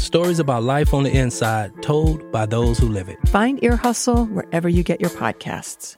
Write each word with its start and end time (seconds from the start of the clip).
stories 0.00 0.38
about 0.38 0.62
life 0.62 0.92
on 0.94 1.04
the 1.04 1.16
inside 1.16 1.70
told 1.82 2.30
by 2.32 2.46
those 2.46 2.78
who 2.78 2.88
live 2.88 3.08
it. 3.08 3.18
Find 3.28 3.62
Ear 3.62 3.76
Hustle 3.76 4.26
wherever 4.26 4.68
you 4.68 4.82
get 4.82 5.00
your 5.00 5.10
podcasts. 5.10 5.96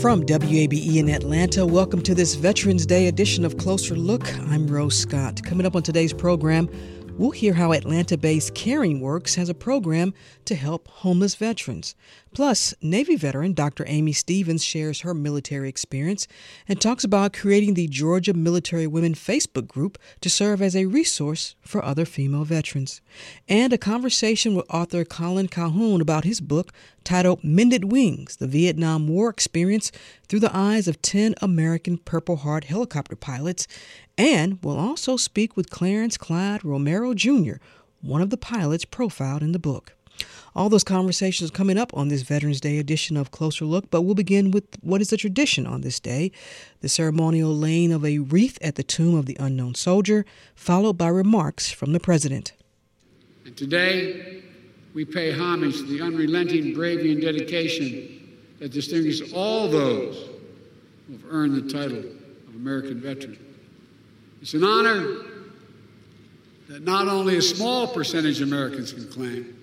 From 0.00 0.22
WABE 0.22 0.96
in 0.96 1.10
Atlanta, 1.10 1.66
welcome 1.66 2.00
to 2.02 2.14
this 2.14 2.36
Veterans 2.36 2.86
Day 2.86 3.08
edition 3.08 3.44
of 3.44 3.56
Closer 3.58 3.96
Look. 3.96 4.32
I'm 4.48 4.68
Rose 4.68 4.96
Scott. 4.96 5.42
Coming 5.42 5.66
up 5.66 5.74
on 5.74 5.82
today's 5.82 6.12
program, 6.12 6.70
We'll 7.18 7.32
hear 7.32 7.54
how 7.54 7.72
Atlanta 7.72 8.16
based 8.16 8.54
Caring 8.54 9.00
Works 9.00 9.34
has 9.34 9.48
a 9.48 9.54
program 9.54 10.14
to 10.44 10.54
help 10.54 10.86
homeless 10.86 11.34
veterans. 11.34 11.96
Plus, 12.32 12.74
Navy 12.80 13.16
veteran 13.16 13.54
Dr. 13.54 13.84
Amy 13.88 14.12
Stevens 14.12 14.62
shares 14.62 15.00
her 15.00 15.14
military 15.14 15.68
experience 15.68 16.28
and 16.68 16.80
talks 16.80 17.02
about 17.02 17.32
creating 17.32 17.74
the 17.74 17.88
Georgia 17.88 18.34
Military 18.34 18.86
Women 18.86 19.14
Facebook 19.14 19.66
group 19.66 19.98
to 20.20 20.30
serve 20.30 20.62
as 20.62 20.76
a 20.76 20.86
resource 20.86 21.56
for 21.60 21.84
other 21.84 22.04
female 22.04 22.44
veterans. 22.44 23.00
And 23.48 23.72
a 23.72 23.78
conversation 23.78 24.54
with 24.54 24.72
author 24.72 25.04
Colin 25.04 25.48
Calhoun 25.48 26.00
about 26.00 26.22
his 26.22 26.40
book 26.40 26.72
titled 27.02 27.42
Mended 27.42 27.90
Wings 27.90 28.36
The 28.36 28.46
Vietnam 28.46 29.08
War 29.08 29.28
Experience 29.28 29.90
Through 30.28 30.40
the 30.40 30.56
Eyes 30.56 30.86
of 30.86 31.02
10 31.02 31.34
American 31.42 31.98
Purple 31.98 32.36
Heart 32.36 32.64
Helicopter 32.64 33.16
Pilots 33.16 33.66
and 34.18 34.58
we'll 34.62 34.78
also 34.78 35.16
speak 35.16 35.56
with 35.56 35.70
Clarence 35.70 36.18
Clyde 36.18 36.64
Romero 36.64 37.14
Jr., 37.14 37.54
one 38.02 38.20
of 38.20 38.30
the 38.30 38.36
pilots 38.36 38.84
profiled 38.84 39.42
in 39.42 39.52
the 39.52 39.58
book. 39.58 39.94
All 40.54 40.68
those 40.68 40.82
conversations 40.82 41.52
coming 41.52 41.78
up 41.78 41.96
on 41.96 42.08
this 42.08 42.22
Veterans 42.22 42.60
Day 42.60 42.78
edition 42.78 43.16
of 43.16 43.30
Closer 43.30 43.64
Look, 43.64 43.90
but 43.90 44.02
we'll 44.02 44.16
begin 44.16 44.50
with 44.50 44.64
what 44.82 45.00
is 45.00 45.12
a 45.12 45.16
tradition 45.16 45.66
on 45.66 45.82
this 45.82 46.00
day 46.00 46.32
the 46.80 46.88
ceremonial 46.88 47.54
laying 47.54 47.92
of 47.92 48.04
a 48.04 48.18
wreath 48.18 48.58
at 48.60 48.74
the 48.74 48.82
tomb 48.82 49.14
of 49.14 49.26
the 49.26 49.36
unknown 49.38 49.76
soldier, 49.76 50.26
followed 50.56 50.98
by 50.98 51.06
remarks 51.06 51.70
from 51.70 51.92
the 51.92 52.00
president. 52.00 52.52
And 53.44 53.56
today, 53.56 54.42
we 54.94 55.04
pay 55.04 55.30
homage 55.30 55.76
to 55.76 55.84
the 55.84 56.02
unrelenting 56.02 56.74
bravery 56.74 57.12
and 57.12 57.22
dedication 57.22 58.36
that 58.58 58.72
distinguish 58.72 59.32
all 59.32 59.68
those 59.68 60.28
who 61.06 61.12
have 61.12 61.24
earned 61.30 61.54
the 61.54 61.72
title 61.72 62.00
of 62.00 62.54
American 62.56 63.00
veteran. 63.00 63.38
It's 64.40 64.54
an 64.54 64.64
honor 64.64 65.24
that 66.68 66.82
not 66.82 67.08
only 67.08 67.36
a 67.38 67.42
small 67.42 67.88
percentage 67.88 68.40
of 68.40 68.48
Americans 68.48 68.92
can 68.92 69.08
claim, 69.08 69.54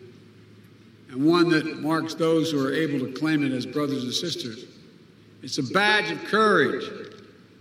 and 1.09 1.25
one 1.25 1.49
that 1.49 1.79
marks 1.79 2.15
those 2.15 2.51
who 2.51 2.65
are 2.65 2.73
able 2.73 2.99
to 2.99 3.13
claim 3.13 3.43
it 3.43 3.51
as 3.51 3.65
brothers 3.65 4.03
and 4.03 4.13
sisters. 4.13 4.65
It's 5.43 5.59
a 5.59 5.63
badge 5.63 6.11
of 6.11 6.23
courage 6.25 6.83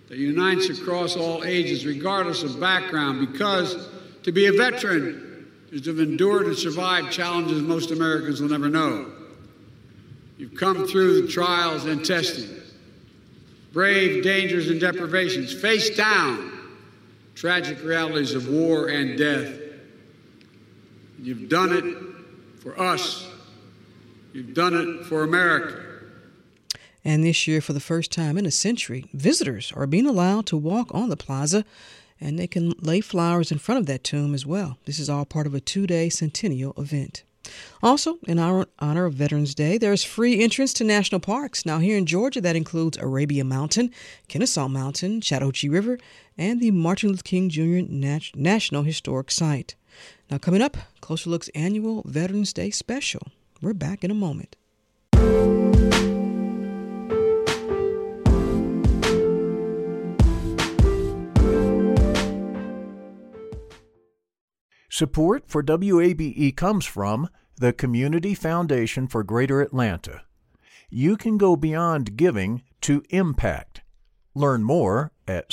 that 0.08 0.18
unites 0.18 0.70
across 0.70 1.16
all 1.16 1.44
ages, 1.44 1.84
regardless 1.84 2.42
of 2.42 2.58
background, 2.58 3.30
because 3.30 3.88
to 4.22 4.32
be 4.32 4.46
a 4.46 4.52
veteran 4.52 5.50
is 5.70 5.82
to 5.82 5.90
have 5.90 6.00
endured 6.00 6.46
and 6.46 6.56
survived 6.56 7.12
challenges 7.12 7.60
most 7.62 7.90
Americans 7.90 8.40
will 8.40 8.48
never 8.48 8.68
know. 8.68 9.10
You've 10.38 10.54
come 10.54 10.86
through 10.86 11.22
the 11.22 11.28
trials 11.28 11.84
and 11.84 12.04
testing, 12.04 12.48
brave 13.72 14.24
dangers 14.24 14.70
and 14.70 14.80
deprivations, 14.80 15.52
face 15.52 15.90
down 15.96 16.53
tragic 17.34 17.82
realities 17.82 18.34
of 18.34 18.48
war 18.48 18.88
and 18.88 19.18
death. 19.18 19.60
You've 21.20 21.48
done 21.48 21.72
it 21.72 22.62
for 22.62 22.78
us. 22.80 23.26
You've 24.32 24.54
done 24.54 24.74
it 24.74 25.06
for 25.06 25.22
America. 25.22 25.80
And 27.04 27.22
this 27.22 27.46
year, 27.46 27.60
for 27.60 27.72
the 27.72 27.80
first 27.80 28.10
time 28.10 28.38
in 28.38 28.46
a 28.46 28.50
century, 28.50 29.06
visitors 29.12 29.72
are 29.76 29.86
being 29.86 30.06
allowed 30.06 30.46
to 30.46 30.56
walk 30.56 30.88
on 30.94 31.10
the 31.10 31.16
plaza 31.16 31.64
and 32.20 32.38
they 32.38 32.46
can 32.46 32.72
lay 32.80 33.00
flowers 33.00 33.52
in 33.52 33.58
front 33.58 33.80
of 33.80 33.86
that 33.86 34.04
tomb 34.04 34.34
as 34.34 34.46
well. 34.46 34.78
This 34.86 34.98
is 34.98 35.10
all 35.10 35.24
part 35.24 35.46
of 35.46 35.54
a 35.54 35.60
two 35.60 35.86
day 35.86 36.08
centennial 36.08 36.72
event. 36.78 37.22
Also, 37.82 38.18
in 38.26 38.38
our 38.38 38.66
honor 38.78 39.04
of 39.04 39.12
Veterans 39.14 39.54
Day, 39.54 39.76
there 39.76 39.92
is 39.92 40.02
free 40.02 40.42
entrance 40.42 40.72
to 40.74 40.84
national 40.84 41.20
parks. 41.20 41.66
Now, 41.66 41.78
here 41.78 41.98
in 41.98 42.06
Georgia, 42.06 42.40
that 42.40 42.56
includes 42.56 42.96
Arabia 42.96 43.44
Mountain, 43.44 43.90
Kennesaw 44.28 44.68
Mountain, 44.68 45.20
Chattahoochee 45.20 45.68
River, 45.68 45.98
and 46.36 46.60
the 46.60 46.70
Martin 46.70 47.10
Luther 47.10 47.22
King 47.22 47.48
Jr. 47.48 47.80
Nat- 47.88 48.34
National 48.34 48.82
Historic 48.82 49.30
Site. 49.30 49.76
Now, 50.30 50.38
coming 50.38 50.62
up, 50.62 50.76
Closer 51.00 51.30
Look's 51.30 51.48
annual 51.48 52.02
Veterans 52.06 52.52
Day 52.52 52.70
special. 52.70 53.28
We're 53.60 53.74
back 53.74 54.04
in 54.04 54.10
a 54.10 54.14
moment. 54.14 54.56
Support 64.90 65.48
for 65.48 65.60
WABE 65.60 66.54
comes 66.54 66.86
from 66.86 67.28
the 67.56 67.72
Community 67.72 68.32
Foundation 68.32 69.08
for 69.08 69.24
Greater 69.24 69.60
Atlanta. 69.60 70.22
You 70.88 71.16
can 71.16 71.36
go 71.36 71.56
beyond 71.56 72.16
giving 72.16 72.62
to 72.82 73.02
impact. 73.10 73.82
Learn 74.36 74.62
more 74.62 75.10
at 75.26 75.52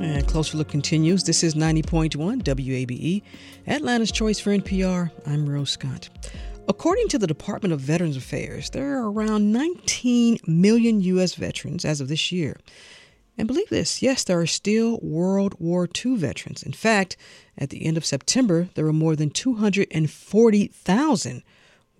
And 0.00 0.26
Closer 0.26 0.58
Look 0.58 0.68
continues. 0.68 1.22
This 1.24 1.44
is 1.44 1.54
90.1 1.54 2.42
WABE, 2.42 3.22
Atlanta's 3.66 4.12
Choice 4.12 4.40
for 4.40 4.50
NPR. 4.50 5.10
I'm 5.26 5.48
Rose 5.48 5.70
Scott. 5.70 6.10
According 6.68 7.08
to 7.08 7.18
the 7.18 7.26
Department 7.26 7.72
of 7.72 7.80
Veterans 7.80 8.16
Affairs, 8.16 8.70
there 8.70 8.98
are 8.98 9.10
around 9.10 9.52
19 9.52 10.38
million 10.46 11.00
U.S. 11.00 11.34
veterans 11.34 11.84
as 11.84 12.00
of 12.00 12.06
this 12.08 12.30
year. 12.32 12.58
And 13.36 13.48
believe 13.48 13.68
this, 13.68 14.00
yes, 14.02 14.24
there 14.24 14.40
are 14.40 14.46
still 14.46 14.98
World 15.02 15.54
War 15.58 15.88
II 16.04 16.16
veterans. 16.16 16.62
In 16.62 16.72
fact, 16.72 17.16
at 17.58 17.70
the 17.70 17.84
end 17.86 17.96
of 17.96 18.04
September, 18.04 18.68
there 18.74 18.84
were 18.84 18.92
more 18.92 19.16
than 19.16 19.30
240,000 19.30 21.42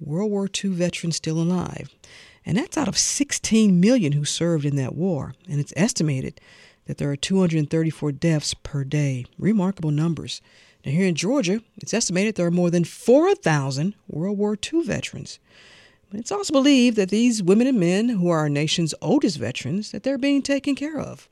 World 0.01 0.31
War 0.31 0.49
II 0.65 0.71
veterans 0.71 1.17
still 1.17 1.41
alive. 1.41 1.93
And 2.47 2.59
that's 2.59 2.77
out 2.77 2.89
of 2.89 2.99
16 2.99 3.81
million 3.81 4.13
who 4.13 4.25
served 4.25 4.65
in 4.65 4.77
that 4.77 4.95
war. 4.95 5.35
And 5.49 5.61
it's 5.61 5.73
estimated 5.77 6.41
that 6.87 6.99
there 6.99 7.11
are 7.11 7.17
234 7.17 8.13
deaths 8.13 8.55
per 8.55 8.85
day. 8.85 9.27
Remarkable 9.39 9.91
numbers. 9.91 10.41
Now, 10.85 10.93
here 10.93 11.07
in 11.07 11.15
Georgia, 11.15 11.63
it's 11.77 11.95
estimated 11.95 12.35
there 12.35 12.47
are 12.47 12.51
more 12.51 12.71
than 12.71 12.85
4,000 12.85 13.95
World 14.09 14.39
War 14.39 14.57
II 14.73 14.83
veterans. 14.83 15.39
But 16.11 16.21
it's 16.21 16.33
also 16.33 16.53
believed 16.53 16.97
that 16.97 17.09
these 17.09 17.43
women 17.43 17.67
and 17.67 17.81
men, 17.81 18.09
who 18.11 18.29
are 18.29 18.39
our 18.39 18.49
nation's 18.49 18.95
oldest 19.01 19.39
veterans, 19.39 19.93
that 19.93 20.03
they're 20.03 20.19
being 20.19 20.43
taken 20.43 20.75
care 20.75 21.01
of. 21.01 21.29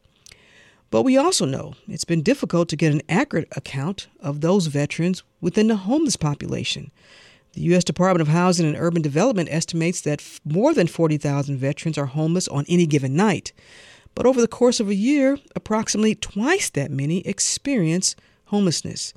But 0.91 1.03
we 1.03 1.17
also 1.17 1.47
know 1.47 1.75
it's 1.89 2.05
been 2.05 2.23
difficult 2.23 2.69
to 2.69 2.77
get 2.77 2.93
an 2.93 3.03
accurate 3.09 3.49
account 3.57 4.09
of 4.21 4.41
those 4.41 4.67
veterans 4.67 5.23
within 5.41 5.69
the 5.69 5.77
homeless 5.77 6.17
population. 6.17 6.91
The 7.55 7.63
U.S. 7.63 7.85
Department 7.85 8.23
of 8.23 8.29
Housing 8.29 8.67
and 8.67 8.77
Urban 8.77 9.03
Development 9.03 9.49
estimates 9.51 10.01
that 10.03 10.23
more 10.45 10.75
than 10.75 10.87
40,000 10.87 11.59
veterans 11.59 11.97
are 11.97 12.07
homeless 12.07 12.49
on 12.49 12.65
any 12.69 12.87
given 12.87 13.15
night. 13.15 13.53
But 14.15 14.27
over 14.27 14.41
the 14.41 14.49
course 14.49 14.81
of 14.81 14.89
a 14.89 14.95
year, 14.95 15.39
approximately 15.57 16.15
twice 16.15 16.71
that 16.71 16.91
many 16.91 17.21
experience 17.27 18.15
homelessness. 18.47 19.15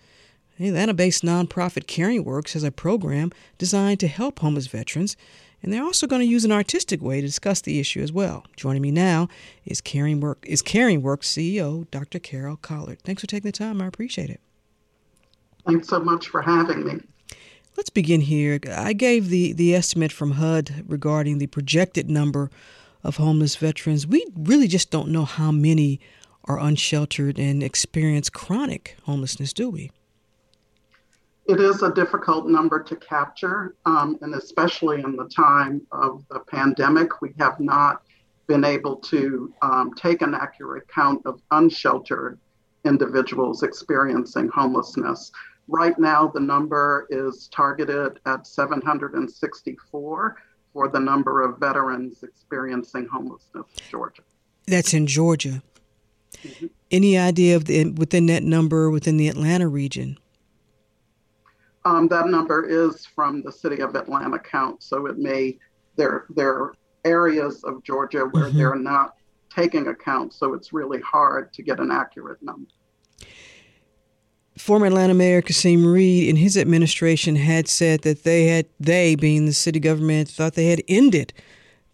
The 0.58 0.70
Atlanta 0.70 0.94
based 0.94 1.24
nonprofit 1.24 1.86
Caring 1.86 2.24
Works 2.24 2.54
has 2.54 2.64
a 2.64 2.72
program 2.72 3.32
designed 3.58 4.00
to 4.00 4.08
help 4.08 4.40
homeless 4.40 4.68
veterans, 4.68 5.18
and 5.62 5.74
they're 5.74 5.84
also 5.84 6.08
going 6.08 6.22
to 6.22 6.28
use 6.28 6.46
an 6.46 6.52
artistic 6.52 7.02
way 7.02 7.20
to 7.20 7.28
discuss 7.28 7.60
the 7.60 7.80
issue 7.80 8.02
as 8.02 8.14
well. 8.14 8.46
Joining 8.56 8.82
me 8.82 8.92
now 8.92 9.28
is 9.66 9.82
Caring, 9.82 10.22
Work, 10.22 10.46
is 10.48 10.62
Caring 10.62 11.02
Works 11.02 11.28
CEO, 11.28 11.90
Dr. 11.92 12.20
Carol 12.20 12.56
Collard. 12.56 13.02
Thanks 13.02 13.22
for 13.22 13.28
taking 13.28 13.50
the 13.50 13.58
time. 13.58 13.82
I 13.82 13.88
appreciate 13.88 14.30
it. 14.30 14.40
Thanks 15.66 15.90
so 15.90 16.00
much 16.00 16.30
for 16.30 16.42
having 16.42 16.86
me. 16.86 17.02
Let's 17.76 17.90
begin 17.90 18.22
here. 18.22 18.60
I 18.74 18.94
gave 18.94 19.28
the, 19.28 19.52
the 19.52 19.76
estimate 19.76 20.14
from 20.14 20.32
HUD 20.32 20.86
regarding 20.88 21.40
the 21.40 21.48
projected 21.48 22.10
number 22.10 22.50
of 23.06 23.18
homeless 23.18 23.56
veterans. 23.56 24.08
We 24.08 24.26
really 24.36 24.68
just 24.68 24.92
don't 24.92 25.10
know 25.10 25.26
how 25.26 25.52
many 25.52 26.00
are 26.46 26.60
unsheltered 26.60 27.40
and 27.40 27.64
experience 27.64 28.30
chronic 28.30 28.98
homelessness, 29.04 29.54
do 29.54 29.70
we? 29.70 29.92
It 31.48 31.60
is 31.60 31.84
a 31.84 31.94
difficult 31.94 32.48
number 32.48 32.82
to 32.82 32.96
capture, 32.96 33.76
um, 33.86 34.18
and 34.22 34.34
especially 34.34 35.02
in 35.02 35.16
the 35.16 35.30
time 35.30 35.86
of 35.92 36.26
the 36.32 36.40
pandemic, 36.40 37.22
we 37.22 37.34
have 37.38 37.60
not 37.60 38.02
been 38.48 38.64
able 38.64 38.96
to 38.98 39.54
um, 39.62 39.94
take 39.94 40.22
an 40.22 40.34
accurate 40.34 40.88
count 40.88 41.22
of 41.26 41.42
unsheltered 41.52 42.40
individuals 42.84 43.64
experiencing 43.64 44.48
homelessness. 44.50 45.32
Right 45.68 45.98
now, 45.98 46.28
the 46.28 46.40
number 46.40 47.08
is 47.10 47.48
targeted 47.52 48.20
at 48.26 48.46
764 48.46 50.38
for 50.76 50.90
the 50.90 51.00
number 51.00 51.42
of 51.42 51.58
veterans 51.58 52.22
experiencing 52.22 53.08
homelessness 53.08 53.66
in 53.78 53.84
Georgia. 53.90 54.22
That's 54.68 54.94
in 54.94 55.08
Georgia. 55.08 55.64
Mm-hmm. 56.44 56.66
Any 56.92 57.18
idea 57.18 57.56
of 57.56 57.64
the, 57.64 57.92
within 57.92 58.26
that 58.26 58.44
number 58.44 58.90
within 58.90 59.16
the 59.16 59.30
Atlanta 59.30 59.70
region? 59.70 60.20
Um, 61.86 62.10
that 62.10 62.28
number 62.28 62.66
is 62.68 63.06
from 63.06 63.42
the 63.42 63.54
city 63.54 63.82
of 63.82 63.96
Atlanta 63.96 64.38
count, 64.38 64.84
so 64.84 65.06
it 65.06 65.18
may 65.18 65.58
there 65.96 66.26
there 66.36 66.54
are 66.54 66.76
areas 67.06 67.64
of 67.64 67.82
Georgia 67.84 68.26
where 68.26 68.46
mm-hmm. 68.46 68.58
they're 68.58 68.76
not 68.76 69.16
taking 69.50 69.88
account, 69.88 70.34
so 70.34 70.54
it's 70.54 70.74
really 70.74 71.00
hard 71.00 71.54
to 71.54 71.62
get 71.62 71.80
an 71.80 71.90
accurate 71.90 72.44
number. 72.44 72.70
Former 74.58 74.86
Atlanta 74.86 75.14
Mayor 75.14 75.42
Kasim 75.42 75.86
Reed 75.86 76.30
in 76.30 76.38
his 76.38 76.58
administration 76.58 77.36
had 77.36 77.68
said 77.68 78.02
that 78.02 78.24
they 78.24 78.48
had, 78.48 78.68
they 78.80 79.16
being 79.16 79.46
the 79.46 79.54
city 79.54 79.80
government, 79.80 80.30
thought 80.30 80.54
they 80.54 80.68
had 80.68 80.82
ended 80.88 81.34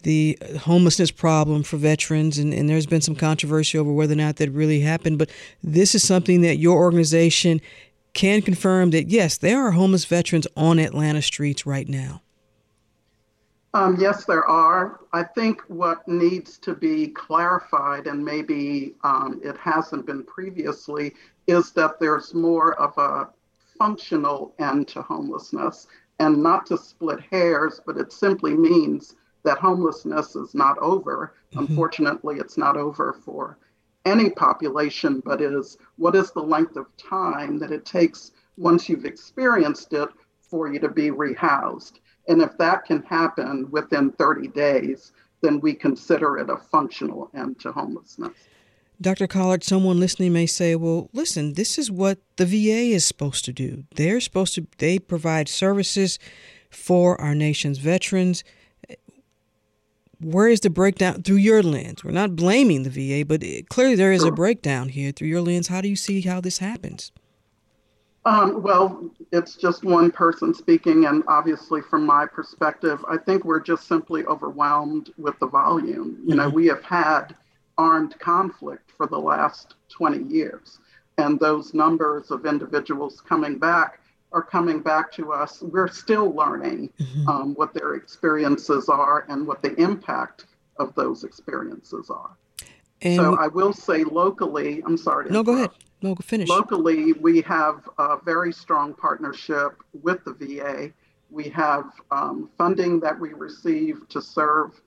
the 0.04 0.38
homelessness 0.62 1.12
problem 1.12 1.64
for 1.64 1.78
veterans, 1.78 2.38
and, 2.38 2.54
and 2.54 2.70
there's 2.70 2.86
been 2.86 3.02
some 3.02 3.16
controversy 3.16 3.78
over 3.78 3.92
whether 3.92 4.14
or 4.14 4.18
not 4.18 4.38
that 4.38 4.50
really 4.52 4.82
happened. 4.82 5.18
But 5.18 5.30
this 5.64 5.96
is 5.96 6.06
something 6.06 6.42
that 6.42 6.58
your 6.58 6.78
organization 6.78 7.62
can 8.14 8.42
confirm 8.42 8.92
that 8.92 9.10
yes, 9.10 9.38
there 9.38 9.66
are 9.66 9.72
homeless 9.72 10.06
veterans 10.06 10.48
on 10.56 10.80
Atlanta 10.80 11.22
streets 11.22 11.66
right 11.66 11.88
now. 11.88 12.22
Um, 13.74 13.96
yes, 13.98 14.26
there 14.26 14.44
are. 14.44 15.00
I 15.14 15.24
think 15.24 15.62
what 15.68 16.06
needs 16.06 16.58
to 16.60 16.76
be 16.76 17.08
clarified, 17.08 18.06
and 18.06 18.24
maybe 18.24 18.96
um, 19.04 19.40
it 19.44 19.56
hasn't 19.56 20.06
been 20.06 20.24
previously, 20.26 21.14
is 21.48 21.72
that 21.74 22.00
there's 22.00 22.34
more 22.34 22.74
of 22.80 22.98
a 22.98 23.30
functional 23.78 24.54
end 24.60 24.88
to 24.90 25.02
homelessness. 25.02 25.88
And 26.20 26.44
not 26.44 26.68
to 26.68 26.78
split 26.78 27.20
hairs, 27.32 27.82
but 27.86 27.98
it 27.98 28.14
simply 28.14 28.54
means 28.54 29.16
that 29.44 29.58
homelessness 29.58 30.36
is 30.36 30.54
not 30.54 30.78
over. 30.78 31.34
Mm-hmm. 31.52 31.60
Unfortunately, 31.60 32.38
it's 32.38 32.58
not 32.58 32.78
over 32.78 33.14
for 33.26 33.58
any 34.06 34.30
population, 34.30 35.22
but 35.26 35.42
is 35.42 35.78
what 35.98 36.16
is 36.16 36.32
the 36.32 36.42
length 36.42 36.76
of 36.76 36.96
time 36.98 37.58
that 37.60 37.72
it 37.72 37.86
takes 37.86 38.32
once 38.58 38.88
you've 38.88 39.06
experienced 39.06 39.94
it 39.94 40.10
for 40.42 40.72
you 40.72 40.80
to 40.80 40.90
be 40.90 41.10
rehoused. 41.10 41.94
And 42.28 42.42
if 42.42 42.58
that 42.58 42.86
can 42.86 43.02
happen 43.04 43.70
within 43.72 44.12
30 44.12 44.50
days, 44.50 45.14
then 45.42 45.60
we 45.60 45.74
consider 45.74 46.38
it 46.38 46.50
a 46.50 46.58
functional 46.58 47.32
end 47.36 47.60
to 47.62 47.72
homelessness. 47.72 48.34
Dr. 49.02 49.26
Collard, 49.26 49.64
someone 49.64 50.00
listening 50.00 50.32
may 50.32 50.46
say, 50.46 50.76
well, 50.76 51.10
listen, 51.12 51.54
this 51.54 51.80
is 51.80 51.90
what 51.90 52.20
the 52.36 52.46
VA 52.46 52.94
is 52.94 53.04
supposed 53.04 53.44
to 53.46 53.54
do. 53.54 53.84
They're 53.96 54.22
supposed 54.22 54.54
to, 54.56 54.68
they 54.78 55.00
provide 55.00 55.50
services 55.50 56.20
for 56.70 57.20
our 57.20 57.34
nation's 57.34 57.80
veterans. 57.80 58.44
Where 60.20 60.48
is 60.48 60.60
the 60.60 60.70
breakdown 60.70 61.24
through 61.24 61.38
your 61.38 61.64
lens? 61.64 62.04
We're 62.04 62.12
not 62.12 62.36
blaming 62.36 62.84
the 62.84 62.92
VA, 62.92 63.26
but 63.26 63.42
it, 63.42 63.70
clearly 63.70 63.96
there 63.96 64.12
is 64.12 64.24
a 64.24 64.32
breakdown 64.32 64.90
here 64.90 65.12
through 65.12 65.30
your 65.30 65.42
lens. 65.42 65.68
How 65.68 65.82
do 65.82 65.88
you 65.88 65.96
see 65.96 66.22
how 66.22 66.40
this 66.40 66.60
happens? 66.60 67.12
Um, 68.24 68.62
well, 68.62 69.10
it's 69.32 69.56
just 69.56 69.84
one 69.84 70.12
person 70.12 70.54
speaking, 70.54 71.06
and 71.06 71.24
obviously, 71.28 71.82
from 71.82 72.06
my 72.06 72.28
perspective, 72.28 73.04
I 73.10 73.18
think 73.18 73.46
we're 73.46 73.60
just 73.60 73.88
simply 73.88 74.24
overwhelmed 74.26 75.12
with 75.18 75.40
the 75.40 75.48
volume. 75.48 76.20
You 76.24 76.36
mm-hmm. 76.36 76.38
know, 76.38 76.50
we 76.50 76.68
have 76.68 76.84
had 76.84 77.36
armed 77.80 78.20
conflict 78.20 78.91
for 79.02 79.08
the 79.08 79.18
last 79.18 79.74
20 79.90 80.32
years. 80.32 80.78
And 81.18 81.40
those 81.40 81.74
numbers 81.74 82.30
of 82.30 82.46
individuals 82.46 83.20
coming 83.20 83.58
back 83.58 84.00
are 84.32 84.44
coming 84.44 84.80
back 84.80 85.12
to 85.14 85.34
us. 85.34 85.64
We're 85.64 85.88
still 85.88 86.30
learning 86.36 86.92
mm-hmm. 87.00 87.28
um, 87.28 87.56
what 87.56 87.74
their 87.74 87.96
experiences 87.96 88.90
are 88.90 89.26
and 89.28 89.48
what 89.48 89.64
the 89.64 89.74
impact 89.82 90.46
of 90.78 90.94
those 90.94 91.24
experiences 91.24 92.12
are. 92.12 92.38
And 93.02 93.16
so 93.16 93.38
I 93.40 93.48
will 93.48 93.74
say 93.74 94.04
locally, 94.04 94.84
I'm 94.86 94.98
sorry. 94.98 95.32
no, 95.32 95.42
go 95.42 95.56
ahead. 95.56 95.72
No, 96.04 96.14
go 96.14 96.22
finish. 96.22 96.48
Locally, 96.48 97.14
we 97.14 97.42
have 97.42 97.90
a 97.98 98.18
very 98.24 98.54
strong 98.54 98.94
partnership 98.94 99.82
with 100.04 100.24
the 100.26 100.34
VA. 100.34 100.92
We 101.32 101.50
have 101.50 101.86
um, 102.12 102.52
funding 102.56 103.00
that 103.00 103.20
we 103.20 103.34
receive 103.34 104.08
to 104.10 104.22
serve 104.22 104.80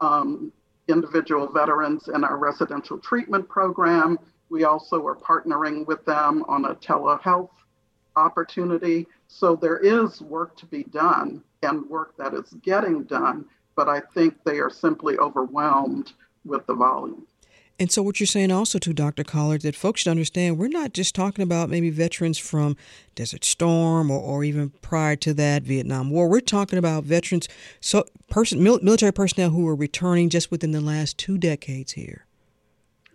um, 0.00 0.52
individual 0.88 1.46
veterans 1.46 2.08
in 2.08 2.24
our 2.24 2.36
residential 2.36 2.98
treatment 2.98 3.48
program. 3.48 4.18
We 4.50 4.64
also 4.64 5.06
are 5.06 5.16
partnering 5.16 5.86
with 5.86 6.04
them 6.04 6.44
on 6.48 6.64
a 6.64 6.74
telehealth 6.74 7.50
opportunity. 8.16 9.06
So 9.28 9.54
there 9.54 9.78
is 9.78 10.20
work 10.20 10.56
to 10.56 10.66
be 10.66 10.82
done 10.84 11.44
and 11.62 11.88
work 11.88 12.16
that 12.16 12.34
is 12.34 12.52
getting 12.62 13.04
done, 13.04 13.44
but 13.76 13.88
I 13.88 14.00
think 14.00 14.42
they 14.44 14.58
are 14.58 14.70
simply 14.70 15.18
overwhelmed 15.18 16.12
with 16.44 16.66
the 16.66 16.74
volume. 16.74 17.27
And 17.80 17.92
so, 17.92 18.02
what 18.02 18.18
you're 18.18 18.26
saying 18.26 18.50
also 18.50 18.80
to 18.80 18.92
Dr. 18.92 19.22
Collard 19.22 19.62
that 19.62 19.76
folks 19.76 20.00
should 20.00 20.10
understand, 20.10 20.58
we're 20.58 20.66
not 20.66 20.92
just 20.92 21.14
talking 21.14 21.44
about 21.44 21.70
maybe 21.70 21.90
veterans 21.90 22.36
from 22.36 22.76
Desert 23.14 23.44
Storm 23.44 24.10
or, 24.10 24.20
or 24.20 24.42
even 24.42 24.70
prior 24.82 25.14
to 25.16 25.32
that 25.34 25.62
Vietnam 25.62 26.10
War. 26.10 26.28
We're 26.28 26.40
talking 26.40 26.78
about 26.78 27.04
veterans, 27.04 27.48
so 27.80 28.04
person, 28.28 28.62
military 28.62 29.12
personnel 29.12 29.50
who 29.50 29.66
are 29.68 29.76
returning 29.76 30.28
just 30.28 30.50
within 30.50 30.72
the 30.72 30.80
last 30.80 31.18
two 31.18 31.38
decades 31.38 31.92
here. 31.92 32.26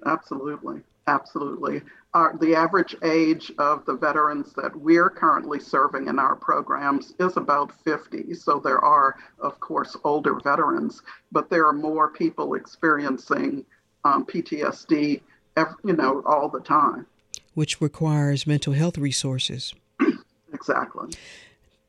Absolutely, 0.06 0.82
absolutely. 1.08 1.82
Our, 2.14 2.38
the 2.38 2.56
average 2.56 2.96
age 3.04 3.52
of 3.58 3.86
the 3.86 3.96
veterans 3.96 4.54
that 4.54 4.74
we're 4.76 5.10
currently 5.10 5.60
serving 5.60 6.08
in 6.08 6.20
our 6.20 6.36
programs 6.36 7.14
is 7.20 7.36
about 7.36 7.74
50. 7.84 8.34
So 8.36 8.62
there 8.64 8.80
are, 8.80 9.18
of 9.40 9.60
course, 9.60 9.98
older 10.06 10.40
veterans, 10.40 11.02
but 11.34 11.50
there 11.50 11.66
are 11.66 11.74
more 11.74 12.10
people 12.10 12.54
experiencing 12.54 13.66
um, 14.04 14.26
PTSD, 14.26 15.22
every, 15.58 15.76
you 15.84 15.94
know, 15.94 16.22
all 16.26 16.50
the 16.50 16.60
time. 16.60 17.06
Which 17.54 17.82
requires 17.82 18.48
mental 18.48 18.74
health 18.74 18.98
resources. 18.98 19.74
exactly. 20.54 21.14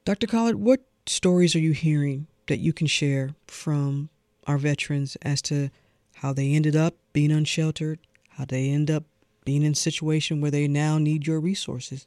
Dr. 0.04 0.26
Collard, 0.26 0.56
what 0.56 0.80
stories 1.06 1.54
are 1.54 1.60
you 1.60 1.72
hearing 1.72 2.26
that 2.46 2.58
you 2.58 2.72
can 2.72 2.86
share 2.86 3.30
from 3.46 4.10
our 4.46 4.58
veterans 4.58 5.16
as 5.22 5.40
to 5.42 5.70
how 6.16 6.32
they 6.32 6.52
ended 6.52 6.76
up 6.76 6.94
being 7.12 7.32
unsheltered, 7.32 7.98
how 8.30 8.44
they 8.44 8.68
end 8.68 8.90
up 8.90 9.04
being 9.44 9.62
in 9.62 9.72
a 9.72 9.76
situation 9.76 10.40
where 10.40 10.50
they 10.50 10.68
now 10.68 10.98
need 10.98 11.26
your 11.26 11.40
resources? 11.40 12.06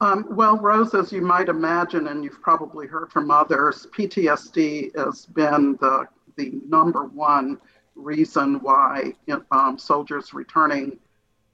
Um, 0.00 0.26
well, 0.30 0.58
Rose, 0.58 0.94
as 0.94 1.12
you 1.12 1.20
might 1.20 1.48
imagine, 1.48 2.08
and 2.08 2.24
you've 2.24 2.42
probably 2.42 2.88
heard 2.88 3.12
from 3.12 3.30
others, 3.30 3.86
PTSD 3.96 4.96
has 4.98 5.26
been 5.26 5.78
the, 5.80 6.08
the 6.36 6.60
number 6.68 7.04
one 7.04 7.58
reason 7.94 8.56
why 8.60 9.14
um, 9.50 9.78
soldiers 9.78 10.34
returning 10.34 10.98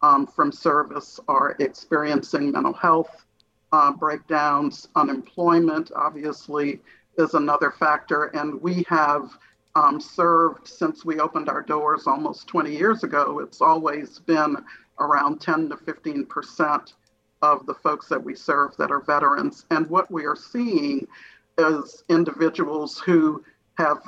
um, 0.02 0.26
from 0.26 0.52
service 0.52 1.18
are 1.28 1.57
experiencing 1.59 2.52
mental 2.52 2.73
health 2.73 3.25
uh, 3.73 3.92
breakdowns. 3.92 4.88
Unemployment, 4.97 5.90
obviously, 5.95 6.80
is 7.16 7.35
another 7.35 7.71
factor. 7.71 8.26
And 8.26 8.61
we 8.62 8.85
have 8.88 9.30
um, 9.75 10.00
served 10.00 10.66
since 10.66 11.04
we 11.04 11.21
opened 11.21 11.49
our 11.49 11.62
doors 11.62 12.07
almost 12.07 12.47
20 12.47 12.75
years 12.75 13.04
ago. 13.04 13.40
It's 13.40 13.61
always 13.61 14.18
been 14.21 14.57
around 15.00 15.40
10 15.40 15.71
to 15.71 15.76
15 15.76 16.26
percent 16.26 16.95
of 17.42 17.66
the 17.66 17.75
folks 17.75 18.09
that 18.09 18.23
we 18.23 18.35
serve 18.35 18.76
that 18.78 18.90
are 18.90 19.00
veterans. 19.00 19.64
And 19.71 19.88
what 19.88 20.11
we 20.11 20.25
are 20.25 20.37
seeing 20.37 21.07
is 21.57 22.02
individuals 22.09 22.99
who 22.99 23.45
have 23.76 23.99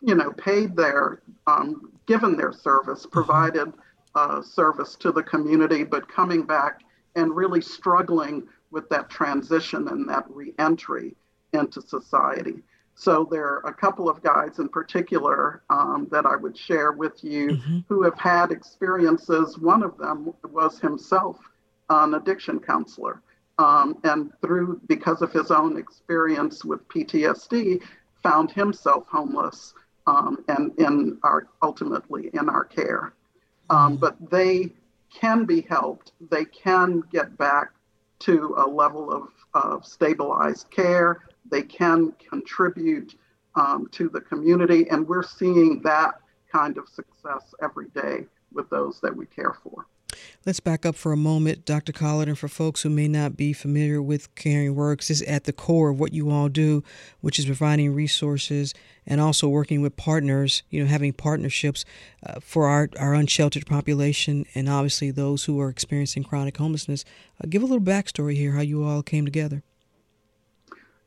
you 0.00 0.14
know, 0.14 0.32
paid 0.32 0.76
their, 0.76 1.22
um, 1.46 1.92
given 2.06 2.36
their 2.36 2.52
service, 2.52 3.00
mm-hmm. 3.00 3.10
provided 3.10 3.72
uh, 4.14 4.42
service 4.42 4.96
to 4.96 5.12
the 5.12 5.22
community, 5.22 5.84
but 5.84 6.08
coming 6.08 6.42
back 6.42 6.80
and 7.14 7.34
really 7.34 7.60
struggling 7.60 8.46
with 8.70 8.88
that 8.88 9.08
transition 9.08 9.88
and 9.88 10.08
that 10.08 10.24
reentry 10.28 11.14
into 11.52 11.80
society. 11.80 12.62
So 12.94 13.28
there 13.30 13.44
are 13.44 13.66
a 13.66 13.74
couple 13.74 14.08
of 14.08 14.22
guys 14.22 14.58
in 14.58 14.68
particular 14.70 15.62
um, 15.68 16.08
that 16.10 16.24
I 16.24 16.34
would 16.34 16.56
share 16.56 16.92
with 16.92 17.22
you 17.22 17.48
mm-hmm. 17.48 17.78
who 17.88 18.02
have 18.02 18.18
had 18.18 18.50
experiences. 18.50 19.58
One 19.58 19.82
of 19.82 19.98
them 19.98 20.32
was 20.50 20.78
himself 20.78 21.38
an 21.90 22.14
addiction 22.14 22.58
counselor. 22.58 23.20
Um, 23.58 23.98
and 24.04 24.32
through 24.40 24.80
because 24.86 25.22
of 25.22 25.32
his 25.32 25.50
own 25.50 25.78
experience 25.78 26.64
with 26.64 26.86
PTSD, 26.88 27.82
found 28.22 28.50
himself 28.50 29.06
homeless 29.08 29.74
um, 30.06 30.44
and 30.48 30.72
in 30.78 31.18
our 31.22 31.48
ultimately 31.62 32.30
in 32.34 32.48
our 32.48 32.64
care. 32.64 33.12
Um, 33.70 33.96
but 33.96 34.16
they 34.30 34.72
can 35.12 35.44
be 35.44 35.62
helped. 35.62 36.12
They 36.30 36.44
can 36.44 37.02
get 37.12 37.36
back 37.36 37.72
to 38.20 38.54
a 38.56 38.66
level 38.66 39.12
of, 39.12 39.28
of 39.54 39.84
stabilized 39.84 40.70
care. 40.70 41.24
They 41.50 41.62
can 41.62 42.12
contribute 42.30 43.16
um, 43.54 43.88
to 43.92 44.08
the 44.08 44.20
community, 44.20 44.88
and 44.90 45.06
we're 45.06 45.22
seeing 45.22 45.80
that 45.82 46.20
kind 46.52 46.78
of 46.78 46.88
success 46.88 47.54
every 47.62 47.88
day 47.88 48.26
with 48.52 48.68
those 48.70 49.00
that 49.00 49.14
we 49.14 49.26
care 49.26 49.56
for. 49.62 49.86
Let's 50.44 50.60
back 50.60 50.86
up 50.86 50.94
for 50.94 51.12
a 51.12 51.16
moment, 51.16 51.64
Dr. 51.64 51.92
Collard, 51.92 52.28
and 52.28 52.38
for 52.38 52.48
folks 52.48 52.82
who 52.82 52.90
may 52.90 53.08
not 53.08 53.36
be 53.36 53.52
familiar 53.52 54.00
with 54.00 54.34
Caring 54.34 54.74
Works, 54.74 55.10
is 55.10 55.22
at 55.22 55.44
the 55.44 55.52
core 55.52 55.90
of 55.90 56.00
what 56.00 56.12
you 56.12 56.30
all 56.30 56.48
do, 56.48 56.82
which 57.20 57.38
is 57.38 57.46
providing 57.46 57.94
resources 57.94 58.74
and 59.06 59.20
also 59.20 59.48
working 59.48 59.82
with 59.82 59.96
partners, 59.96 60.62
you 60.70 60.82
know, 60.82 60.88
having 60.88 61.12
partnerships 61.12 61.84
uh, 62.24 62.40
for 62.40 62.66
our, 62.66 62.88
our 62.98 63.14
unsheltered 63.14 63.66
population 63.66 64.46
and 64.54 64.68
obviously 64.68 65.10
those 65.10 65.44
who 65.44 65.60
are 65.60 65.68
experiencing 65.68 66.24
chronic 66.24 66.56
homelessness. 66.56 67.04
Uh, 67.42 67.46
give 67.48 67.62
a 67.62 67.66
little 67.66 67.80
backstory 67.80 68.34
here, 68.34 68.52
how 68.52 68.60
you 68.60 68.84
all 68.84 69.02
came 69.02 69.24
together. 69.24 69.62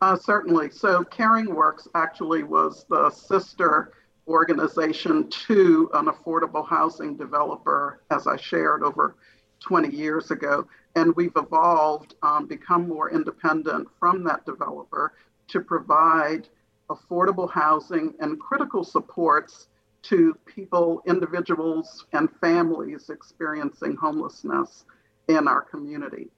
Uh, 0.02 0.16
certainly. 0.16 0.70
So, 0.70 1.04
Caring 1.04 1.54
Works 1.54 1.88
actually 1.94 2.44
was 2.44 2.86
the 2.90 3.10
sister 3.10 3.92
organization 4.30 5.30
to 5.30 5.90
an 5.94 6.06
affordable 6.06 6.68
housing 6.68 7.18
developer, 7.18 8.02
as 8.12 8.28
I 8.28 8.38
shared 8.38 8.84
over 8.84 9.16
20 9.60 9.90
years 9.96 10.32
ago. 10.32 10.68
And 10.96 11.16
we've 11.16 11.36
evolved, 11.36 12.16
um, 12.22 12.46
become 12.46 12.88
more 12.88 13.12
independent 13.12 13.88
from 14.00 14.24
that 14.26 14.46
developer 14.46 15.14
to 15.50 15.62
provide 15.62 16.48
affordable 16.90 17.50
housing 17.50 18.14
and 18.20 18.40
critical 18.40 18.84
supports 18.84 19.68
to 20.02 20.38
people, 20.46 21.02
individuals, 21.06 22.06
and 22.14 22.30
families 22.40 23.10
experiencing 23.10 23.96
homelessness 23.96 24.86
in 25.28 25.48
our 25.48 25.62
community. 25.62 26.30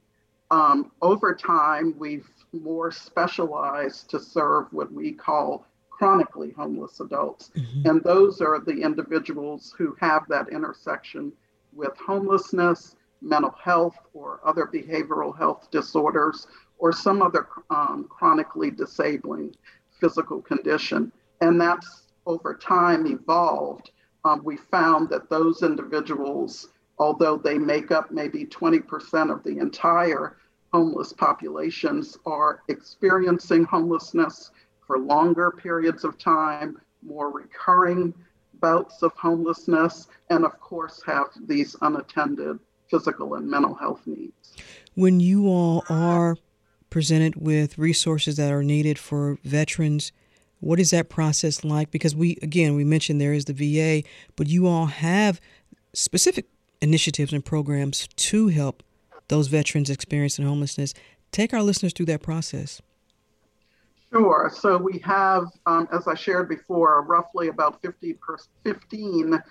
Um, 0.50 0.92
over 1.02 1.34
time, 1.34 1.96
we've 1.98 2.30
more 2.52 2.92
specialized 2.92 4.10
to 4.10 4.20
serve 4.20 4.68
what 4.72 4.92
we 4.92 5.14
call 5.14 5.66
chronically 6.02 6.50
homeless 6.58 7.00
adults. 7.00 7.52
Mm-hmm. 7.56 7.88
And 7.88 8.04
those 8.04 8.42
are 8.42 8.60
the 8.60 8.82
individuals 8.82 9.76
who 9.78 9.96
have 10.00 10.24
that 10.30 10.50
intersection 10.50 11.32
with 11.74 11.96
homelessness, 11.96 12.96
mental 13.22 13.54
health, 13.64 13.96
or 14.16 14.40
other 14.44 14.66
behavioral 14.66 15.38
health 15.38 15.70
disorders, 15.70 16.48
or 16.80 16.92
some 16.92 17.22
other 17.22 17.48
um, 17.70 18.08
chronically 18.10 18.72
disabling 18.72 19.56
physical 20.00 20.42
condition. 20.42 21.12
And 21.40 21.62
that's 21.62 22.08
over 22.26 22.56
time 22.56 23.06
evolved. 23.06 23.92
Um, 24.26 24.42
we 24.44 24.58
found 24.58 25.08
that 25.10 25.30
those 25.30 25.62
individuals, 25.62 26.70
although 26.98 27.38
they 27.38 27.60
make 27.60 27.92
up 27.92 28.10
maybe 28.10 28.46
20% 28.46 29.32
of 29.32 29.44
the 29.44 29.60
entire 29.60 30.38
homeless 30.74 31.14
populations, 31.14 32.18
are 32.26 32.64
experiencing 32.70 33.66
homelessness 33.66 34.50
for 34.92 35.00
longer 35.00 35.52
periods 35.52 36.04
of 36.04 36.18
time, 36.18 36.78
more 37.02 37.32
recurring 37.32 38.14
bouts 38.60 39.02
of 39.04 39.14
homelessness, 39.14 40.10
and 40.30 40.44
of 40.44 40.60
course, 40.60 41.02
have 41.06 41.28
these 41.48 41.78
unattended 41.80 42.60
physical 42.90 43.36
and 43.36 43.50
mental 43.50 43.74
health 43.74 44.02
needs. 44.06 44.54
When 44.96 45.22
you 45.22 45.48
all 45.48 45.86
are 45.88 46.36
presented 46.90 47.38
with 47.38 47.78
resources 47.78 48.36
that 48.36 48.52
are 48.52 48.64
needed 48.64 49.00
for 49.00 49.38
veterans, 49.46 50.12
what 50.60 50.78
is 50.78 50.90
that 50.90 51.08
process 51.08 51.64
like? 51.64 51.90
Because 51.90 52.14
we, 52.14 52.38
again, 52.42 52.76
we 52.76 52.84
mentioned 52.84 53.22
there 53.22 53.32
is 53.32 53.46
the 53.46 53.54
VA, 53.54 54.06
but 54.36 54.48
you 54.48 54.68
all 54.68 54.88
have 54.88 55.40
specific 55.94 56.48
initiatives 56.82 57.32
and 57.32 57.46
programs 57.46 58.10
to 58.18 58.50
help 58.50 58.84
those 59.30 59.48
veterans 59.48 59.90
experiencing 59.90 60.46
homelessness. 60.46 60.94
Take 61.32 61.54
our 61.54 61.64
listeners 61.64 61.94
through 61.94 62.08
that 62.08 62.22
process. 62.22 62.82
Sure. 64.12 64.52
So 64.54 64.78
we 64.78 65.00
have, 65.00 65.46
um, 65.66 65.88
as 65.94 66.06
I 66.06 66.16
shared 66.16 66.50
before, 66.50 67.02
roughly 67.04 67.48
about 67.48 67.82
50 67.82 68.14
per, 68.16 68.38
15% 68.66 69.42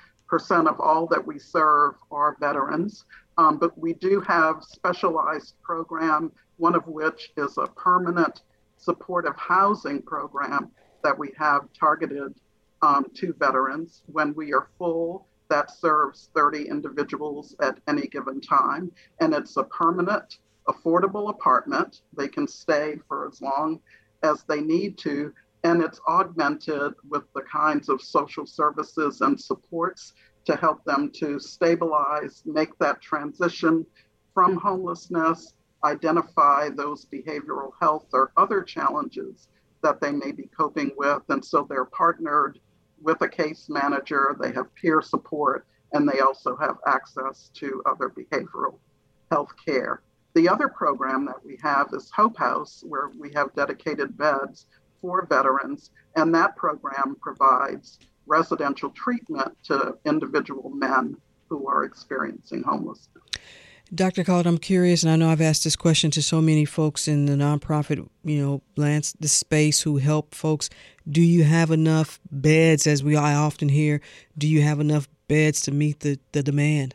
of 0.69 0.79
all 0.81 1.07
that 1.07 1.27
we 1.27 1.39
serve 1.39 1.95
are 2.11 2.37
veterans. 2.39 3.07
Um, 3.39 3.57
but 3.57 3.77
we 3.79 3.95
do 3.95 4.21
have 4.21 4.63
specialized 4.63 5.55
program, 5.63 6.31
one 6.59 6.75
of 6.75 6.87
which 6.87 7.33
is 7.39 7.57
a 7.57 7.69
permanent 7.69 8.43
supportive 8.77 9.35
housing 9.37 10.03
program 10.03 10.71
that 11.03 11.19
we 11.19 11.33
have 11.39 11.63
targeted 11.73 12.35
um, 12.83 13.07
to 13.15 13.33
veterans. 13.39 14.03
When 14.13 14.35
we 14.35 14.53
are 14.53 14.69
full, 14.77 15.27
that 15.49 15.71
serves 15.71 16.29
30 16.35 16.69
individuals 16.69 17.57
at 17.63 17.79
any 17.89 18.07
given 18.09 18.43
time. 18.43 18.93
And 19.21 19.33
it's 19.33 19.57
a 19.57 19.65
permanent, 19.65 20.37
affordable 20.69 21.31
apartment. 21.31 22.03
They 22.15 22.29
can 22.29 22.47
stay 22.47 22.99
for 23.09 23.27
as 23.27 23.41
long 23.41 23.81
as 24.23 24.45
they 24.45 24.61
need 24.61 24.99
to. 24.99 25.33
And 25.65 25.83
it's 25.83 26.01
augmented 26.09 26.95
with 27.09 27.25
the 27.35 27.43
kinds 27.43 27.89
of 27.89 28.01
social 28.01 28.47
services 28.47 29.21
and 29.21 29.39
supports 29.39 30.15
to 30.47 30.57
help 30.57 30.85
them 30.85 31.11
to 31.17 31.39
stabilize, 31.39 32.43
make 32.47 32.79
that 32.79 33.01
transition 33.01 33.85
from 34.33 34.57
homelessness, 34.57 35.55
identify 35.85 36.69
those 36.71 37.07
behavioral 37.07 37.73
health 37.81 38.07
or 38.13 38.33
other 38.37 38.63
challenges 38.63 39.49
that 39.83 40.01
they 40.01 40.13
may 40.13 40.33
be 40.33 40.49
coping 40.57 40.93
with. 40.97 41.23
And 41.29 41.45
so 41.45 41.67
they're 41.69 41.85
partnered 41.85 42.59
with 43.03 43.21
a 43.23 43.29
case 43.29 43.69
manager, 43.69 44.37
they 44.41 44.53
have 44.53 44.75
peer 44.75 45.01
support, 45.01 45.67
and 45.93 46.09
they 46.09 46.21
also 46.21 46.57
have 46.57 46.77
access 46.87 47.51
to 47.55 47.83
other 47.87 48.11
behavioral 48.11 48.79
health 49.31 49.53
care. 49.65 50.03
The 50.35 50.49
other 50.49 50.69
program 50.69 51.25
that 51.27 51.45
we 51.45 51.59
have 51.63 51.89
is 51.93 52.11
Hope 52.11 52.37
House, 52.37 52.85
where 52.87 53.11
we 53.19 53.33
have 53.35 53.55
dedicated 53.55 54.17
beds 54.17 54.67
for 55.01 55.27
veterans, 55.27 55.91
and 56.17 56.35
that 56.35 56.57
program 56.57 57.17
provides 57.21 57.99
residential 58.27 58.91
treatment 58.91 59.57
to 59.65 59.97
individual 60.05 60.71
men 60.71 61.17
who 61.49 61.67
are 61.67 61.85
experiencing 61.85 62.63
homelessness. 62.63 63.25
Dr. 63.93 64.23
Collard, 64.23 64.47
I'm 64.47 64.59
curious, 64.59 65.03
and 65.03 65.11
I 65.11 65.17
know 65.17 65.31
I've 65.31 65.41
asked 65.41 65.65
this 65.65 65.75
question 65.75 66.13
to 66.13 66.23
so 66.23 66.41
many 66.41 66.65
folks 66.65 67.09
in 67.09 67.27
the 67.27 67.33
nonprofit, 67.33 68.09
you 68.23 68.41
know, 68.41 68.63
lands, 68.77 69.17
the 69.19 69.27
space 69.27 69.83
who 69.83 69.97
help 69.97 70.33
folks. 70.33 70.71
Do 71.09 71.21
you 71.21 71.43
have 71.43 71.73
enough 71.73 72.21
beds, 72.31 72.87
as 72.87 73.03
we 73.03 73.17
I 73.17 73.35
often 73.35 73.69
hear? 73.69 74.01
Do 74.39 74.47
you 74.47 74.63
have 74.63 74.79
enough 74.79 75.09
beds 75.27 75.61
to 75.63 75.73
meet 75.73 76.01
the, 76.01 76.21
the 76.31 76.45
demand? 76.45 76.95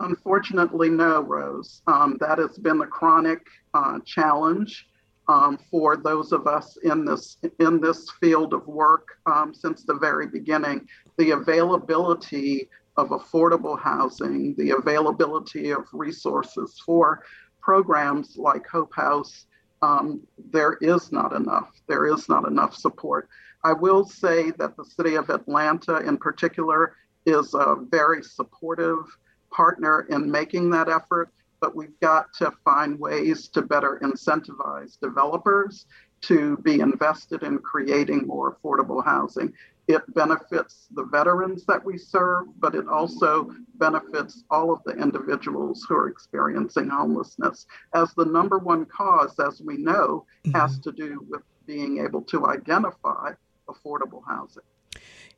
Unfortunately, 0.00 0.90
no, 0.90 1.20
Rose. 1.22 1.82
Um, 1.86 2.16
that 2.20 2.38
has 2.38 2.56
been 2.58 2.78
the 2.78 2.86
chronic 2.86 3.40
uh, 3.74 3.98
challenge 4.04 4.86
um, 5.28 5.58
for 5.70 5.96
those 5.96 6.32
of 6.32 6.46
us 6.46 6.76
in 6.78 7.04
this 7.04 7.36
in 7.58 7.80
this 7.80 8.10
field 8.20 8.54
of 8.54 8.66
work 8.66 9.18
um, 9.26 9.52
since 9.52 9.84
the 9.84 9.94
very 9.94 10.26
beginning. 10.26 10.86
The 11.18 11.32
availability 11.32 12.68
of 12.96 13.10
affordable 13.10 13.78
housing, 13.78 14.54
the 14.56 14.70
availability 14.70 15.70
of 15.70 15.84
resources 15.92 16.80
for 16.84 17.24
programs 17.60 18.36
like 18.36 18.66
Hope 18.66 18.94
House, 18.94 19.46
um, 19.82 20.20
there 20.50 20.78
is 20.80 21.12
not 21.12 21.32
enough. 21.32 21.70
There 21.86 22.06
is 22.06 22.28
not 22.28 22.46
enough 22.46 22.74
support. 22.74 23.28
I 23.64 23.72
will 23.72 24.04
say 24.04 24.52
that 24.52 24.76
the 24.76 24.84
city 24.84 25.16
of 25.16 25.28
Atlanta, 25.30 25.98
in 25.98 26.16
particular, 26.16 26.94
is 27.26 27.54
a 27.54 27.76
very 27.90 28.22
supportive 28.22 29.04
partner 29.50 30.06
in 30.10 30.30
making 30.30 30.70
that 30.70 30.88
effort, 30.88 31.30
but 31.60 31.74
we've 31.74 31.98
got 32.00 32.32
to 32.34 32.52
find 32.64 32.98
ways 32.98 33.48
to 33.48 33.62
better 33.62 33.98
incentivize 34.02 34.98
developers 35.00 35.86
to 36.20 36.56
be 36.58 36.80
invested 36.80 37.42
in 37.42 37.58
creating 37.58 38.26
more 38.26 38.56
affordable 38.56 39.04
housing. 39.04 39.52
It 39.86 40.02
benefits 40.14 40.86
the 40.90 41.04
veterans 41.04 41.64
that 41.66 41.82
we 41.82 41.96
serve, 41.96 42.46
but 42.58 42.74
it 42.74 42.86
also 42.88 43.50
benefits 43.76 44.44
all 44.50 44.70
of 44.70 44.82
the 44.84 44.92
individuals 44.92 45.86
who 45.88 45.96
are 45.96 46.08
experiencing 46.08 46.88
homelessness. 46.88 47.66
As 47.94 48.12
the 48.14 48.26
number 48.26 48.58
one 48.58 48.84
cause, 48.84 49.38
as 49.38 49.62
we 49.62 49.78
know, 49.78 50.26
mm-hmm. 50.44 50.58
has 50.58 50.78
to 50.80 50.92
do 50.92 51.24
with 51.30 51.42
being 51.66 52.04
able 52.04 52.22
to 52.22 52.46
identify 52.46 53.32
affordable 53.68 54.22
housing. 54.26 54.62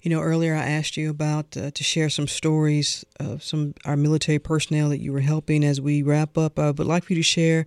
You 0.02 0.10
know, 0.10 0.20
earlier 0.20 0.54
I 0.54 0.64
asked 0.64 0.96
you 0.96 1.10
about 1.10 1.56
uh, 1.56 1.70
to 1.72 1.84
share 1.84 2.08
some 2.08 2.26
stories 2.26 3.04
of 3.18 3.42
some 3.42 3.74
our 3.84 3.96
military 3.96 4.38
personnel 4.38 4.88
that 4.90 5.00
you 5.00 5.12
were 5.12 5.20
helping. 5.20 5.64
As 5.64 5.80
we 5.80 6.02
wrap 6.02 6.38
up, 6.38 6.58
I 6.58 6.70
would 6.70 6.86
like 6.86 7.04
for 7.04 7.12
you 7.12 7.18
to 7.18 7.22
share 7.22 7.66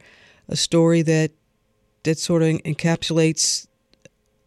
a 0.50 0.56
story 0.56 1.02
that 1.04 1.32
that 2.04 2.18
sort 2.18 2.42
of 2.42 2.50
encapsulates 2.50 3.68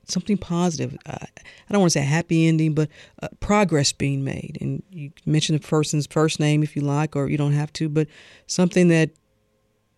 something 0.09 0.37
positive. 0.37 0.97
Uh, 1.07 1.16
I 1.21 1.73
don't 1.73 1.81
want 1.81 1.93
to 1.93 1.99
say 1.99 2.05
happy 2.05 2.47
ending, 2.47 2.75
but 2.75 2.88
uh, 3.23 3.28
progress 3.40 3.93
being 3.93 4.25
made. 4.25 4.59
And 4.61 4.83
you 4.90 5.12
mention 5.25 5.57
the 5.57 5.61
person's 5.61 6.07
first 6.07 6.40
name 6.40 6.62
if 6.62 6.76
you 6.76 6.83
like, 6.83 7.16
or 7.16 7.28
you 7.28 7.37
don't 7.37 7.52
have 7.52 7.73
to, 7.75 7.88
but 7.88 8.09
something 8.47 8.88
that 8.88 9.11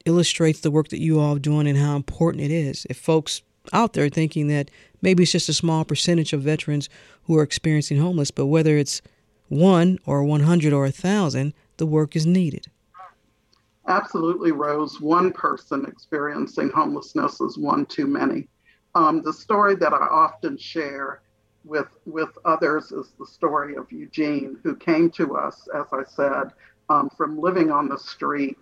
illustrates 0.04 0.60
the 0.60 0.70
work 0.70 0.88
that 0.88 1.00
you 1.00 1.20
all 1.20 1.36
are 1.36 1.40
doing 1.40 1.66
and 1.66 1.78
how 1.78 1.96
important 1.96 2.42
it 2.44 2.50
is. 2.50 2.86
If 2.88 2.98
folks 2.98 3.42
out 3.72 3.92
there 3.92 4.08
thinking 4.08 4.48
that 4.48 4.70
maybe 5.02 5.22
it's 5.22 5.32
just 5.32 5.48
a 5.48 5.52
small 5.54 5.84
percentage 5.84 6.32
of 6.32 6.42
veterans 6.42 6.88
who 7.24 7.36
are 7.38 7.42
experiencing 7.42 7.98
homeless, 7.98 8.30
but 8.30 8.46
whether 8.46 8.76
it's 8.76 9.02
one 9.48 9.98
or 10.06 10.24
100 10.24 10.72
or 10.72 10.86
a 10.86 10.92
thousand, 10.92 11.54
the 11.78 11.86
work 11.86 12.14
is 12.16 12.26
needed. 12.26 12.66
Absolutely, 13.86 14.52
Rose. 14.52 15.00
One 15.00 15.32
person 15.32 15.86
experiencing 15.86 16.68
homelessness 16.68 17.40
is 17.40 17.56
one 17.56 17.86
too 17.86 18.06
many. 18.06 18.48
Um, 18.94 19.22
the 19.22 19.32
story 19.32 19.76
that 19.76 19.94
I 19.94 20.06
often 20.06 20.58
share 20.58 21.22
with 21.64 21.88
with 22.04 22.30
others 22.44 22.92
is 22.92 23.12
the 23.18 23.26
story 23.26 23.76
of 23.76 23.90
Eugene, 23.90 24.58
who 24.62 24.76
came 24.76 25.10
to 25.10 25.36
us, 25.36 25.68
as 25.74 25.86
I 25.92 26.04
said, 26.04 26.52
um, 26.88 27.10
from 27.16 27.40
living 27.40 27.70
on 27.70 27.88
the 27.88 27.98
street. 27.98 28.58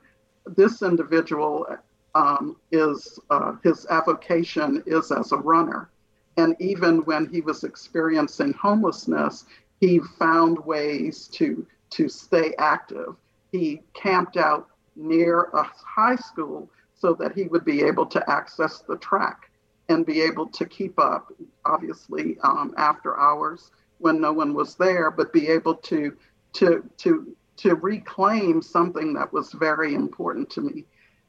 This 0.47 0.83
individual 0.83 1.67
um, 2.15 2.57
is 2.71 3.19
uh, 3.31 3.57
his 3.63 3.87
avocation 3.91 4.83
is 4.87 5.11
as 5.11 5.33
a 5.33 5.37
runner, 5.37 5.91
and 6.37 6.55
even 6.61 6.99
when 7.05 7.27
he 7.27 7.41
was 7.41 7.65
experiencing 7.65 8.53
homelessness, 8.53 9.45
he 9.81 10.01
found 10.19 10.59
ways 10.65 11.29
to 11.29 11.67
to 11.91 12.09
stay 12.09 12.55
active. 12.59 13.17
He 13.53 13.81
camped 13.95 14.37
out 14.37 14.69
near 14.97 15.45
a 15.53 15.63
high 15.63 16.17
school 16.17 16.69
so 16.95 17.15
that 17.15 17.33
he 17.33 17.45
would 17.45 17.65
be 17.65 17.83
able 17.83 18.07
to 18.07 18.31
access 18.31 18.81
the 18.81 18.97
track 18.97 19.51
and 19.89 20.05
be 20.05 20.21
able 20.21 20.49
to 20.49 20.65
keep 20.65 20.99
up, 20.99 21.33
obviously 21.65 22.39
um, 22.43 22.75
after 22.77 23.19
hours 23.19 23.71
when 23.99 24.21
no 24.21 24.33
one 24.33 24.53
was 24.53 24.75
there, 24.75 25.11
but 25.11 25.33
be 25.33 25.49
able 25.49 25.75
to 25.75 26.17
to 26.55 26.89
to 26.99 27.37
to 27.57 27.75
reclaim 27.77 28.61
something 28.61 29.15
that 29.15 29.33
was 29.33 29.53
very 29.53 29.95
important 29.95 30.51
to 30.51 30.61
me. 30.61 30.85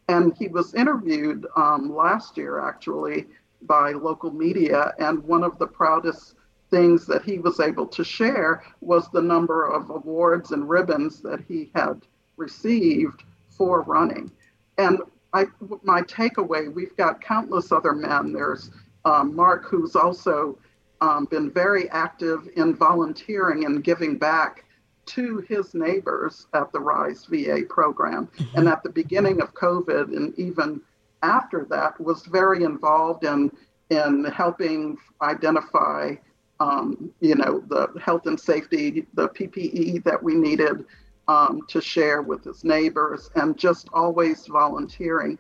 And 0.10 0.36
he 0.38 0.48
was 0.48 0.74
interviewed 0.74 1.46
um, 1.56 1.94
last 1.94 2.38
year, 2.38 2.60
actually, 2.60 3.28
by 3.62 3.92
local 3.92 4.32
media, 4.32 4.94
and 5.00 5.24
one 5.24 5.44
of 5.44 5.58
the 5.58 5.68
proudest 5.68 6.36
things 6.70 7.06
that 7.06 7.24
he 7.24 7.40
was 7.40 7.60
able 7.60 7.88
to 7.88 8.04
share 8.04 8.64
was 8.82 9.10
the 9.10 9.22
number 9.22 9.66
of 9.66 9.90
awards 9.90 10.52
and 10.52 10.70
ribbons 10.70 11.22
that 11.22 11.40
he 11.48 11.72
had 11.74 12.02
received 12.36 13.24
for 13.50 13.82
running. 13.84 14.32
And 14.78 15.00
I, 15.34 15.46
my 15.84 16.02
takeaway, 16.02 16.74
we've 16.74 16.96
got 16.98 17.22
countless 17.22 17.72
other 17.72 17.94
men. 17.94 18.34
There's 18.34 18.72
um, 19.06 19.36
Mark, 19.36 19.66
who's 19.66 19.96
also 19.96 20.58
um, 21.02 21.26
been 21.26 21.52
very 21.52 21.90
active 21.90 22.50
in 22.56 22.76
volunteering 22.76 23.66
and 23.66 23.84
giving 23.84 24.18
back 24.18 24.66
to 25.08 25.38
his 25.48 25.74
neighbors 25.74 26.48
at 26.54 26.72
the 26.74 26.80
RISE 26.80 27.26
VA 27.26 27.62
program. 27.70 28.28
Mm-hmm. 28.28 28.58
And 28.58 28.68
at 28.68 28.84
the 28.84 28.90
beginning 28.90 29.42
of 29.42 29.54
COVID, 29.54 30.16
and 30.16 30.38
even 30.38 30.82
after 31.24 31.66
that, 31.70 32.00
was 32.00 32.26
very 32.26 32.64
involved 32.64 33.24
in 33.24 33.52
in 33.90 34.26
helping 34.26 34.98
identify, 35.22 36.14
um, 36.60 37.12
you 37.22 37.36
know, 37.36 37.64
the 37.68 37.88
health 38.04 38.26
and 38.26 38.40
safety, 38.40 39.06
the 39.14 39.30
PPE 39.30 40.04
that 40.04 40.22
we 40.22 40.36
needed 40.36 40.86
um, 41.28 41.62
to 41.68 41.82
share 41.82 42.22
with 42.22 42.44
his 42.44 42.64
neighbors 42.64 43.30
and 43.36 43.58
just 43.58 43.88
always 43.94 44.46
volunteering. 44.48 45.38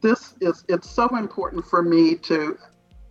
This 0.00 0.34
is, 0.40 0.64
it's 0.68 0.88
so 0.88 1.16
important 1.16 1.66
for 1.66 1.82
me 1.82 2.14
to 2.16 2.58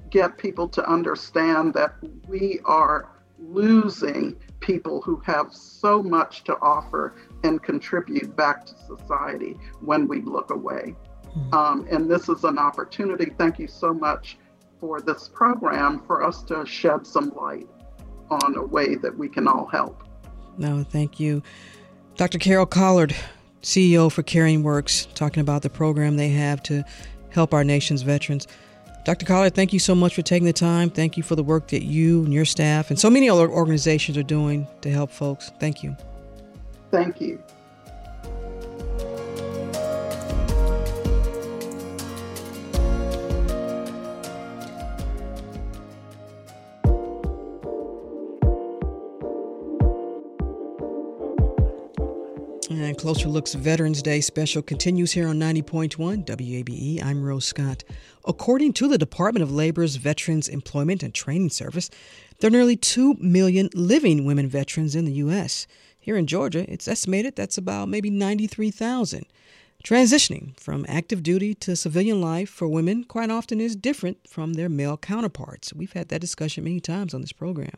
get 0.09 0.37
people 0.37 0.67
to 0.69 0.89
understand 0.89 1.73
that 1.75 1.95
we 2.27 2.59
are 2.65 3.09
losing 3.37 4.35
people 4.59 5.01
who 5.01 5.17
have 5.25 5.53
so 5.53 6.01
much 6.03 6.43
to 6.43 6.57
offer 6.61 7.13
and 7.43 7.61
contribute 7.61 8.35
back 8.35 8.65
to 8.65 8.73
society 8.77 9.57
when 9.81 10.07
we 10.07 10.21
look 10.21 10.49
away. 10.51 10.95
Mm-hmm. 11.37 11.53
Um, 11.53 11.87
and 11.91 12.09
this 12.09 12.29
is 12.29 12.43
an 12.43 12.57
opportunity. 12.57 13.31
Thank 13.37 13.59
you 13.59 13.67
so 13.67 13.93
much 13.93 14.37
for 14.79 15.01
this 15.01 15.29
program 15.29 16.01
for 16.05 16.23
us 16.23 16.43
to 16.43 16.65
shed 16.65 17.05
some 17.05 17.31
light 17.35 17.67
on 18.29 18.55
a 18.57 18.65
way 18.65 18.95
that 18.95 19.17
we 19.17 19.27
can 19.27 19.47
all 19.47 19.65
help. 19.65 20.03
No, 20.57 20.83
thank 20.83 21.19
you. 21.19 21.41
Dr. 22.15 22.37
Carol 22.37 22.65
Collard, 22.65 23.15
CEO 23.61 24.11
for 24.11 24.23
Caring 24.23 24.63
Works, 24.63 25.07
talking 25.15 25.41
about 25.41 25.61
the 25.61 25.69
program 25.69 26.17
they 26.17 26.29
have 26.29 26.61
to 26.63 26.83
help 27.29 27.53
our 27.53 27.63
nation's 27.63 28.01
veterans. 28.01 28.47
Dr. 29.05 29.25
Collard, 29.25 29.55
thank 29.55 29.71
you 29.73 29.79
so 29.79 29.95
much 29.95 30.13
for 30.15 30.21
taking 30.21 30.45
the 30.45 30.53
time. 30.53 30.89
Thank 30.89 31.17
you 31.17 31.23
for 31.23 31.35
the 31.35 31.43
work 31.43 31.69
that 31.69 31.83
you 31.83 32.23
and 32.23 32.33
your 32.33 32.45
staff 32.45 32.89
and 32.89 32.99
so 32.99 33.09
many 33.09 33.29
other 33.29 33.49
organizations 33.49 34.17
are 34.17 34.23
doing 34.23 34.67
to 34.81 34.91
help 34.91 35.11
folks. 35.11 35.51
Thank 35.59 35.83
you. 35.83 35.95
Thank 36.91 37.21
you. 37.21 37.41
Closer 53.09 53.27
Looks 53.27 53.55
Veterans 53.55 54.03
Day 54.03 54.21
special 54.21 54.61
continues 54.61 55.13
here 55.13 55.27
on 55.27 55.39
90.1 55.39 56.25
WABE. 56.27 57.03
I'm 57.03 57.23
Rose 57.23 57.43
Scott. 57.43 57.83
According 58.23 58.73
to 58.73 58.87
the 58.87 58.99
Department 58.99 59.41
of 59.41 59.51
Labor's 59.51 59.95
Veterans 59.95 60.47
Employment 60.47 61.01
and 61.01 61.11
Training 61.11 61.49
Service, 61.49 61.89
there 62.37 62.49
are 62.49 62.51
nearly 62.51 62.75
2 62.75 63.15
million 63.15 63.71
living 63.73 64.25
women 64.25 64.47
veterans 64.47 64.95
in 64.95 65.05
the 65.05 65.13
U.S. 65.13 65.65
Here 65.99 66.17
in 66.17 66.27
Georgia, 66.27 66.71
it's 66.71 66.87
estimated 66.87 67.35
that's 67.35 67.57
about 67.57 67.89
maybe 67.89 68.11
93,000. 68.11 69.25
Transitioning 69.83 70.59
from 70.59 70.85
active 70.87 71.23
duty 71.23 71.55
to 71.55 71.75
civilian 71.75 72.21
life 72.21 72.49
for 72.49 72.67
women 72.67 73.05
quite 73.05 73.31
often 73.31 73.59
is 73.59 73.75
different 73.75 74.29
from 74.29 74.53
their 74.53 74.69
male 74.69 74.97
counterparts. 74.97 75.73
We've 75.73 75.93
had 75.93 76.09
that 76.09 76.21
discussion 76.21 76.63
many 76.63 76.79
times 76.79 77.15
on 77.15 77.21
this 77.21 77.31
program. 77.31 77.77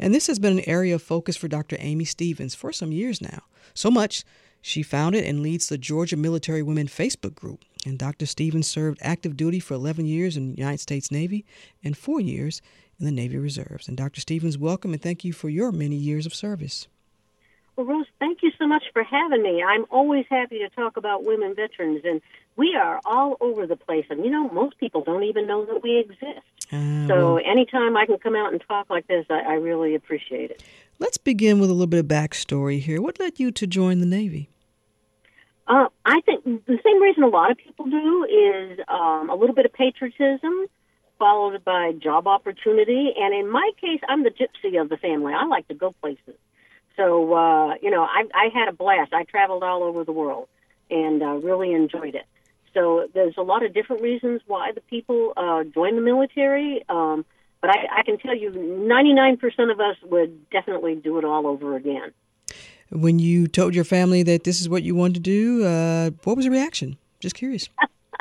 And 0.00 0.12
this 0.12 0.26
has 0.26 0.40
been 0.40 0.58
an 0.58 0.68
area 0.68 0.96
of 0.96 1.02
focus 1.02 1.36
for 1.36 1.46
Dr. 1.46 1.76
Amy 1.78 2.06
Stevens 2.06 2.56
for 2.56 2.72
some 2.72 2.90
years 2.90 3.20
now. 3.20 3.42
So 3.72 3.88
much, 3.88 4.24
she 4.66 4.82
founded 4.82 5.24
and 5.24 5.42
leads 5.42 5.68
the 5.68 5.76
Georgia 5.76 6.16
Military 6.16 6.62
Women 6.62 6.86
Facebook 6.86 7.34
group. 7.34 7.66
And 7.84 7.98
Dr. 7.98 8.24
Stevens 8.24 8.66
served 8.66 8.98
active 9.02 9.36
duty 9.36 9.60
for 9.60 9.74
11 9.74 10.06
years 10.06 10.38
in 10.38 10.52
the 10.52 10.56
United 10.56 10.80
States 10.80 11.10
Navy 11.10 11.44
and 11.84 11.94
four 11.94 12.18
years 12.18 12.62
in 12.98 13.04
the 13.04 13.12
Navy 13.12 13.36
Reserves. 13.36 13.88
And 13.88 13.96
Dr. 13.96 14.22
Stevens, 14.22 14.56
welcome 14.56 14.94
and 14.94 15.02
thank 15.02 15.22
you 15.22 15.34
for 15.34 15.50
your 15.50 15.70
many 15.70 15.96
years 15.96 16.24
of 16.24 16.34
service. 16.34 16.88
Well, 17.76 17.84
Rose, 17.84 18.06
thank 18.18 18.38
you 18.42 18.52
so 18.58 18.66
much 18.66 18.84
for 18.94 19.02
having 19.02 19.42
me. 19.42 19.62
I'm 19.62 19.84
always 19.90 20.24
happy 20.30 20.60
to 20.60 20.70
talk 20.70 20.96
about 20.96 21.24
women 21.24 21.54
veterans, 21.54 22.00
and 22.02 22.22
we 22.56 22.74
are 22.74 23.02
all 23.04 23.36
over 23.42 23.66
the 23.66 23.76
place. 23.76 24.06
And 24.08 24.24
you 24.24 24.30
know, 24.30 24.48
most 24.48 24.78
people 24.78 25.02
don't 25.04 25.24
even 25.24 25.46
know 25.46 25.66
that 25.66 25.82
we 25.82 25.98
exist. 25.98 26.40
Uh, 26.72 27.06
so, 27.06 27.34
well, 27.34 27.40
anytime 27.44 27.98
I 27.98 28.06
can 28.06 28.16
come 28.16 28.34
out 28.34 28.52
and 28.52 28.62
talk 28.66 28.88
like 28.88 29.08
this, 29.08 29.26
I, 29.28 29.40
I 29.40 29.54
really 29.54 29.94
appreciate 29.94 30.52
it. 30.52 30.62
Let's 31.00 31.18
begin 31.18 31.60
with 31.60 31.68
a 31.68 31.74
little 31.74 31.86
bit 31.86 32.00
of 32.00 32.06
backstory 32.06 32.80
here. 32.80 33.02
What 33.02 33.20
led 33.20 33.38
you 33.38 33.50
to 33.50 33.66
join 33.66 34.00
the 34.00 34.06
Navy? 34.06 34.48
Uh, 35.66 35.88
I 36.04 36.20
think 36.20 36.44
the 36.44 36.78
same 36.84 37.02
reason 37.02 37.22
a 37.22 37.28
lot 37.28 37.50
of 37.50 37.56
people 37.56 37.86
do 37.86 38.24
is 38.24 38.78
um, 38.88 39.30
a 39.30 39.34
little 39.34 39.54
bit 39.54 39.64
of 39.64 39.72
patriotism, 39.72 40.66
followed 41.18 41.64
by 41.64 41.92
job 41.92 42.26
opportunity. 42.26 43.14
And 43.18 43.34
in 43.34 43.50
my 43.50 43.70
case, 43.80 44.00
I'm 44.08 44.24
the 44.24 44.30
gypsy 44.30 44.80
of 44.80 44.88
the 44.88 44.98
family. 44.98 45.32
I 45.32 45.46
like 45.46 45.66
to 45.68 45.74
go 45.74 45.94
places. 46.02 46.36
So, 46.96 47.32
uh, 47.32 47.74
you 47.82 47.90
know, 47.90 48.02
I, 48.02 48.24
I 48.34 48.48
had 48.52 48.68
a 48.68 48.72
blast. 48.72 49.12
I 49.12 49.24
traveled 49.24 49.62
all 49.62 49.82
over 49.82 50.04
the 50.04 50.12
world 50.12 50.48
and 50.90 51.22
uh, 51.22 51.26
really 51.26 51.72
enjoyed 51.72 52.14
it. 52.14 52.26
So 52.74 53.08
there's 53.14 53.34
a 53.38 53.42
lot 53.42 53.64
of 53.64 53.72
different 53.72 54.02
reasons 54.02 54.42
why 54.46 54.72
the 54.72 54.80
people 54.82 55.32
uh, 55.36 55.64
join 55.64 55.96
the 55.96 56.02
military. 56.02 56.84
Um, 56.88 57.24
but 57.60 57.70
I, 57.70 58.00
I 58.00 58.02
can 58.02 58.18
tell 58.18 58.36
you 58.36 58.50
99% 58.50 59.72
of 59.72 59.80
us 59.80 59.96
would 60.02 60.50
definitely 60.50 60.96
do 60.96 61.18
it 61.18 61.24
all 61.24 61.46
over 61.46 61.76
again. 61.76 62.12
When 62.94 63.18
you 63.18 63.46
told 63.46 63.74
your 63.74 63.84
family 63.84 64.22
that 64.22 64.44
this 64.44 64.60
is 64.60 64.68
what 64.68 64.82
you 64.82 64.94
wanted 64.94 65.14
to 65.14 65.20
do, 65.20 65.64
uh, 65.64 66.10
what 66.22 66.36
was 66.36 66.46
the 66.46 66.50
reaction? 66.50 66.96
Just 67.20 67.34
curious. 67.34 67.68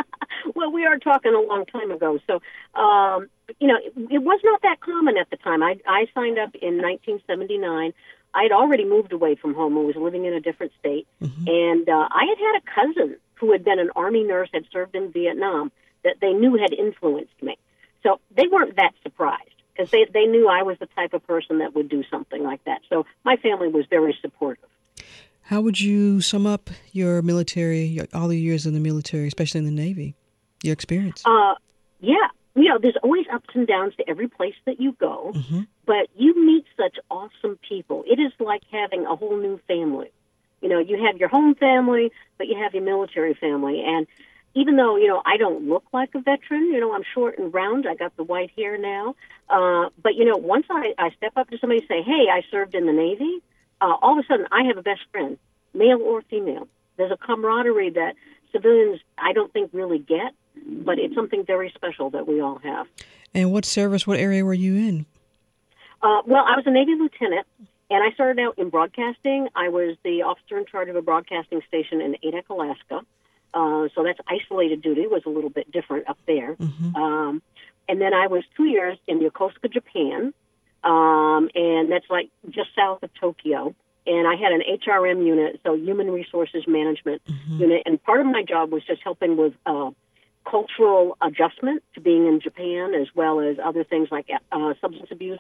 well, 0.55 0.71
we 0.71 0.85
are 0.85 0.97
talking 0.97 1.33
a 1.33 1.39
long 1.39 1.65
time 1.65 1.91
ago. 1.91 2.19
So, 2.27 2.41
um, 2.79 3.29
you 3.59 3.67
know, 3.67 3.77
it, 3.77 3.93
it 4.09 4.23
was 4.23 4.39
not 4.43 4.61
that 4.63 4.79
common 4.79 5.17
at 5.17 5.29
the 5.29 5.37
time. 5.37 5.61
I, 5.61 5.79
I 5.87 6.07
signed 6.15 6.39
up 6.39 6.55
in 6.55 6.81
1979 6.81 7.93
I 8.33 8.43
had 8.43 8.51
already 8.51 8.85
moved 8.85 9.13
away 9.13 9.35
from 9.35 9.53
home 9.53 9.77
and 9.77 9.85
was 9.85 9.95
living 9.95 10.25
in 10.25 10.33
a 10.33 10.39
different 10.39 10.71
state. 10.79 11.07
Mm-hmm. 11.21 11.47
And 11.47 11.89
uh, 11.89 12.07
I 12.09 12.25
had 12.25 12.37
had 12.37 12.61
a 12.61 12.93
cousin 12.93 13.17
who 13.35 13.51
had 13.51 13.63
been 13.63 13.79
an 13.79 13.91
army 13.95 14.23
nurse, 14.23 14.49
had 14.53 14.65
served 14.71 14.95
in 14.95 15.11
Vietnam, 15.11 15.71
that 16.03 16.15
they 16.19 16.33
knew 16.33 16.55
had 16.55 16.73
influenced 16.73 17.41
me. 17.41 17.57
So 18.01 18.19
they 18.35 18.47
weren't 18.47 18.75
that 18.77 18.93
surprised. 19.03 19.49
Because 19.75 19.91
they 19.91 20.05
they 20.13 20.25
knew 20.25 20.47
I 20.47 20.63
was 20.63 20.77
the 20.79 20.87
type 20.87 21.13
of 21.13 21.25
person 21.25 21.59
that 21.59 21.75
would 21.75 21.89
do 21.89 22.03
something 22.09 22.43
like 22.43 22.63
that. 22.65 22.81
So 22.89 23.05
my 23.23 23.37
family 23.37 23.67
was 23.67 23.85
very 23.89 24.17
supportive. 24.21 24.69
How 25.41 25.61
would 25.61 25.79
you 25.79 26.21
sum 26.21 26.47
up 26.47 26.69
your 26.93 27.21
military, 27.21 27.83
your, 27.83 28.07
all 28.13 28.29
the 28.29 28.39
years 28.39 28.65
in 28.65 28.73
the 28.73 28.79
military, 28.79 29.27
especially 29.27 29.59
in 29.59 29.65
the 29.65 29.71
Navy, 29.71 30.15
your 30.63 30.73
experience? 30.73 31.21
Uh, 31.25 31.55
yeah, 31.99 32.27
you 32.55 32.65
know, 32.65 32.77
there's 32.81 32.97
always 33.03 33.25
ups 33.31 33.49
and 33.53 33.67
downs 33.67 33.93
to 33.97 34.09
every 34.09 34.27
place 34.27 34.55
that 34.65 34.79
you 34.79 34.95
go, 34.99 35.31
mm-hmm. 35.35 35.61
but 35.85 36.07
you 36.15 36.45
meet 36.45 36.65
such 36.77 36.97
awesome 37.09 37.59
people. 37.67 38.03
It 38.07 38.19
is 38.19 38.31
like 38.39 38.61
having 38.71 39.05
a 39.05 39.15
whole 39.15 39.37
new 39.37 39.59
family. 39.67 40.11
You 40.61 40.69
know, 40.69 40.79
you 40.79 41.03
have 41.05 41.17
your 41.17 41.29
home 41.29 41.55
family, 41.55 42.11
but 42.37 42.47
you 42.47 42.57
have 42.57 42.73
your 42.73 42.83
military 42.83 43.33
family, 43.33 43.83
and 43.85 44.07
even 44.55 44.75
though 44.75 44.95
you 44.97 45.07
know 45.07 45.21
I 45.25 45.37
don't 45.37 45.67
look 45.67 45.83
like 45.91 46.13
a 46.15 46.19
veteran, 46.19 46.65
you 46.65 46.79
know 46.79 46.93
I'm 46.93 47.03
short 47.13 47.37
and 47.37 47.53
round. 47.53 47.87
I 47.87 47.95
got 47.95 48.15
the 48.17 48.23
white 48.23 48.51
hair 48.57 48.77
now, 48.77 49.15
uh, 49.49 49.89
but 50.01 50.15
you 50.15 50.25
know 50.25 50.37
once 50.37 50.65
I, 50.69 50.93
I 50.97 51.09
step 51.11 51.33
up 51.35 51.49
to 51.49 51.57
somebody 51.57 51.79
and 51.79 51.87
say, 51.87 52.01
"Hey, 52.01 52.27
I 52.31 52.43
served 52.51 52.75
in 52.75 52.85
the 52.85 52.93
Navy," 52.93 53.41
uh, 53.81 53.95
all 54.01 54.17
of 54.17 54.23
a 54.23 54.27
sudden 54.27 54.47
I 54.51 54.63
have 54.63 54.77
a 54.77 54.83
best 54.83 55.01
friend, 55.11 55.37
male 55.73 56.01
or 56.01 56.21
female. 56.23 56.67
There's 56.97 57.11
a 57.11 57.17
camaraderie 57.17 57.91
that 57.91 58.15
civilians 58.51 59.01
I 59.17 59.33
don't 59.33 59.51
think 59.51 59.71
really 59.73 59.99
get, 59.99 60.33
but 60.65 60.99
it's 60.99 61.15
something 61.15 61.45
very 61.45 61.71
special 61.75 62.09
that 62.11 62.27
we 62.27 62.39
all 62.39 62.59
have. 62.59 62.87
And 63.33 63.51
what 63.51 63.65
service, 63.65 64.05
what 64.05 64.19
area 64.19 64.45
were 64.45 64.53
you 64.53 64.75
in? 64.75 65.05
Uh, 66.01 66.21
well, 66.25 66.43
I 66.45 66.55
was 66.55 66.63
a 66.67 66.71
Navy 66.71 66.95
lieutenant, 66.95 67.47
and 67.89 68.03
I 68.03 68.13
started 68.13 68.39
out 68.41 68.59
in 68.59 68.69
broadcasting. 68.69 69.47
I 69.55 69.69
was 69.69 69.95
the 70.03 70.23
officer 70.23 70.57
in 70.57 70.65
charge 70.65 70.89
of 70.89 70.95
a 70.95 71.01
broadcasting 71.01 71.61
station 71.67 72.01
in 72.01 72.15
Adak, 72.23 72.49
Alaska. 72.49 73.01
Uh, 73.53 73.87
so 73.93 74.03
that's 74.03 74.19
isolated 74.27 74.81
duty 74.81 75.07
was 75.07 75.21
a 75.25 75.29
little 75.29 75.49
bit 75.49 75.71
different 75.71 76.09
up 76.09 76.17
there. 76.25 76.55
Mm-hmm. 76.55 76.95
Um, 76.95 77.41
and 77.87 78.01
then 78.01 78.13
I 78.13 78.27
was 78.27 78.43
two 78.55 78.65
years 78.65 78.97
in 79.07 79.19
Yokosuka, 79.19 79.71
Japan, 79.71 80.33
um, 80.83 81.49
and 81.53 81.91
that's 81.91 82.09
like 82.09 82.29
just 82.49 82.69
south 82.75 83.03
of 83.03 83.13
Tokyo. 83.19 83.75
And 84.05 84.27
I 84.27 84.35
had 84.35 84.51
an 84.51 84.61
HRM 84.85 85.25
unit, 85.25 85.61
so 85.63 85.75
Human 85.75 86.11
Resources 86.11 86.65
Management 86.67 87.21
mm-hmm. 87.25 87.61
unit, 87.61 87.83
and 87.85 88.01
part 88.03 88.19
of 88.19 88.25
my 88.25 88.43
job 88.43 88.71
was 88.71 88.83
just 88.85 89.01
helping 89.01 89.37
with 89.37 89.53
uh, 89.65 89.91
cultural 90.49 91.17
adjustment 91.21 91.83
to 91.95 92.01
being 92.01 92.27
in 92.27 92.39
Japan, 92.41 92.93
as 92.93 93.07
well 93.15 93.39
as 93.39 93.57
other 93.63 93.83
things 93.83 94.09
like 94.11 94.29
uh, 94.51 94.73
substance 94.81 95.09
abuse, 95.11 95.39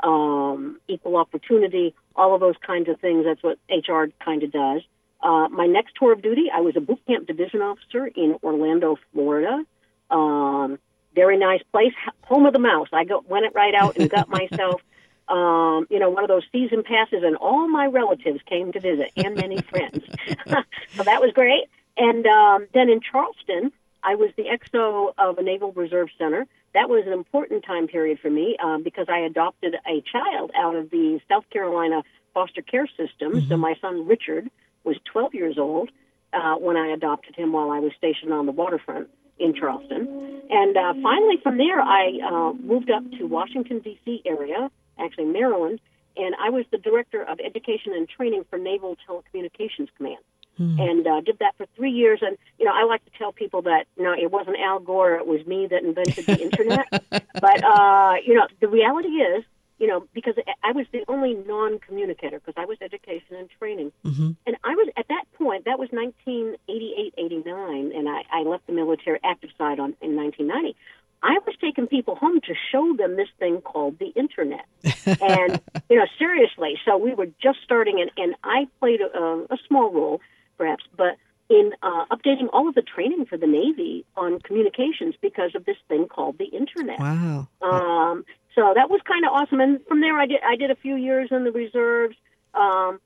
um, 0.00 0.78
equal 0.88 1.16
opportunity, 1.16 1.94
all 2.14 2.34
of 2.34 2.40
those 2.40 2.54
kinds 2.64 2.88
of 2.88 3.00
things. 3.00 3.24
That's 3.24 3.42
what 3.42 3.58
HR 3.70 4.06
kind 4.24 4.42
of 4.42 4.52
does. 4.52 4.82
Uh, 5.20 5.48
my 5.48 5.66
next 5.66 5.94
tour 5.98 6.12
of 6.12 6.22
duty, 6.22 6.46
I 6.52 6.60
was 6.60 6.76
a 6.76 6.80
boot 6.80 7.00
camp 7.06 7.26
division 7.26 7.60
officer 7.60 8.06
in 8.06 8.36
Orlando, 8.42 8.96
Florida. 9.12 9.64
Um, 10.10 10.78
very 11.14 11.38
nice 11.38 11.62
place, 11.72 11.94
home 12.22 12.46
of 12.46 12.52
the 12.52 12.58
mouse. 12.58 12.88
I 12.92 13.04
got, 13.04 13.28
went 13.28 13.46
it 13.46 13.52
right 13.54 13.74
out 13.74 13.96
and 13.96 14.08
got 14.08 14.28
myself, 14.40 14.82
um, 15.28 15.86
you 15.90 15.98
know, 15.98 16.10
one 16.10 16.22
of 16.22 16.28
those 16.28 16.44
season 16.52 16.82
passes, 16.84 17.24
and 17.24 17.36
all 17.36 17.66
my 17.68 17.86
relatives 17.86 18.40
came 18.46 18.70
to 18.72 18.80
visit 18.80 19.10
and 19.16 19.34
many 19.34 19.60
friends. 19.62 20.04
so 20.94 21.02
that 21.02 21.20
was 21.20 21.32
great. 21.34 21.64
And 21.96 22.26
um, 22.26 22.66
then 22.74 22.90
in 22.90 23.00
Charleston, 23.00 23.72
I 24.02 24.14
was 24.14 24.30
the 24.36 24.44
XO 24.44 25.12
of 25.18 25.38
a 25.38 25.42
Naval 25.42 25.72
Reserve 25.72 26.08
Center. 26.18 26.46
That 26.74 26.88
was 26.88 27.04
an 27.06 27.12
important 27.12 27.64
time 27.64 27.88
period 27.88 28.20
for 28.20 28.30
me 28.30 28.56
um, 28.62 28.82
because 28.82 29.06
I 29.08 29.20
adopted 29.20 29.74
a 29.86 30.02
child 30.02 30.52
out 30.54 30.76
of 30.76 30.90
the 30.90 31.20
South 31.28 31.48
Carolina 31.50 32.04
foster 32.34 32.60
care 32.60 32.86
system. 32.86 33.32
Mm-hmm. 33.32 33.48
So 33.48 33.56
my 33.56 33.74
son 33.80 34.06
Richard 34.06 34.50
was 34.86 34.96
12 35.12 35.34
years 35.34 35.58
old 35.58 35.90
uh, 36.32 36.54
when 36.54 36.76
I 36.76 36.88
adopted 36.88 37.34
him 37.34 37.52
while 37.52 37.70
I 37.70 37.80
was 37.80 37.92
stationed 37.98 38.32
on 38.32 38.46
the 38.46 38.52
waterfront 38.52 39.08
in 39.38 39.54
Charleston. 39.54 40.42
And 40.48 40.76
uh, 40.76 40.94
finally, 41.02 41.36
from 41.42 41.58
there, 41.58 41.80
I 41.80 42.18
uh, 42.24 42.52
moved 42.54 42.90
up 42.90 43.02
to 43.18 43.24
Washington, 43.24 43.80
D.C. 43.80 44.22
area, 44.24 44.70
actually 44.98 45.26
Maryland, 45.26 45.80
and 46.16 46.34
I 46.40 46.50
was 46.50 46.64
the 46.70 46.78
director 46.78 47.22
of 47.22 47.38
education 47.44 47.92
and 47.94 48.08
training 48.08 48.44
for 48.48 48.58
Naval 48.58 48.96
Telecommunications 49.06 49.88
Command. 49.96 50.18
Hmm. 50.56 50.80
And 50.80 51.06
uh, 51.06 51.20
did 51.20 51.38
that 51.40 51.54
for 51.58 51.66
three 51.76 51.90
years, 51.90 52.20
and 52.22 52.38
you 52.58 52.64
know 52.64 52.72
I 52.74 52.84
like 52.84 53.04
to 53.04 53.10
tell 53.18 53.30
people 53.30 53.60
that 53.62 53.84
you 53.98 54.04
know 54.04 54.14
it 54.14 54.30
wasn't 54.30 54.56
Al 54.58 54.78
Gore, 54.78 55.16
it 55.16 55.26
was 55.26 55.46
me 55.46 55.66
that 55.66 55.84
invented 55.84 56.24
the 56.24 56.40
internet. 56.40 56.88
but 57.10 57.62
uh, 57.62 58.14
you 58.24 58.32
know 58.32 58.46
the 58.60 58.68
reality 58.68 59.08
is 59.08 59.44
you 59.78 59.86
know, 59.86 60.06
because 60.14 60.34
I 60.64 60.72
was 60.72 60.86
the 60.92 61.04
only 61.08 61.34
non-communicator 61.34 62.40
because 62.40 62.54
I 62.56 62.64
was 62.64 62.78
education 62.80 63.36
and 63.36 63.48
training. 63.58 63.92
Mm-hmm. 64.04 64.30
And 64.46 64.56
I 64.64 64.74
was 64.74 64.88
at 64.96 65.08
that 65.08 65.24
point, 65.34 65.66
that 65.66 65.78
was 65.78 65.88
1988, 65.90 67.14
89, 67.16 67.92
and 67.94 68.08
I, 68.08 68.22
I 68.32 68.42
left 68.42 68.66
the 68.66 68.72
military 68.72 69.18
active 69.22 69.50
side 69.58 69.78
on 69.78 69.94
in 70.00 70.16
1990. 70.16 70.76
I 71.22 71.38
was 71.46 71.54
taking 71.60 71.86
people 71.86 72.14
home 72.14 72.40
to 72.42 72.54
show 72.70 72.94
them 72.96 73.16
this 73.16 73.28
thing 73.38 73.60
called 73.60 73.98
the 73.98 74.08
internet. 74.08 74.64
and, 75.06 75.60
you 75.90 75.96
know, 75.96 76.06
seriously, 76.18 76.78
so 76.84 76.96
we 76.96 77.14
were 77.14 77.28
just 77.42 77.58
starting, 77.64 78.00
and, 78.00 78.10
and 78.16 78.34
I 78.44 78.68
played 78.80 79.00
a, 79.00 79.46
a 79.50 79.58
small 79.66 79.92
role, 79.92 80.20
perhaps, 80.56 80.84
but 80.96 81.16
in 81.48 81.72
uh, 81.82 82.04
updating 82.10 82.48
all 82.52 82.68
of 82.68 82.74
the 82.74 82.82
training 82.82 83.26
for 83.26 83.36
the 83.36 83.46
Navy 83.46 84.04
on 84.16 84.40
communications 84.40 85.14
because 85.20 85.54
of 85.54 85.64
this 85.64 85.76
thing 85.88 86.06
called 86.06 86.38
the 86.38 86.46
internet. 86.46 86.98
Wow. 86.98 87.48
Um, 87.62 88.24
so 88.56 88.72
that 88.74 88.90
was 88.90 89.00
kind 89.06 89.24
of 89.24 89.32
awesome. 89.32 89.60
And 89.60 89.80
from 89.86 90.00
there, 90.00 90.18
I 90.18 90.26
did 90.26 90.40
I 90.42 90.56
did 90.56 90.70
a 90.70 90.76
few 90.76 90.96
years 90.96 91.28
in 91.30 91.44
the 91.44 91.52
reserves, 91.52 92.16
um, 92.54 92.98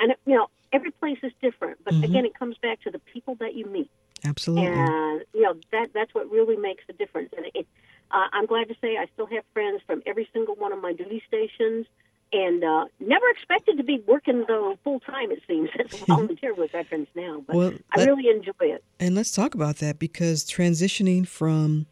and 0.00 0.14
you 0.26 0.34
know 0.34 0.48
every 0.72 0.90
place 0.90 1.18
is 1.22 1.32
different. 1.40 1.78
But 1.84 1.94
mm-hmm. 1.94 2.04
again, 2.04 2.24
it 2.24 2.36
comes 2.36 2.56
back 2.58 2.80
to 2.82 2.90
the 2.90 2.98
people 2.98 3.36
that 3.36 3.54
you 3.54 3.66
meet. 3.66 3.90
Absolutely. 4.24 4.66
And 4.66 5.24
you 5.34 5.42
know 5.42 5.54
that 5.72 5.90
that's 5.94 6.14
what 6.14 6.30
really 6.30 6.56
makes 6.56 6.84
a 6.88 6.94
difference. 6.94 7.30
And 7.36 7.46
it, 7.54 7.66
uh, 8.10 8.26
I'm 8.32 8.46
glad 8.46 8.68
to 8.68 8.74
say 8.80 8.96
I 8.96 9.06
still 9.12 9.26
have 9.26 9.44
friends 9.52 9.82
from 9.86 10.02
every 10.06 10.28
single 10.32 10.54
one 10.54 10.72
of 10.72 10.80
my 10.80 10.94
duty 10.94 11.22
stations 11.28 11.86
and 12.32 12.62
uh, 12.64 12.84
never 13.00 13.28
expected 13.30 13.76
to 13.78 13.84
be 13.84 14.02
working 14.06 14.44
though 14.48 14.78
full 14.84 15.00
time. 15.00 15.30
It 15.30 15.42
seems 15.46 15.68
as 15.78 16.00
a 16.00 16.04
volunteer 16.06 16.54
with 16.54 16.72
veterans 16.72 17.08
now, 17.14 17.44
but 17.46 17.56
well, 17.56 17.72
I 17.94 18.04
really 18.04 18.28
enjoy 18.28 18.52
it. 18.60 18.82
And 18.98 19.14
let's 19.14 19.32
talk 19.32 19.54
about 19.54 19.76
that 19.76 19.98
because 19.98 20.44
transitioning 20.44 21.28
from 21.28 21.86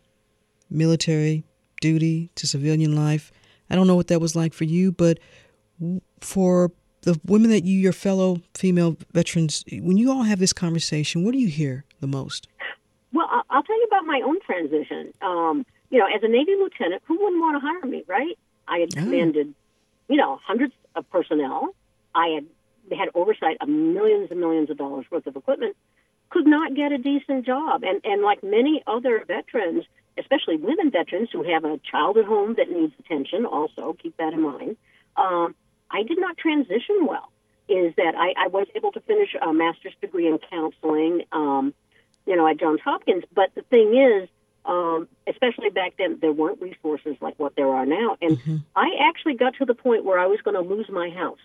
military 0.70 1.44
duty 1.88 2.30
to 2.34 2.46
civilian 2.46 2.94
life, 2.94 3.32
I 3.70 3.74
don't 3.76 3.86
know 3.86 3.96
what 3.96 4.08
that 4.08 4.20
was 4.20 4.34
like 4.34 4.52
for 4.54 4.64
you, 4.64 4.92
but 4.92 5.18
for 6.20 6.70
the 7.02 7.18
women 7.24 7.50
that 7.50 7.64
you, 7.64 7.78
your 7.78 7.92
fellow 7.92 8.40
female 8.54 8.96
veterans, 9.12 9.64
when 9.70 9.96
you 9.96 10.10
all 10.10 10.24
have 10.24 10.38
this 10.38 10.52
conversation, 10.52 11.24
what 11.24 11.32
do 11.32 11.38
you 11.38 11.48
hear 11.48 11.84
the 12.00 12.06
most? 12.06 12.48
Well, 13.12 13.28
I'll 13.50 13.62
tell 13.62 13.78
you 13.82 13.88
about 13.90 14.04
my 14.04 14.20
own 14.24 14.38
transition. 14.40 15.12
Um, 15.22 15.64
you 15.90 15.98
know, 15.98 16.06
as 16.06 16.22
a 16.22 16.28
Navy 16.28 16.54
lieutenant, 16.60 17.02
who 17.06 17.14
wouldn't 17.22 17.40
want 17.40 17.54
to 17.56 17.60
hire 17.60 17.86
me, 17.86 18.04
right? 18.08 18.36
I 18.68 18.78
had 18.78 18.90
commanded 18.94 19.54
you 20.08 20.16
know, 20.16 20.40
hundreds 20.44 20.72
of 20.94 21.08
personnel. 21.10 21.74
I 22.14 22.28
had 22.28 22.46
had 22.96 23.08
oversight 23.14 23.56
of 23.60 23.68
millions 23.68 24.30
and 24.30 24.40
millions 24.40 24.70
of 24.70 24.78
dollars 24.78 25.06
worth 25.10 25.26
of 25.26 25.36
equipment. 25.36 25.76
Could 26.30 26.46
not 26.46 26.74
get 26.74 26.92
a 26.92 26.98
decent 26.98 27.46
job, 27.46 27.82
and 27.84 28.00
and 28.04 28.22
like 28.22 28.42
many 28.42 28.82
other 28.86 29.24
veterans, 29.26 29.84
especially 30.18 30.56
women 30.56 30.90
veterans 30.90 31.28
who 31.32 31.42
have 31.42 31.64
a 31.64 31.78
child 31.90 32.16
at 32.18 32.24
home 32.24 32.54
that 32.56 32.70
needs 32.70 32.92
attention. 32.98 33.46
Also, 33.46 33.94
keep 33.94 34.16
that 34.16 34.32
in 34.32 34.42
mind. 34.42 34.76
Um, 35.16 35.54
I 35.90 36.02
did 36.02 36.18
not 36.18 36.36
transition 36.36 37.06
well. 37.06 37.30
Is 37.68 37.94
that 37.96 38.14
I, 38.16 38.44
I 38.44 38.46
was 38.48 38.68
able 38.76 38.92
to 38.92 39.00
finish 39.00 39.34
a 39.40 39.52
master's 39.52 39.94
degree 40.00 40.28
in 40.28 40.38
counseling, 40.50 41.22
um, 41.32 41.74
you 42.24 42.36
know, 42.36 42.46
at 42.46 42.60
Johns 42.60 42.80
Hopkins. 42.84 43.24
But 43.34 43.50
the 43.56 43.62
thing 43.62 43.96
is, 43.96 44.28
um, 44.64 45.08
especially 45.26 45.70
back 45.70 45.94
then, 45.98 46.18
there 46.20 46.32
weren't 46.32 46.60
resources 46.60 47.16
like 47.20 47.34
what 47.38 47.56
there 47.56 47.68
are 47.68 47.84
now. 47.84 48.16
And 48.20 48.38
mm-hmm. 48.38 48.56
I 48.76 48.90
actually 49.08 49.34
got 49.34 49.54
to 49.54 49.64
the 49.64 49.74
point 49.74 50.04
where 50.04 50.18
I 50.18 50.26
was 50.26 50.40
going 50.42 50.54
to 50.54 50.60
lose 50.60 50.88
my 50.88 51.10
house. 51.10 51.40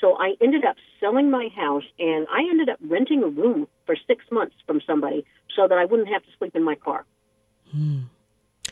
So 0.00 0.16
I 0.16 0.34
ended 0.40 0.64
up 0.64 0.76
selling 1.00 1.30
my 1.30 1.48
house 1.56 1.84
and 1.98 2.26
I 2.32 2.40
ended 2.48 2.68
up 2.68 2.78
renting 2.80 3.22
a 3.22 3.28
room 3.28 3.66
for 3.86 3.96
six 4.06 4.24
months 4.30 4.54
from 4.66 4.80
somebody 4.86 5.24
so 5.56 5.66
that 5.66 5.76
I 5.76 5.84
wouldn't 5.84 6.08
have 6.08 6.22
to 6.22 6.28
sleep 6.38 6.54
in 6.54 6.62
my 6.62 6.76
car. 6.76 7.04
Mm. 7.74 8.04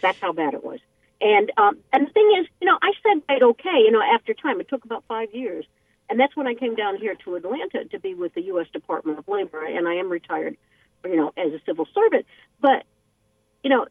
That's 0.01 0.19
how 0.19 0.33
bad 0.33 0.55
it 0.55 0.65
was. 0.65 0.81
And 1.21 1.51
um, 1.57 1.79
and 1.93 2.07
the 2.07 2.13
thing 2.13 2.37
is, 2.41 2.47
you 2.61 2.67
know, 2.67 2.79
I 2.83 2.93
said 3.03 3.23
right 3.29 3.43
okay, 3.43 3.79
you 3.85 3.91
know, 3.91 4.03
after 4.03 4.35
time. 4.35 4.61
It 4.61 4.69
took 4.69 4.85
about 4.85 5.05
five 5.09 5.33
years. 5.33 5.65
And 6.09 6.21
that's 6.21 6.37
when 6.37 6.47
I 6.47 6.55
came 6.55 6.77
down 6.77 6.99
here 6.99 7.17
to 7.25 7.35
Atlanta 7.35 7.85
to 7.87 7.99
be 7.99 8.15
with 8.15 8.35
the 8.35 8.43
U.S. 8.43 8.69
Department 8.73 9.19
of 9.19 9.27
Labor, 9.27 9.65
and 9.65 9.89
I 9.89 9.95
am 9.95 10.09
retired, 10.09 10.57
you 11.05 11.17
know, 11.17 11.33
as 11.37 11.53
a 11.53 11.61
civil 11.67 11.89
servant. 11.93 12.27
But 12.61 12.85
you 13.65 13.71
know, 13.71 13.87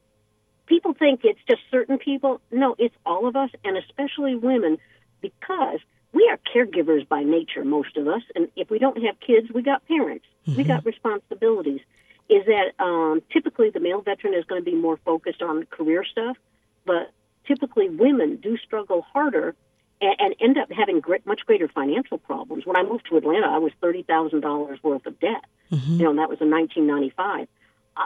people 0.65 0.93
think 0.93 1.21
it's 1.23 1.39
just 1.47 1.61
certain 1.71 1.97
people. 1.97 2.41
No, 2.51 2.75
it's 2.77 2.95
all 3.05 3.27
of 3.27 3.35
us, 3.35 3.49
and 3.63 3.77
especially 3.77 4.35
women, 4.35 4.77
because 5.21 5.79
we 6.13 6.29
are 6.29 6.39
caregivers 6.55 7.07
by 7.07 7.23
nature, 7.23 7.65
most 7.65 7.97
of 7.97 8.07
us. 8.07 8.21
And 8.35 8.47
if 8.55 8.69
we 8.69 8.79
don't 8.79 9.03
have 9.03 9.19
kids, 9.19 9.51
we 9.53 9.61
got 9.61 9.85
parents, 9.85 10.25
mm-hmm. 10.47 10.57
we 10.57 10.63
got 10.63 10.85
responsibilities. 10.85 11.81
Is 12.27 12.45
that 12.45 12.83
um, 12.83 13.21
typically 13.31 13.69
the 13.69 13.79
male 13.79 14.01
veteran 14.01 14.33
is 14.33 14.45
going 14.45 14.61
to 14.61 14.65
be 14.65 14.75
more 14.75 14.97
focused 15.05 15.41
on 15.41 15.65
career 15.65 16.03
stuff, 16.03 16.37
but 16.85 17.11
typically 17.47 17.89
women 17.89 18.37
do 18.37 18.57
struggle 18.57 19.03
harder 19.13 19.55
and, 20.01 20.15
and 20.19 20.35
end 20.41 20.57
up 20.57 20.71
having 20.71 20.99
great, 20.99 21.25
much 21.25 21.41
greater 21.45 21.67
financial 21.67 22.17
problems. 22.17 22.65
When 22.65 22.75
I 22.75 22.83
moved 22.83 23.05
to 23.09 23.17
Atlanta, 23.17 23.47
I 23.47 23.59
was 23.59 23.71
thirty 23.79 24.01
thousand 24.03 24.41
dollars 24.41 24.79
worth 24.81 25.05
of 25.05 25.19
debt. 25.19 25.45
Mm-hmm. 25.71 25.93
You 25.93 26.03
know, 26.03 26.09
and 26.11 26.19
that 26.19 26.29
was 26.29 26.41
in 26.41 26.49
1995 26.49 27.47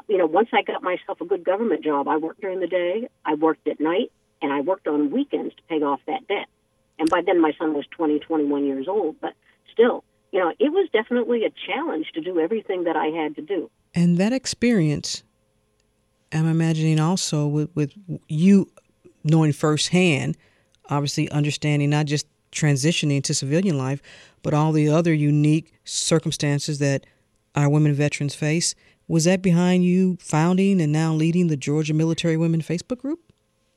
you 0.08 0.18
know, 0.18 0.26
once 0.26 0.50
I 0.54 0.62
got 0.62 0.84
myself 0.84 1.22
a 1.22 1.26
good 1.26 1.44
government 1.44 1.84
job, 1.84 2.08
I 2.08 2.18
worked 2.18 2.42
during 2.42 2.60
the 2.60 2.68
day, 2.68 3.10
I 3.26 3.36
worked 3.36 3.68
at 3.68 3.80
night, 3.80 4.12
and 4.42 4.54
I 4.54 4.62
worked 4.62 4.88
on 4.88 5.12
weekends 5.12 5.56
to 5.56 5.62
pay 5.64 5.82
off 5.82 6.00
that 6.08 6.28
debt. 6.28 6.48
And 6.98 7.10
by 7.10 7.22
then, 7.26 7.42
my 7.42 7.54
son 7.58 7.74
was 7.74 7.86
20, 7.92 8.20
21 8.20 8.66
years 8.66 8.88
old, 8.88 9.16
but 9.22 9.34
still, 9.72 10.04
you 10.32 10.40
know, 10.40 10.50
it 10.60 10.72
was 10.72 10.90
definitely 10.92 11.46
a 11.46 11.50
challenge 11.68 12.12
to 12.14 12.22
do 12.22 12.40
everything 12.40 12.84
that 12.84 12.96
I 12.96 13.08
had 13.08 13.36
to 13.38 13.42
do. 13.42 13.70
And 13.94 14.18
that 14.18 14.34
experience, 14.34 15.24
I'm 16.32 16.48
imagining 16.48 17.00
also 17.00 17.48
with, 17.48 17.70
with 17.76 17.94
you 18.28 18.72
knowing 19.24 19.54
firsthand, 19.54 20.38
obviously 20.90 21.30
understanding 21.32 21.90
not 21.90 22.06
just 22.06 22.28
transitioning 22.52 23.24
to 23.24 23.34
civilian 23.34 23.78
life, 23.78 24.02
but 24.42 24.54
all 24.54 24.72
the 24.72 24.90
other 24.90 25.14
unique 25.14 25.74
circumstances 25.84 26.80
that 26.80 27.06
our 27.56 27.70
women 27.70 27.94
veterans 27.94 28.36
face. 28.36 28.76
Was 29.08 29.24
that 29.24 29.42
behind 29.42 29.84
you 29.84 30.18
founding 30.20 30.80
and 30.80 30.92
now 30.92 31.14
leading 31.14 31.48
the 31.48 31.58
Georgia 31.58 31.94
Military 31.94 32.38
Women 32.38 32.62
Facebook 32.62 33.00
group? 33.00 33.20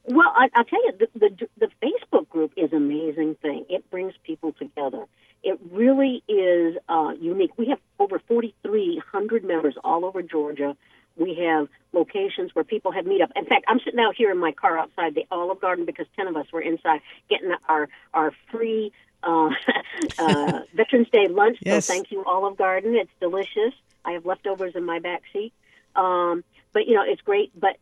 Well, 0.04 0.32
I, 0.36 0.48
will 0.56 0.64
tell 0.64 0.84
you, 0.84 0.92
the, 0.98 1.08
the, 1.18 1.48
the 1.58 1.68
Facebook 1.82 2.28
group 2.28 2.52
is 2.56 2.70
an 2.72 2.78
amazing 2.78 3.36
thing. 3.40 3.64
It 3.68 3.88
brings 3.90 4.12
people 4.24 4.52
together. 4.52 5.04
It 5.42 5.58
really 5.70 6.22
is 6.28 6.76
uh, 6.88 7.12
unique. 7.20 7.50
We 7.56 7.68
have 7.68 7.78
over 7.98 8.20
4,300 8.28 9.44
members 9.44 9.74
all 9.82 10.04
over 10.04 10.22
Georgia. 10.22 10.76
We 11.16 11.34
have 11.34 11.68
locations 11.92 12.54
where 12.54 12.64
people 12.64 12.92
have 12.92 13.04
meetup. 13.04 13.30
In 13.36 13.44
fact, 13.44 13.64
I'm 13.68 13.80
sitting 13.80 14.00
out 14.00 14.14
here 14.16 14.30
in 14.30 14.38
my 14.38 14.52
car 14.52 14.78
outside 14.78 15.14
the 15.14 15.26
Olive 15.30 15.60
Garden 15.60 15.84
because 15.84 16.06
10 16.16 16.28
of 16.28 16.36
us 16.36 16.46
were 16.52 16.62
inside 16.62 17.00
getting 17.28 17.52
our, 17.68 17.88
our 18.14 18.32
free 18.50 18.92
uh, 19.22 19.50
uh, 20.18 20.60
Veterans 20.74 21.08
Day 21.10 21.28
lunch. 21.28 21.58
Yes. 21.60 21.86
So 21.86 21.94
thank 21.94 22.12
you, 22.12 22.24
Olive 22.24 22.56
Garden. 22.56 22.94
It's 22.94 23.10
delicious. 23.20 23.74
I 24.04 24.12
have 24.12 24.24
leftovers 24.24 24.74
in 24.74 24.84
my 24.84 25.00
back 25.00 25.22
seat. 25.32 25.52
Um, 25.96 26.44
but, 26.72 26.86
you 26.86 26.94
know, 26.94 27.04
it's 27.06 27.20
great. 27.20 27.52
But 27.58 27.76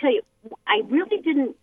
tell 0.00 0.12
you, 0.12 0.22
I 0.66 0.82
really 0.88 1.18
didn't 1.18 1.56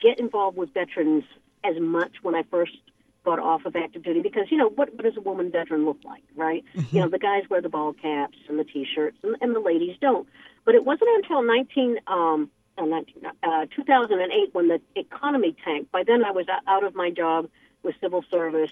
get 0.00 0.18
involved 0.18 0.56
with 0.56 0.72
veterans 0.74 1.24
as 1.64 1.78
much 1.78 2.12
when 2.22 2.34
I 2.34 2.42
first 2.44 2.76
got 3.24 3.38
off 3.38 3.64
of 3.64 3.76
active 3.76 4.02
duty 4.02 4.20
because 4.20 4.50
you 4.50 4.56
know 4.56 4.68
what, 4.68 4.92
what 4.94 5.04
does 5.04 5.16
a 5.16 5.20
woman 5.20 5.50
veteran 5.50 5.84
look 5.84 5.98
like, 6.04 6.22
right? 6.34 6.64
Mm-hmm. 6.74 6.96
You 6.96 7.02
know 7.02 7.08
the 7.08 7.18
guys 7.18 7.42
wear 7.48 7.60
the 7.60 7.68
ball 7.68 7.92
caps 7.92 8.38
and 8.48 8.58
the 8.58 8.64
t-shirts, 8.64 9.18
and, 9.22 9.36
and 9.40 9.54
the 9.54 9.60
ladies 9.60 9.96
don't. 10.00 10.26
But 10.64 10.74
it 10.74 10.84
wasn't 10.84 11.10
until 11.16 11.42
19, 11.42 11.98
um, 12.06 12.50
uh, 12.78 12.84
19 12.84 13.14
uh, 13.42 13.66
2008 13.74 14.54
when 14.54 14.68
the 14.68 14.80
economy 14.96 15.56
tanked. 15.64 15.92
By 15.92 16.04
then 16.04 16.24
I 16.24 16.30
was 16.30 16.46
out 16.66 16.84
of 16.84 16.94
my 16.94 17.10
job 17.10 17.48
with 17.82 17.94
civil 18.00 18.24
service, 18.30 18.70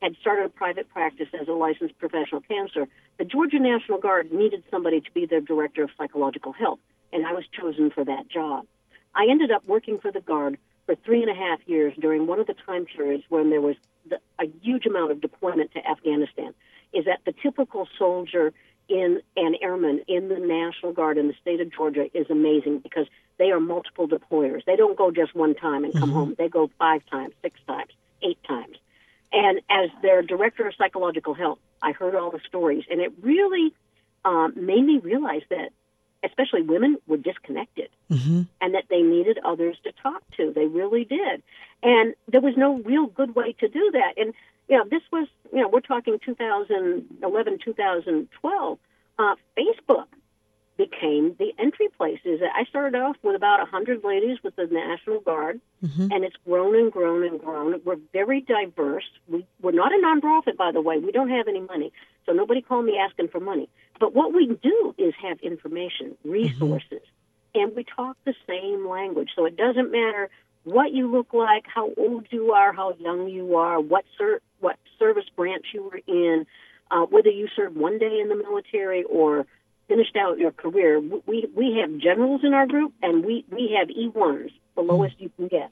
had 0.00 0.16
started 0.20 0.46
a 0.46 0.48
private 0.48 0.88
practice 0.88 1.28
as 1.40 1.48
a 1.48 1.52
licensed 1.52 1.98
professional 1.98 2.40
counselor. 2.42 2.88
The 3.18 3.24
Georgia 3.24 3.58
National 3.58 3.98
Guard 3.98 4.32
needed 4.32 4.64
somebody 4.70 5.00
to 5.00 5.10
be 5.12 5.26
their 5.26 5.40
director 5.40 5.84
of 5.84 5.90
psychological 5.96 6.52
health, 6.52 6.80
and 7.12 7.26
I 7.26 7.32
was 7.32 7.44
chosen 7.52 7.90
for 7.90 8.04
that 8.04 8.28
job. 8.28 8.66
I 9.14 9.26
ended 9.28 9.50
up 9.50 9.66
working 9.66 9.98
for 9.98 10.10
the 10.10 10.20
Guard 10.20 10.58
for 10.86 10.94
three 10.96 11.22
and 11.22 11.30
a 11.30 11.34
half 11.34 11.60
years 11.66 11.94
during 12.00 12.26
one 12.26 12.40
of 12.40 12.46
the 12.46 12.54
time 12.66 12.86
periods 12.86 13.24
when 13.28 13.50
there 13.50 13.60
was 13.60 13.76
the, 14.08 14.18
a 14.38 14.46
huge 14.60 14.86
amount 14.86 15.12
of 15.12 15.20
deployment 15.20 15.72
to 15.72 15.86
Afghanistan. 15.86 16.54
Is 16.92 17.06
that 17.06 17.20
the 17.24 17.32
typical 17.42 17.88
soldier 17.98 18.52
in 18.88 19.20
an 19.36 19.54
airman 19.62 20.02
in 20.08 20.28
the 20.28 20.38
National 20.38 20.92
Guard 20.92 21.16
in 21.16 21.28
the 21.28 21.34
state 21.40 21.60
of 21.60 21.72
Georgia 21.72 22.06
is 22.12 22.26
amazing 22.28 22.80
because 22.80 23.06
they 23.38 23.50
are 23.50 23.60
multiple 23.60 24.06
deployers. 24.06 24.64
They 24.66 24.76
don't 24.76 24.96
go 24.96 25.10
just 25.10 25.34
one 25.34 25.54
time 25.54 25.84
and 25.84 25.92
come 25.92 26.02
mm-hmm. 26.02 26.12
home. 26.12 26.34
They 26.36 26.48
go 26.48 26.70
five 26.78 27.02
times, 27.10 27.34
six 27.42 27.58
times, 27.66 27.90
eight 28.22 28.38
times. 28.46 28.76
And 29.32 29.60
as 29.70 29.88
their 30.02 30.20
director 30.22 30.66
of 30.66 30.74
psychological 30.76 31.32
health, 31.32 31.58
I 31.80 31.92
heard 31.92 32.14
all 32.14 32.30
the 32.30 32.40
stories, 32.46 32.84
and 32.90 33.00
it 33.00 33.12
really 33.22 33.72
um, 34.24 34.52
made 34.56 34.84
me 34.84 34.98
realize 34.98 35.42
that 35.48 35.70
especially 36.24 36.62
women, 36.62 36.96
were 37.06 37.16
disconnected 37.16 37.88
mm-hmm. 38.10 38.42
and 38.60 38.74
that 38.74 38.84
they 38.88 39.02
needed 39.02 39.38
others 39.44 39.76
to 39.84 39.92
talk 40.02 40.22
to. 40.36 40.52
They 40.52 40.66
really 40.66 41.04
did. 41.04 41.42
And 41.82 42.14
there 42.28 42.40
was 42.40 42.54
no 42.56 42.78
real 42.78 43.06
good 43.06 43.34
way 43.34 43.54
to 43.60 43.68
do 43.68 43.90
that. 43.92 44.14
And, 44.16 44.34
you 44.68 44.78
know, 44.78 44.84
this 44.88 45.02
was, 45.10 45.28
you 45.52 45.60
know, 45.60 45.68
we're 45.68 45.80
talking 45.80 46.18
2011, 46.24 47.58
2012. 47.64 48.78
Uh, 49.18 49.34
Facebook 49.56 50.06
became 50.76 51.36
the 51.38 51.52
entry 51.58 51.88
places. 51.96 52.40
I 52.42 52.64
started 52.64 52.98
off 52.98 53.16
with 53.22 53.36
about 53.36 53.58
100 53.60 54.04
ladies 54.04 54.38
with 54.42 54.56
the 54.56 54.66
National 54.66 55.20
Guard, 55.20 55.60
mm-hmm. 55.84 56.08
and 56.10 56.24
it's 56.24 56.36
grown 56.44 56.74
and 56.76 56.90
grown 56.90 57.24
and 57.26 57.40
grown. 57.40 57.80
We're 57.84 57.98
very 58.12 58.40
diverse. 58.40 59.04
We, 59.28 59.46
we're 59.60 59.72
not 59.72 59.92
a 59.92 59.96
nonprofit, 59.96 60.56
by 60.56 60.72
the 60.72 60.80
way. 60.80 60.98
We 60.98 61.12
don't 61.12 61.30
have 61.30 61.48
any 61.48 61.60
money, 61.60 61.92
so 62.26 62.32
nobody 62.32 62.62
called 62.62 62.86
me 62.86 62.98
asking 62.98 63.28
for 63.28 63.40
money. 63.40 63.68
But 64.00 64.14
what 64.14 64.32
we 64.32 64.58
do 64.62 64.94
is 64.98 65.14
have 65.22 65.38
information, 65.40 66.16
resources, 66.24 67.02
mm-hmm. 67.02 67.60
and 67.60 67.76
we 67.76 67.84
talk 67.84 68.16
the 68.24 68.34
same 68.46 68.88
language. 68.88 69.30
So 69.36 69.44
it 69.44 69.56
doesn't 69.56 69.92
matter 69.92 70.30
what 70.64 70.92
you 70.92 71.10
look 71.10 71.32
like, 71.32 71.64
how 71.72 71.90
old 71.96 72.26
you 72.30 72.52
are, 72.52 72.72
how 72.72 72.94
young 72.98 73.28
you 73.28 73.56
are, 73.56 73.80
what 73.80 74.04
ser- 74.16 74.40
what 74.60 74.76
service 74.98 75.28
branch 75.36 75.66
you 75.74 75.82
were 75.82 76.00
in, 76.06 76.46
uh, 76.90 77.06
whether 77.06 77.30
you 77.30 77.48
served 77.56 77.76
one 77.76 77.98
day 77.98 78.20
in 78.20 78.28
the 78.28 78.36
military 78.36 79.02
or 79.04 79.46
finished 79.92 80.16
out 80.16 80.38
your 80.38 80.52
career. 80.52 81.00
We 81.00 81.48
we 81.54 81.78
have 81.80 81.98
generals 81.98 82.42
in 82.44 82.54
our 82.54 82.66
group, 82.66 82.92
and 83.02 83.24
we 83.24 83.44
we 83.50 83.76
have 83.78 83.90
E 83.90 84.08
ones, 84.08 84.50
the 84.74 84.82
lowest 84.82 85.18
mm. 85.18 85.22
you 85.22 85.30
can 85.36 85.48
get. 85.48 85.70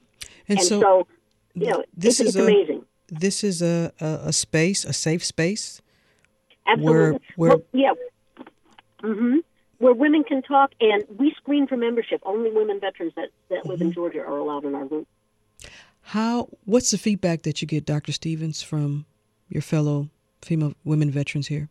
And, 0.48 0.58
and 0.58 0.62
so, 0.62 0.80
so, 0.80 1.06
you 1.54 1.70
know, 1.70 1.84
this 1.96 2.20
it's, 2.20 2.30
is 2.30 2.36
it's 2.36 2.36
a, 2.36 2.42
amazing. 2.44 2.84
This 3.08 3.44
is 3.44 3.62
a, 3.62 3.92
a, 4.00 4.20
a 4.26 4.32
space, 4.32 4.84
a 4.84 4.92
safe 4.92 5.24
space. 5.24 5.80
Absolutely. 6.66 6.92
Where, 6.94 7.18
where 7.36 7.50
well, 7.50 7.62
yeah. 7.72 7.92
Mm-hmm. 9.02 9.38
Where 9.78 9.94
women 9.94 10.24
can 10.24 10.42
talk, 10.42 10.72
and 10.80 11.04
we 11.16 11.34
screen 11.38 11.66
for 11.66 11.76
membership. 11.76 12.20
Only 12.24 12.50
women 12.52 12.80
veterans 12.80 13.14
that, 13.16 13.30
that 13.48 13.64
live 13.64 13.78
mm-hmm. 13.78 13.88
in 13.88 13.92
Georgia 13.92 14.20
are 14.20 14.36
allowed 14.36 14.64
in 14.64 14.74
our 14.74 14.84
group. 14.84 15.08
How? 16.02 16.48
What's 16.64 16.90
the 16.90 16.98
feedback 16.98 17.42
that 17.42 17.62
you 17.62 17.68
get, 17.68 17.86
Dr. 17.86 18.12
Stevens, 18.12 18.62
from 18.62 19.06
your 19.48 19.62
fellow 19.62 20.10
female 20.42 20.74
women 20.84 21.10
veterans 21.10 21.48
here? 21.48 21.68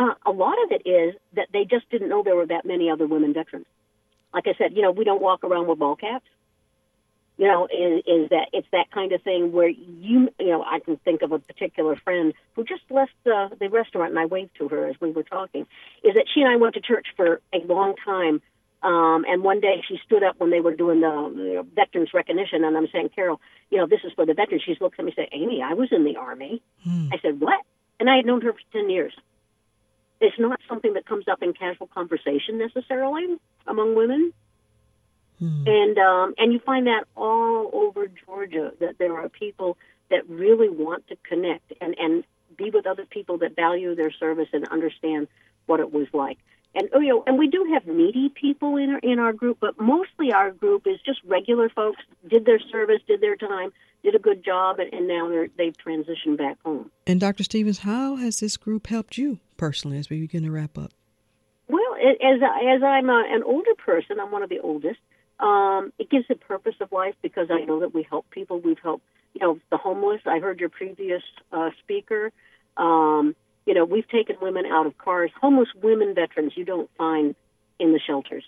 Uh, 0.00 0.14
a 0.24 0.30
lot 0.30 0.54
of 0.64 0.72
it 0.72 0.88
is 0.88 1.14
that 1.34 1.48
they 1.52 1.64
just 1.64 1.88
didn't 1.90 2.08
know 2.08 2.22
there 2.22 2.34
were 2.34 2.46
that 2.46 2.64
many 2.64 2.88
other 2.88 3.06
women 3.06 3.34
veterans. 3.34 3.66
Like 4.32 4.44
I 4.46 4.54
said, 4.56 4.72
you 4.74 4.80
know, 4.80 4.92
we 4.92 5.04
don't 5.04 5.20
walk 5.20 5.44
around 5.44 5.66
with 5.66 5.78
ball 5.78 5.94
caps. 5.94 6.24
You 7.36 7.46
know, 7.46 7.66
is, 7.66 8.02
is 8.06 8.30
that 8.30 8.48
it's 8.54 8.66
that 8.72 8.90
kind 8.92 9.12
of 9.12 9.22
thing 9.22 9.52
where 9.52 9.68
you, 9.68 10.28
you 10.38 10.46
know, 10.46 10.62
I 10.62 10.78
can 10.80 10.96
think 10.98 11.20
of 11.20 11.32
a 11.32 11.38
particular 11.38 11.96
friend 11.96 12.32
who 12.54 12.64
just 12.64 12.82
left 12.88 13.12
uh, 13.26 13.48
the 13.58 13.68
restaurant, 13.68 14.10
and 14.10 14.18
I 14.18 14.24
waved 14.24 14.52
to 14.58 14.68
her 14.68 14.88
as 14.88 14.96
we 15.00 15.10
were 15.10 15.22
talking. 15.22 15.66
Is 16.02 16.14
that 16.14 16.26
she 16.32 16.40
and 16.40 16.50
I 16.50 16.56
went 16.56 16.74
to 16.74 16.80
church 16.80 17.08
for 17.16 17.40
a 17.52 17.58
long 17.66 17.94
time, 18.02 18.40
um, 18.82 19.24
and 19.28 19.42
one 19.42 19.60
day 19.60 19.82
she 19.86 19.98
stood 20.06 20.22
up 20.22 20.36
when 20.38 20.50
they 20.50 20.60
were 20.60 20.74
doing 20.74 21.00
the 21.00 21.32
you 21.36 21.54
know, 21.56 21.66
veterans 21.74 22.10
recognition, 22.14 22.64
and 22.64 22.76
I'm 22.76 22.88
saying, 22.92 23.10
Carol, 23.14 23.40
you 23.70 23.78
know, 23.78 23.86
this 23.86 24.00
is 24.04 24.12
for 24.14 24.24
the 24.24 24.34
veterans. 24.34 24.62
She 24.64 24.76
looks 24.80 24.96
at 24.98 25.04
me 25.04 25.12
and 25.16 25.26
said, 25.26 25.38
Amy, 25.38 25.62
I 25.62 25.74
was 25.74 25.88
in 25.92 26.04
the 26.04 26.16
army. 26.16 26.62
Hmm. 26.84 27.08
I 27.12 27.18
said, 27.20 27.40
what? 27.40 27.60
And 27.98 28.08
I 28.08 28.16
had 28.16 28.26
known 28.26 28.40
her 28.42 28.52
for 28.52 28.72
ten 28.72 28.88
years. 28.88 29.14
It's 30.20 30.38
not 30.38 30.60
something 30.68 30.94
that 30.94 31.06
comes 31.06 31.26
up 31.28 31.42
in 31.42 31.52
casual 31.52 31.86
conversation 31.86 32.58
necessarily 32.58 33.38
among 33.66 33.94
women. 33.94 34.32
Hmm. 35.38 35.64
And 35.66 35.98
um, 35.98 36.34
and 36.36 36.52
you 36.52 36.58
find 36.60 36.86
that 36.86 37.04
all 37.16 37.70
over 37.72 38.06
Georgia 38.26 38.72
that 38.80 38.98
there 38.98 39.16
are 39.18 39.28
people 39.28 39.78
that 40.10 40.28
really 40.28 40.68
want 40.68 41.06
to 41.08 41.16
connect 41.28 41.72
and, 41.80 41.94
and 41.98 42.24
be 42.56 42.70
with 42.70 42.86
other 42.86 43.06
people 43.06 43.38
that 43.38 43.56
value 43.56 43.94
their 43.94 44.12
service 44.12 44.48
and 44.52 44.68
understand 44.68 45.28
what 45.66 45.80
it 45.80 45.92
was 45.92 46.08
like. 46.12 46.38
And 46.74 46.88
oh, 46.92 47.00
you 47.00 47.08
know, 47.08 47.24
and 47.26 47.38
we 47.38 47.48
do 47.48 47.70
have 47.72 47.86
needy 47.86 48.28
people 48.28 48.76
in 48.76 48.90
our, 48.90 48.98
in 48.98 49.18
our 49.18 49.32
group, 49.32 49.58
but 49.60 49.80
mostly 49.80 50.32
our 50.32 50.50
group 50.50 50.86
is 50.86 51.00
just 51.04 51.20
regular 51.24 51.68
folks. 51.68 52.00
Did 52.28 52.44
their 52.44 52.60
service, 52.60 53.00
did 53.08 53.20
their 53.20 53.36
time, 53.36 53.72
did 54.02 54.14
a 54.14 54.18
good 54.18 54.44
job, 54.44 54.78
and, 54.78 54.92
and 54.92 55.08
now 55.08 55.28
they're, 55.28 55.48
they've 55.56 55.76
transitioned 55.76 56.38
back 56.38 56.58
home. 56.64 56.90
And 57.06 57.20
Dr. 57.20 57.44
Stevens, 57.44 57.80
how 57.80 58.16
has 58.16 58.40
this 58.40 58.56
group 58.56 58.86
helped 58.86 59.18
you 59.18 59.40
personally 59.56 59.98
as 59.98 60.10
we 60.10 60.20
begin 60.20 60.42
to 60.44 60.50
wrap 60.50 60.78
up? 60.78 60.92
Well, 61.68 61.94
as 62.02 62.40
as 62.42 62.82
I'm 62.82 63.08
a, 63.08 63.24
an 63.28 63.42
older 63.44 63.74
person, 63.74 64.18
I'm 64.18 64.32
one 64.32 64.42
of 64.42 64.48
the 64.48 64.58
oldest. 64.58 64.98
Um, 65.38 65.92
it 65.98 66.10
gives 66.10 66.26
a 66.30 66.34
purpose 66.34 66.74
of 66.80 66.92
life 66.92 67.14
because 67.22 67.48
I 67.50 67.64
know 67.64 67.80
that 67.80 67.94
we 67.94 68.02
help 68.02 68.28
people. 68.30 68.60
We've 68.60 68.78
helped, 68.82 69.04
you 69.34 69.40
know, 69.40 69.58
the 69.70 69.76
homeless. 69.76 70.20
I 70.26 70.38
heard 70.38 70.60
your 70.60 70.68
previous 70.68 71.22
uh, 71.52 71.70
speaker. 71.82 72.32
Um, 72.76 73.36
you 73.66 73.74
know, 73.74 73.84
we've 73.84 74.08
taken 74.08 74.36
women 74.42 74.66
out 74.66 74.86
of 74.86 74.98
cars. 74.98 75.30
Homeless 75.40 75.68
women 75.82 76.14
veterans 76.14 76.52
you 76.56 76.64
don't 76.64 76.90
find 76.98 77.34
in 77.78 77.92
the 77.92 78.00
shelters. 78.04 78.44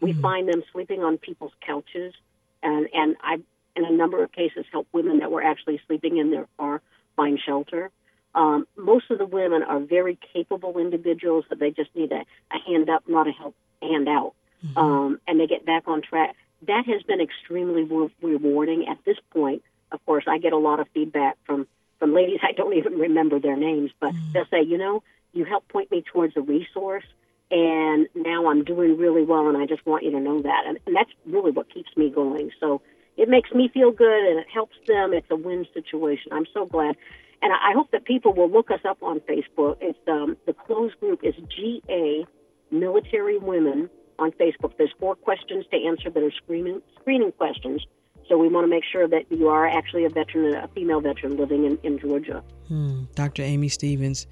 We 0.00 0.12
mm-hmm. 0.12 0.20
find 0.20 0.48
them 0.48 0.62
sleeping 0.72 1.02
on 1.02 1.18
people's 1.18 1.52
couches, 1.66 2.14
and 2.62 2.88
and 2.92 3.16
I, 3.22 3.38
in 3.76 3.84
a 3.84 3.90
number 3.90 4.22
of 4.22 4.32
cases, 4.32 4.64
help 4.72 4.88
women 4.92 5.18
that 5.20 5.30
were 5.30 5.42
actually 5.42 5.80
sleeping 5.86 6.18
in 6.18 6.30
their 6.30 6.46
car 6.58 6.82
find 7.16 7.38
shelter. 7.44 7.90
Um, 8.34 8.66
most 8.76 9.10
of 9.10 9.18
the 9.18 9.26
women 9.26 9.62
are 9.62 9.80
very 9.80 10.18
capable 10.32 10.78
individuals, 10.78 11.44
but 11.48 11.58
they 11.58 11.70
just 11.70 11.94
need 11.94 12.12
a, 12.12 12.24
a 12.52 12.58
hand 12.66 12.88
up, 12.88 13.04
not 13.08 13.26
a 13.26 13.32
help 13.32 13.54
hand 13.82 14.08
out, 14.08 14.34
mm-hmm. 14.64 14.78
um, 14.78 15.20
and 15.26 15.40
they 15.40 15.46
get 15.46 15.66
back 15.66 15.84
on 15.86 16.02
track. 16.02 16.36
That 16.66 16.86
has 16.86 17.02
been 17.02 17.20
extremely 17.20 17.84
re- 17.84 18.14
rewarding. 18.22 18.86
At 18.88 18.98
this 19.04 19.16
point, 19.32 19.62
of 19.90 20.04
course, 20.06 20.24
I 20.28 20.38
get 20.38 20.52
a 20.52 20.58
lot 20.58 20.78
of 20.80 20.86
feedback 20.94 21.38
from 21.44 21.66
from 21.98 22.14
ladies 22.14 22.40
I 22.42 22.52
don't 22.52 22.74
even 22.74 22.98
remember 22.98 23.40
their 23.40 23.56
names, 23.56 23.90
but 24.00 24.14
mm. 24.14 24.32
they'll 24.32 24.46
say, 24.46 24.62
you 24.62 24.78
know, 24.78 25.02
you 25.32 25.44
help 25.44 25.66
point 25.68 25.90
me 25.90 26.02
towards 26.02 26.36
a 26.36 26.40
resource, 26.40 27.04
and 27.50 28.06
now 28.14 28.48
I'm 28.48 28.64
doing 28.64 28.96
really 28.96 29.24
well, 29.24 29.48
and 29.48 29.56
I 29.56 29.66
just 29.66 29.84
want 29.86 30.04
you 30.04 30.12
to 30.12 30.20
know 30.20 30.42
that. 30.42 30.64
And, 30.66 30.78
and 30.86 30.94
that's 30.94 31.10
really 31.26 31.50
what 31.50 31.72
keeps 31.72 31.90
me 31.96 32.10
going. 32.10 32.50
So 32.60 32.80
it 33.20 33.28
makes 33.28 33.52
me 33.52 33.68
feel 33.68 33.92
good, 33.92 34.30
and 34.30 34.38
it 34.38 34.46
helps 34.52 34.76
them. 34.88 35.12
It's 35.12 35.30
a 35.30 35.36
win 35.36 35.66
situation. 35.74 36.32
I'm 36.32 36.46
so 36.54 36.64
glad. 36.64 36.96
And 37.42 37.52
I 37.52 37.74
hope 37.74 37.90
that 37.90 38.06
people 38.06 38.32
will 38.32 38.50
look 38.50 38.70
us 38.70 38.80
up 38.88 39.02
on 39.02 39.20
Facebook. 39.20 39.76
It's 39.82 39.98
um, 40.08 40.38
the 40.46 40.54
closed 40.54 40.98
group 41.00 41.20
is 41.22 41.34
GA 41.54 42.24
Military 42.70 43.36
Women 43.36 43.90
on 44.18 44.32
Facebook. 44.32 44.72
There's 44.78 44.94
four 44.98 45.16
questions 45.16 45.66
to 45.70 45.76
answer 45.76 46.08
that 46.08 46.22
are 46.22 46.30
screening 46.30 46.80
screening 46.98 47.32
questions. 47.32 47.86
So 48.26 48.38
we 48.38 48.48
want 48.48 48.64
to 48.64 48.68
make 48.68 48.84
sure 48.90 49.06
that 49.06 49.30
you 49.30 49.48
are 49.48 49.66
actually 49.66 50.06
a 50.06 50.08
veteran, 50.08 50.54
a 50.54 50.68
female 50.68 51.00
veteran 51.02 51.36
living 51.36 51.66
in, 51.66 51.78
in 51.82 51.98
Georgia. 51.98 52.42
Hmm. 52.68 53.04
Dr. 53.14 53.42
Amy 53.42 53.68
Stevens 53.68 54.26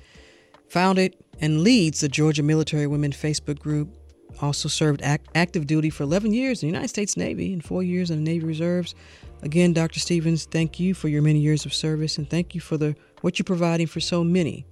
founded 0.66 1.14
and 1.40 1.60
leads 1.60 2.00
the 2.00 2.08
Georgia 2.08 2.42
Military 2.42 2.86
Women 2.86 3.10
Facebook 3.10 3.58
group. 3.58 3.97
Also 4.40 4.68
served 4.68 5.02
act- 5.02 5.28
active 5.34 5.66
duty 5.66 5.90
for 5.90 6.04
11 6.04 6.32
years 6.32 6.62
in 6.62 6.68
the 6.68 6.72
United 6.72 6.88
States 6.88 7.16
Navy 7.16 7.52
and 7.52 7.64
four 7.64 7.82
years 7.82 8.10
in 8.10 8.22
the 8.22 8.30
Navy 8.30 8.46
Reserves. 8.46 8.94
Again, 9.42 9.72
Dr. 9.72 10.00
Stevens, 10.00 10.44
thank 10.44 10.78
you 10.78 10.94
for 10.94 11.08
your 11.08 11.22
many 11.22 11.38
years 11.40 11.66
of 11.66 11.74
service 11.74 12.18
and 12.18 12.28
thank 12.28 12.54
you 12.54 12.60
for 12.60 12.76
the 12.76 12.94
what 13.20 13.38
you're 13.38 13.44
providing 13.44 13.86
for 13.86 14.00
so 14.00 14.22
many. 14.22 14.66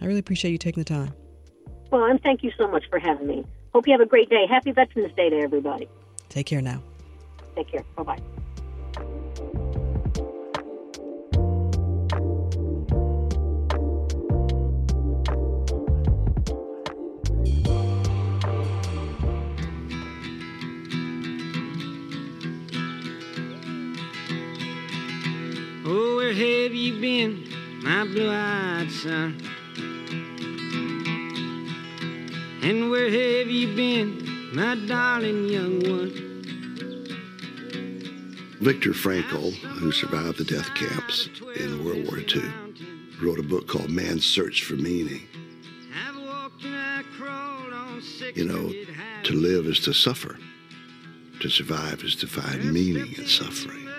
I 0.00 0.06
really 0.06 0.18
appreciate 0.20 0.50
you 0.50 0.58
taking 0.58 0.80
the 0.80 0.88
time. 0.88 1.14
Well, 1.90 2.04
and 2.04 2.20
thank 2.22 2.42
you 2.42 2.50
so 2.56 2.66
much 2.66 2.84
for 2.88 2.98
having 2.98 3.26
me. 3.26 3.44
Hope 3.72 3.86
you 3.86 3.92
have 3.92 4.00
a 4.00 4.06
great 4.06 4.28
day. 4.30 4.46
Happy 4.48 4.72
Veterans 4.72 5.14
Day 5.14 5.30
to 5.30 5.36
everybody. 5.38 5.88
Take 6.28 6.46
care 6.46 6.62
now. 6.62 6.82
Take 7.54 7.70
care. 7.70 7.84
Bye 7.96 8.16
bye. 8.96 9.68
Oh, 25.94 26.16
where 26.16 26.32
have 26.32 26.72
you 26.74 26.98
been, 27.02 27.46
my 27.82 28.04
blue-eyed 28.04 28.90
son? 28.90 29.38
And 32.62 32.90
where 32.90 33.10
have 33.10 33.50
you 33.50 33.76
been, 33.76 34.54
my 34.56 34.74
darling 34.86 35.50
young 35.50 35.80
one? 35.80 36.12
Viktor 38.62 38.92
Frankl, 38.92 39.52
who 39.52 39.92
survived 39.92 40.38
the 40.38 40.44
death 40.44 40.74
camps 40.74 41.28
in 41.56 41.84
World 41.84 42.06
War 42.06 42.20
II, 42.20 42.50
wrote 43.20 43.38
a 43.38 43.42
book 43.42 43.68
called 43.68 43.90
Man's 43.90 44.24
Search 44.24 44.64
for 44.64 44.76
Meaning. 44.76 45.28
You 48.34 48.46
know, 48.46 48.72
to 49.24 49.32
live 49.34 49.66
is 49.66 49.80
to 49.80 49.92
suffer. 49.92 50.38
To 51.40 51.50
survive 51.50 52.02
is 52.02 52.16
to 52.16 52.26
find 52.26 52.72
meaning 52.72 53.12
in 53.18 53.26
suffering. 53.26 53.91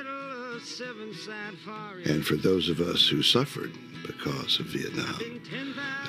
And 2.06 2.26
for 2.26 2.36
those 2.36 2.70
of 2.70 2.80
us 2.80 3.08
who 3.08 3.22
suffered 3.22 3.72
because 4.06 4.60
of 4.60 4.68
Vietnam, 4.68 5.42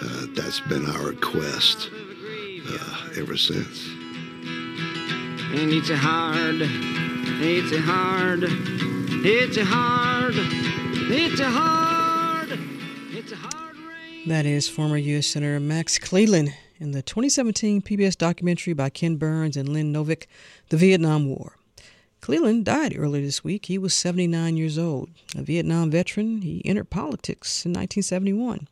uh, 0.01 0.27
that's 0.35 0.61
been 0.61 0.87
our 0.87 1.13
quest 1.13 1.91
uh, 1.93 3.09
ever 3.17 3.37
since. 3.37 3.87
And 5.55 5.73
it's 5.73 5.91
a 5.91 5.97
hard, 5.97 6.57
it's 6.61 7.73
a 7.73 7.81
hard, 7.81 8.45
it's 9.25 9.57
a 9.57 9.65
hard, 9.65 10.35
it's 10.37 11.41
a 11.41 11.51
hard, 11.51 12.59
it's 13.13 13.33
a 13.33 13.37
hard 13.37 13.77
rain. 13.77 14.29
That 14.29 14.47
is 14.47 14.69
former 14.69 14.97
U.S. 14.97 15.29
Senator 15.29 15.61
Max 15.61 15.99
Cleland 15.99 16.55
in 16.81 16.91
the 16.91 17.03
2017 17.03 17.83
PBS 17.83 18.19
documentary 18.19 18.73
by 18.73 18.91
Ken 18.91 19.17
Burns 19.17 19.57
and 19.57 19.69
Lynn 19.69 19.93
Novick, 19.93 20.27
The 20.71 20.77
Vietnam 20.77 21.29
War. 21.29 21.57
Cleland 22.25 22.65
died 22.65 22.97
earlier 22.97 23.21
this 23.23 23.45
week. 23.45 23.67
He 23.67 23.77
was 23.77 23.93
79 23.93 24.57
years 24.57 24.79
old. 24.79 25.11
A 25.37 25.43
Vietnam 25.43 25.91
veteran, 25.91 26.41
he 26.41 26.63
entered 26.65 26.89
politics 26.89 27.67
in 27.67 27.73
1971. 27.73 28.67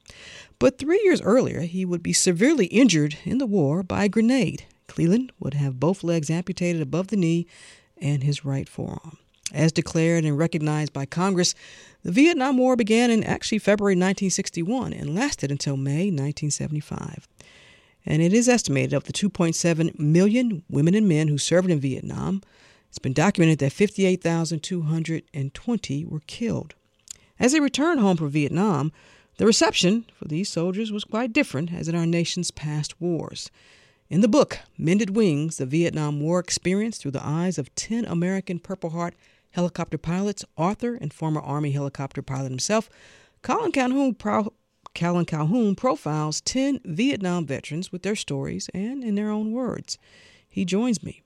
But 0.59 0.79
three 0.79 1.03
years 1.05 1.21
earlier, 1.21 1.61
he 1.61 1.85
would 1.85 2.03
be 2.03 2.15
severely 2.15 2.65
injured 2.69 3.19
in 3.25 3.37
the 3.37 3.45
war 3.45 3.83
by 3.83 4.05
a 4.05 4.09
grenade. 4.09 4.65
Cleland 4.89 5.33
would 5.39 5.53
have 5.53 5.79
both 5.79 6.03
legs 6.03 6.31
amputated 6.31 6.81
above 6.81 7.09
the 7.09 7.17
knee 7.19 7.47
and 7.99 8.23
his 8.23 8.43
right 8.43 8.67
forearm. 8.71 9.19
As 9.53 9.71
declared 9.71 10.25
and 10.25 10.39
recognized 10.39 10.95
by 10.95 11.05
Congress, 11.05 11.55
the 12.03 12.11
Vietnam 12.11 12.57
War 12.57 12.75
began 12.75 13.11
in 13.11 13.23
actually 13.23 13.59
February 13.59 13.97
1961 13.97 14.95
and 14.95 15.15
lasted 15.15 15.51
until 15.51 15.77
May 15.77 16.07
1975. 16.07 17.29
And 18.07 18.23
it 18.23 18.33
is 18.33 18.49
estimated 18.49 18.95
of 18.95 19.05
the 19.05 19.13
2.7 19.13 19.99
million 19.99 20.63
women 20.71 20.95
and 20.95 21.07
men 21.07 21.29
who 21.29 21.37
served 21.37 21.71
in 21.71 21.81
Vietnam, 21.81 22.41
it's 22.93 22.99
been 22.99 23.15
documented 23.15 23.59
that 23.61 23.73
58,220 23.73 26.05
were 26.05 26.21
killed. 26.27 26.75
As 27.41 27.53
they 27.53 27.61
returned 27.61 28.01
home 28.01 28.19
from 28.19 28.29
Vietnam, 28.29 28.93
the 29.39 29.47
reception 29.47 30.05
for 30.15 30.27
these 30.27 30.51
soldiers 30.51 30.93
was 30.93 31.05
quite 31.05 31.33
different 31.33 31.73
as 31.73 31.89
in 31.89 31.95
our 31.95 32.05
nation's 32.05 32.51
past 32.51 33.01
wars. 33.01 33.51
In 34.11 34.21
the 34.21 34.29
book, 34.29 34.59
Mended 34.77 35.17
Wings 35.17 35.57
The 35.57 35.65
Vietnam 35.65 36.21
War 36.21 36.39
Experience 36.39 36.99
Through 36.99 37.13
the 37.13 37.27
Eyes 37.27 37.57
of 37.57 37.75
10 37.77 38.05
American 38.05 38.59
Purple 38.59 38.91
Heart 38.91 39.15
Helicopter 39.53 39.97
Pilots, 39.97 40.45
author 40.59 40.95
and 40.95 41.15
former 41.15 41.41
Army 41.41 41.71
helicopter 41.71 42.21
pilot 42.21 42.51
himself, 42.51 42.91
Colin 43.41 43.73
Calhoun, 43.73 44.17
Pro- 44.17 44.53
Colin 44.95 45.25
Calhoun 45.25 45.77
profiles 45.77 46.43
10 46.43 46.81
Vietnam 46.85 47.47
veterans 47.47 47.91
with 47.91 48.03
their 48.03 48.17
stories 48.17 48.69
and 48.75 49.03
in 49.03 49.15
their 49.15 49.31
own 49.31 49.51
words. 49.51 49.97
He 50.47 50.67
joins 50.67 51.03
me. 51.03 51.23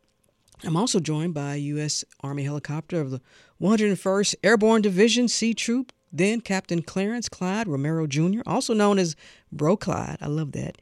I'm 0.64 0.76
also 0.76 1.00
joined 1.00 1.34
by 1.34 1.54
a 1.54 1.58
U.S. 1.58 2.04
Army 2.20 2.44
helicopter 2.44 3.00
of 3.00 3.10
the 3.10 3.20
101st 3.60 4.36
Airborne 4.42 4.82
Division 4.82 5.28
C 5.28 5.52
Troop, 5.52 5.92
then 6.12 6.40
Captain 6.40 6.82
Clarence 6.82 7.28
Clyde 7.28 7.68
Romero 7.68 8.06
Jr., 8.06 8.40
also 8.46 8.72
known 8.72 8.98
as 8.98 9.16
Bro 9.52 9.78
Clyde. 9.78 10.18
I 10.20 10.28
love 10.28 10.52
that. 10.52 10.78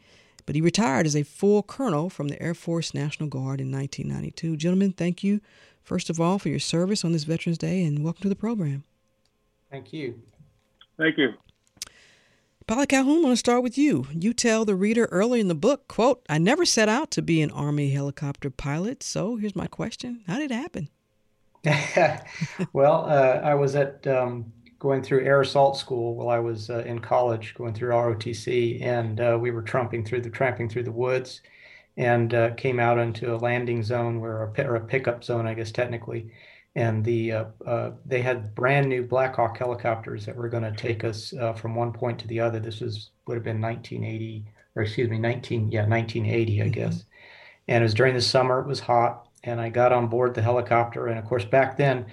But 0.46 0.54
he 0.54 0.60
retired 0.60 1.06
as 1.06 1.16
a 1.16 1.22
full 1.22 1.62
colonel 1.62 2.08
from 2.08 2.28
the 2.28 2.40
Air 2.40 2.54
Force 2.54 2.94
National 2.94 3.28
Guard 3.28 3.60
in 3.60 3.72
1992. 3.72 4.56
Gentlemen, 4.56 4.92
thank 4.92 5.24
you, 5.24 5.40
first 5.82 6.08
of 6.10 6.20
all, 6.20 6.38
for 6.38 6.50
your 6.50 6.60
service 6.60 7.04
on 7.04 7.12
this 7.12 7.24
Veterans 7.24 7.58
Day, 7.58 7.82
and 7.82 8.04
welcome 8.04 8.22
to 8.22 8.28
the 8.28 8.36
program. 8.36 8.84
Thank 9.70 9.92
you. 9.92 10.20
Thank 10.96 11.18
you. 11.18 11.34
Pilot 12.66 12.88
Calhoun, 12.88 13.18
I 13.18 13.24
want 13.24 13.32
to 13.34 13.36
start 13.36 13.62
with 13.62 13.76
you. 13.76 14.06
You 14.10 14.32
tell 14.32 14.64
the 14.64 14.74
reader 14.74 15.04
early 15.12 15.38
in 15.38 15.48
the 15.48 15.54
book, 15.54 15.86
quote, 15.86 16.24
I 16.30 16.38
never 16.38 16.64
set 16.64 16.88
out 16.88 17.10
to 17.10 17.20
be 17.20 17.42
an 17.42 17.50
Army 17.50 17.90
helicopter 17.90 18.48
pilot. 18.48 19.02
So 19.02 19.36
here's 19.36 19.54
my 19.54 19.66
question. 19.66 20.22
How 20.26 20.38
did 20.38 20.50
it 20.50 20.54
happen? 20.54 20.88
well, 22.72 23.04
uh, 23.04 23.42
I 23.44 23.54
was 23.54 23.74
at 23.74 24.06
um, 24.06 24.50
going 24.78 25.02
through 25.02 25.26
air 25.26 25.42
assault 25.42 25.76
school 25.76 26.14
while 26.14 26.30
I 26.30 26.38
was 26.38 26.70
uh, 26.70 26.78
in 26.86 27.00
college, 27.00 27.54
going 27.54 27.74
through 27.74 27.90
ROTC, 27.90 28.80
and 28.80 29.20
uh, 29.20 29.36
we 29.38 29.50
were 29.50 29.62
tramping 29.62 30.02
through 30.02 30.22
the 30.22 30.30
tramping 30.30 30.70
through 30.70 30.84
the 30.84 30.92
woods, 30.92 31.42
and 31.98 32.32
uh, 32.32 32.54
came 32.54 32.80
out 32.80 32.98
into 32.98 33.34
a 33.34 33.36
landing 33.36 33.82
zone 33.82 34.20
where 34.20 34.42
a, 34.42 34.62
or 34.62 34.76
a 34.76 34.86
pickup 34.86 35.22
zone, 35.22 35.46
I 35.46 35.52
guess 35.52 35.70
technically, 35.70 36.30
and 36.76 37.04
the 37.04 37.32
uh, 37.32 37.44
uh, 37.66 37.90
they 38.04 38.20
had 38.20 38.54
brand 38.54 38.88
new 38.88 39.02
Black 39.02 39.36
Hawk 39.36 39.58
helicopters 39.58 40.26
that 40.26 40.36
were 40.36 40.48
going 40.48 40.64
to 40.64 40.72
take 40.72 41.04
us 41.04 41.32
uh, 41.34 41.52
from 41.52 41.74
one 41.74 41.92
point 41.92 42.18
to 42.20 42.26
the 42.26 42.40
other. 42.40 42.58
This 42.58 42.80
was 42.80 43.10
would 43.26 43.34
have 43.34 43.44
been 43.44 43.60
1980 43.60 44.44
or 44.76 44.82
excuse 44.82 45.08
me 45.08 45.18
19 45.18 45.70
yeah 45.70 45.86
1980 45.86 46.60
I 46.60 46.64
mm-hmm. 46.64 46.72
guess, 46.72 47.04
and 47.68 47.82
it 47.82 47.84
was 47.84 47.94
during 47.94 48.14
the 48.14 48.20
summer. 48.20 48.60
It 48.60 48.66
was 48.66 48.80
hot, 48.80 49.28
and 49.44 49.60
I 49.60 49.68
got 49.68 49.92
on 49.92 50.08
board 50.08 50.34
the 50.34 50.42
helicopter. 50.42 51.06
And 51.06 51.18
of 51.18 51.24
course, 51.26 51.44
back 51.44 51.76
then, 51.76 52.06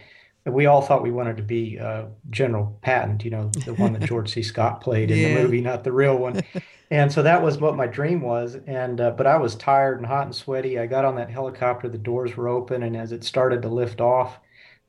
we 0.45 0.67
all 0.67 0.84
thought 0.84 1.02
we 1.02 1.12
wanted 1.12 1.38
to 1.38 1.43
be 1.43 1.80
uh, 1.80 2.06
General 2.30 2.78
Patton, 2.84 3.19
you 3.24 3.32
know, 3.32 3.50
the 3.65 3.74
one 3.74 3.93
that 3.93 4.04
George 4.04 4.32
C. 4.32 4.43
Scott 4.43 4.82
played 4.82 5.10
in 5.10 5.17
yeah. 5.17 5.36
the 5.36 5.41
movie, 5.41 5.62
not 5.62 5.84
the 5.84 5.91
real 5.91 6.17
one. 6.17 6.39
and 6.91 7.12
so 7.12 7.24
that 7.24 7.41
was 7.41 7.58
what 7.58 7.76
my 7.76 7.88
dream 7.88 8.21
was. 8.21 8.58
And 8.67 9.02
uh, 9.02 9.10
but 9.12 9.26
I 9.26 9.38
was 9.38 9.56
tired 9.56 9.97
and 9.97 10.06
hot 10.06 10.28
and 10.28 10.36
sweaty. 10.36 10.78
I 10.78 10.86
got 10.86 11.04
on 11.04 11.15
that 11.15 11.32
helicopter. 11.32 11.89
The 11.89 11.97
doors 11.97 12.38
were 12.38 12.47
open, 12.47 12.84
and 12.84 12.95
as 12.95 13.12
it 13.12 13.24
started 13.24 13.63
to 13.63 13.69
lift 13.69 14.02
off 14.02 14.39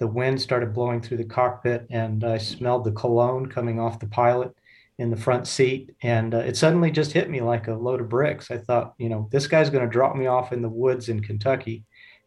the 0.03 0.09
wind 0.09 0.43
started 0.43 0.75
blowing 0.75 1.01
through 1.01 1.17
the 1.17 1.25
cockpit 1.25 1.87
and 1.89 2.25
I 2.25 2.37
smelled 2.37 2.83
the 2.83 2.91
cologne 2.91 3.47
coming 3.47 3.79
off 3.79 4.01
the 4.01 4.09
pilot 4.09 4.53
in 4.99 5.13
the 5.13 5.17
front 5.17 5.47
seat. 5.47 5.95
And 6.03 6.35
uh, 6.35 6.39
it 6.39 6.57
suddenly 6.57 6.91
just 6.91 7.13
hit 7.13 7.31
me 7.31 7.41
like 7.41 7.69
a 7.69 7.75
load 7.75 8.01
of 8.01 8.09
bricks. 8.09 8.51
I 8.51 8.59
thought, 8.59 8.95
you 8.99 9.09
know, 9.09 9.29
this 9.31 9.47
guy's 9.47 9.71
going 9.71 9.85
to 9.85 9.91
drop 9.91 10.17
me 10.17 10.27
off 10.27 10.53
in 10.53 10.61
the 10.61 10.69
woods 10.69 11.09
in 11.09 11.23
Kentucky. 11.23 11.85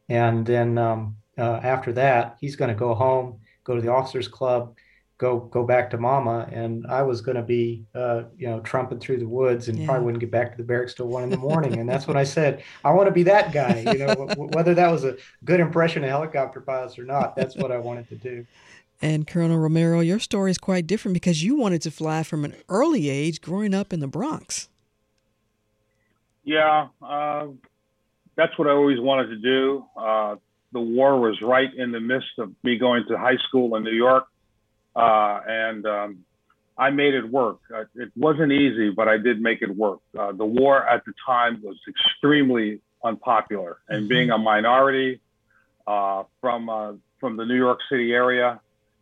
And 0.08 0.46
then 0.46 0.78
um, 0.78 1.18
uh, 1.38 1.60
after 1.64 1.92
that, 1.92 2.38
he's 2.40 2.56
going 2.56 2.70
to 2.70 2.80
go 2.80 2.96
home, 2.96 3.42
go 3.66 3.76
to 3.76 3.82
the 3.82 3.92
officers 3.92 4.30
club, 4.30 4.78
go 5.18 5.40
go 5.40 5.64
back 5.64 5.90
to 5.90 5.98
mama 5.98 6.48
and 6.52 6.86
i 6.88 7.02
was 7.02 7.22
going 7.22 7.38
to 7.38 7.44
be 7.44 7.86
uh, 7.96 8.24
you 8.38 8.48
know 8.48 8.60
trumping 8.62 9.00
through 9.00 9.18
the 9.18 9.28
woods 9.28 9.70
and 9.70 9.80
yeah. 9.80 9.86
probably 9.86 10.04
wouldn't 10.06 10.20
get 10.20 10.32
back 10.32 10.52
to 10.52 10.58
the 10.58 10.64
barracks 10.64 10.94
till 10.94 11.08
one 11.08 11.24
in 11.24 11.30
the 11.30 11.38
morning 11.38 11.80
and 11.80 11.90
that's 11.90 12.08
when 12.08 12.18
i 12.18 12.24
said 12.24 12.64
i 12.84 12.92
want 12.92 13.08
to 13.08 13.12
be 13.12 13.24
that 13.24 13.52
guy 13.54 13.84
you 13.92 14.00
know 14.00 14.14
whether 14.54 14.74
that 14.74 14.92
was 14.92 15.04
a 15.04 15.16
good 15.44 15.60
impression 15.60 16.04
of 16.04 16.10
helicopter 16.10 16.60
pilots 16.60 17.00
or 17.00 17.06
not 17.06 17.36
that's 17.36 17.56
what 17.56 17.72
i 17.72 17.78
wanted 17.78 18.08
to 18.10 18.16
do 18.16 18.46
and 19.02 19.26
colonel 19.28 19.58
romero 19.58 20.02
your 20.02 20.20
story 20.20 20.52
is 20.52 20.58
quite 20.58 20.86
different 20.86 21.14
because 21.14 21.44
you 21.44 21.56
wanted 21.56 21.82
to 21.82 21.92
fly 21.92 22.22
from 22.22 22.44
an 22.44 22.54
early 22.68 23.10
age 23.10 23.42
growing 23.42 23.74
up 23.74 23.94
in 23.94 24.02
the 24.02 24.08
bronx 24.08 24.68
Yeah, 26.46 26.90
uh, 27.02 27.48
that's 28.38 28.58
what 28.58 28.68
I 28.68 28.72
always 28.72 29.00
wanted 29.00 29.28
to 29.30 29.38
do. 29.38 29.86
Uh, 29.98 30.36
the 30.72 30.80
war 30.80 31.20
was 31.20 31.42
right 31.42 31.74
in 31.76 31.92
the 31.92 32.00
midst 32.00 32.38
of 32.38 32.54
me 32.64 32.78
going 32.78 33.04
to 33.10 33.18
high 33.18 33.38
school 33.48 33.76
in 33.76 33.84
New 33.84 33.92
York, 33.92 34.28
uh, 34.96 35.42
and 35.48 35.86
um, 35.86 36.26
I 36.78 36.90
made 36.90 37.14
it 37.14 37.30
work. 37.30 37.60
Uh, 37.74 37.84
it 37.96 38.12
wasn't 38.16 38.52
easy, 38.52 38.90
but 38.90 39.08
I 39.08 39.18
did 39.18 39.42
make 39.42 39.62
it 39.62 39.76
work. 39.76 40.00
Uh, 40.18 40.32
the 40.32 40.46
war 40.46 40.88
at 40.88 41.06
the 41.06 41.14
time 41.26 41.62
was 41.64 41.78
extremely 41.88 42.82
unpopular, 43.04 43.78
and 43.88 44.02
mm-hmm. 44.02 44.10
being 44.10 44.32
a 44.32 44.38
minority 44.38 45.22
uh, 45.88 46.24
from 46.42 46.70
uh, 46.70 46.94
from 47.20 47.38
the 47.38 47.46
New 47.46 47.58
York 47.58 47.80
City 47.90 48.12
area, 48.12 48.60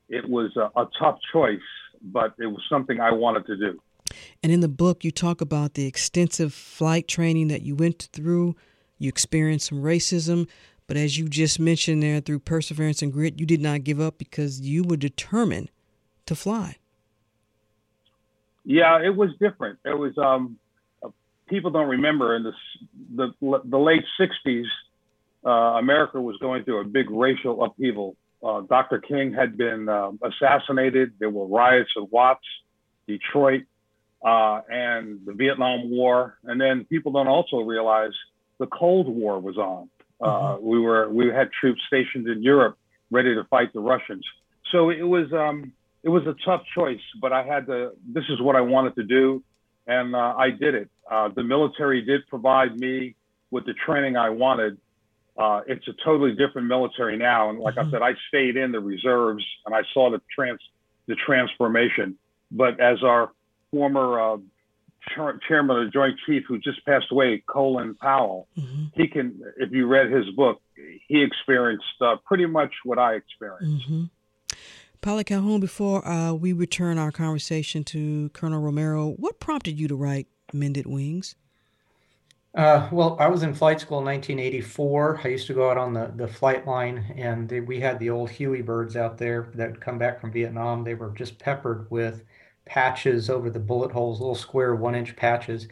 it 0.10 0.28
was 0.30 0.56
a, 0.56 0.70
a 0.80 0.88
tough 1.00 1.20
choice, 1.32 1.60
but 2.02 2.34
it 2.40 2.48
was 2.48 2.62
something 2.70 3.00
I 3.00 3.12
wanted 3.12 3.46
to 3.48 3.58
do. 3.58 3.82
And 4.44 4.52
in 4.52 4.60
the 4.60 4.68
book, 4.68 5.04
you 5.04 5.12
talk 5.12 5.42
about 5.42 5.74
the 5.74 5.88
extensive 5.88 6.54
flight 6.54 7.08
training 7.08 7.48
that 7.48 7.64
you 7.64 7.76
went 7.76 8.10
through. 8.14 8.56
You 9.00 9.10
experienced 9.10 9.68
some 9.68 9.82
racism, 9.82 10.48
but 10.88 10.98
as 10.98 11.18
you 11.18 11.28
just 11.28 11.60
mentioned 11.60 12.04
there, 12.04 12.22
through 12.22 12.40
perseverance 12.40 13.02
and 13.02 13.12
grit, 13.12 13.40
you 13.40 13.46
did 13.46 13.62
not 13.62 13.84
give 13.84 14.00
up 14.00 14.18
because 14.20 14.62
you 14.62 14.84
were 14.84 14.98
determined 14.98 15.72
to 16.26 16.36
fly. 16.36 16.78
Yeah, 18.66 19.02
it 19.04 19.16
was 19.16 19.32
different. 19.40 19.80
It 19.84 19.98
was 19.98 20.18
um, 20.18 20.58
people 21.48 21.72
don't 21.72 21.90
remember 21.90 22.36
in 22.36 22.44
the 22.44 22.54
the, 23.16 23.62
the 23.66 23.78
late 23.78 24.04
'60s, 24.20 24.66
uh, 25.46 25.78
America 25.80 26.22
was 26.22 26.38
going 26.38 26.64
through 26.64 26.82
a 26.82 26.86
big 26.86 27.10
racial 27.10 27.64
upheaval. 27.64 28.16
Uh, 28.44 28.62
Dr. 28.62 29.00
King 29.00 29.34
had 29.34 29.58
been 29.58 29.88
uh, 29.88 30.12
assassinated. 30.24 31.14
There 31.20 31.30
were 31.30 31.46
riots 31.46 31.92
in 31.96 32.08
Watts, 32.12 32.46
Detroit, 33.08 33.64
uh, 34.24 34.62
and 34.70 35.20
the 35.26 35.34
Vietnam 35.34 35.90
War. 35.90 36.38
And 36.44 36.60
then 36.60 36.86
people 36.86 37.12
don't 37.12 37.28
also 37.28 37.58
realize 37.58 38.12
the 38.60 38.68
Cold 38.68 39.08
War 39.08 39.40
was 39.40 39.58
on. 39.58 39.90
Uh, 40.22 40.26
mm-hmm. 40.28 40.66
We 40.66 40.80
were 40.80 41.10
we 41.10 41.28
had 41.28 41.52
troops 41.52 41.82
stationed 41.88 42.28
in 42.28 42.42
Europe 42.42 42.78
ready 43.12 43.36
to 43.36 43.44
fight 43.46 43.74
the 43.74 43.80
Russians. 43.80 44.26
So 44.72 44.90
it 44.90 45.04
was 45.04 45.32
um, 45.34 45.74
it 46.04 46.10
was 46.10 46.24
a 46.28 46.36
tough 46.46 46.62
choice, 46.76 47.02
but 47.22 47.32
I 47.32 47.44
had 47.44 47.68
to. 47.68 47.92
This 48.08 48.26
is 48.30 48.42
what 48.42 48.56
I 48.56 48.62
wanted 48.62 48.96
to 48.96 49.04
do, 49.04 49.44
and 49.88 50.16
uh, 50.16 50.34
I 50.38 50.50
did 50.50 50.76
it. 50.76 50.90
Uh, 51.10 51.30
the 51.36 51.44
military 51.44 52.02
did 52.02 52.28
provide 52.28 52.78
me 52.78 53.16
with 53.52 53.66
the 53.66 53.74
training 53.86 54.18
I 54.18 54.30
wanted. 54.30 54.78
Uh, 55.38 55.62
it's 55.66 55.88
a 55.88 55.94
totally 56.04 56.32
different 56.32 56.68
military 56.68 57.18
now, 57.18 57.50
and 57.50 57.60
like 57.60 57.76
mm-hmm. 57.76 57.88
I 57.88 57.92
said, 57.92 58.02
I 58.02 58.14
stayed 58.28 58.58
in 58.58 58.72
the 58.72 58.80
reserves 58.80 59.44
and 59.66 59.74
I 59.74 59.82
saw 59.94 60.12
the 60.12 60.22
trans 60.36 60.60
the 61.08 61.16
transformation. 61.16 62.18
But 62.52 62.80
as 62.80 63.04
our 63.04 63.32
former 63.72 64.20
uh, 64.20 64.38
chairman 65.48 65.78
of 65.78 65.86
the 65.86 65.92
Joint 65.92 66.20
Chief, 66.26 66.44
who 66.48 66.60
just 66.60 66.86
passed 66.86 67.08
away, 67.12 67.44
Colin 67.48 67.96
Powell, 67.96 68.48
mm-hmm. 68.58 68.86
he 68.94 69.08
can, 69.08 69.42
if 69.58 69.72
you 69.72 69.88
read 69.88 70.12
his 70.12 70.30
book, 70.36 70.62
he 71.08 71.24
experienced 71.24 71.86
uh, 72.02 72.16
pretty 72.26 72.46
much 72.46 72.72
what 72.84 73.00
I 73.00 73.16
experienced. 73.16 73.90
Mm-hmm. 73.90 74.04
Pilot 75.04 75.26
Calhoun, 75.26 75.60
before 75.60 76.08
uh, 76.08 76.32
we 76.32 76.54
return 76.54 76.98
our 76.98 77.12
conversation 77.12 77.84
to 77.84 78.30
Colonel 78.30 78.62
Romero, 78.62 79.10
what 79.18 79.38
prompted 79.38 79.78
you 79.78 79.90
to 79.90 79.96
write 79.98 80.28
Mended 80.54 80.88
Wings? 80.88 81.36
Uh, 82.56 82.88
well, 82.90 83.18
I 83.20 83.28
was 83.28 83.44
in 83.44 83.54
flight 83.54 83.82
school 83.82 84.00
in 84.00 84.06
1984. 84.06 85.20
I 85.26 85.28
used 85.28 85.48
to 85.48 85.54
go 85.54 85.70
out 85.70 85.78
on 85.78 85.94
the, 85.94 86.14
the 86.16 86.30
flight 86.30 86.66
line, 86.66 87.14
and 87.18 87.50
they, 87.50 87.60
we 87.60 87.82
had 87.82 88.00
the 88.00 88.12
old 88.12 88.30
Huey 88.30 88.62
birds 88.62 88.96
out 88.96 89.18
there 89.18 89.52
that 89.56 89.82
come 89.82 89.98
back 89.98 90.22
from 90.22 90.32
Vietnam. 90.32 90.86
They 90.86 90.96
were 90.96 91.10
just 91.10 91.38
peppered 91.38 91.92
with 91.92 92.24
patches 92.64 93.30
over 93.30 93.50
the 93.50 93.60
bullet 93.60 93.92
holes, 93.92 94.22
little 94.22 94.36
square 94.36 94.74
one 94.74 94.96
inch 94.96 95.18
patches. 95.18 95.68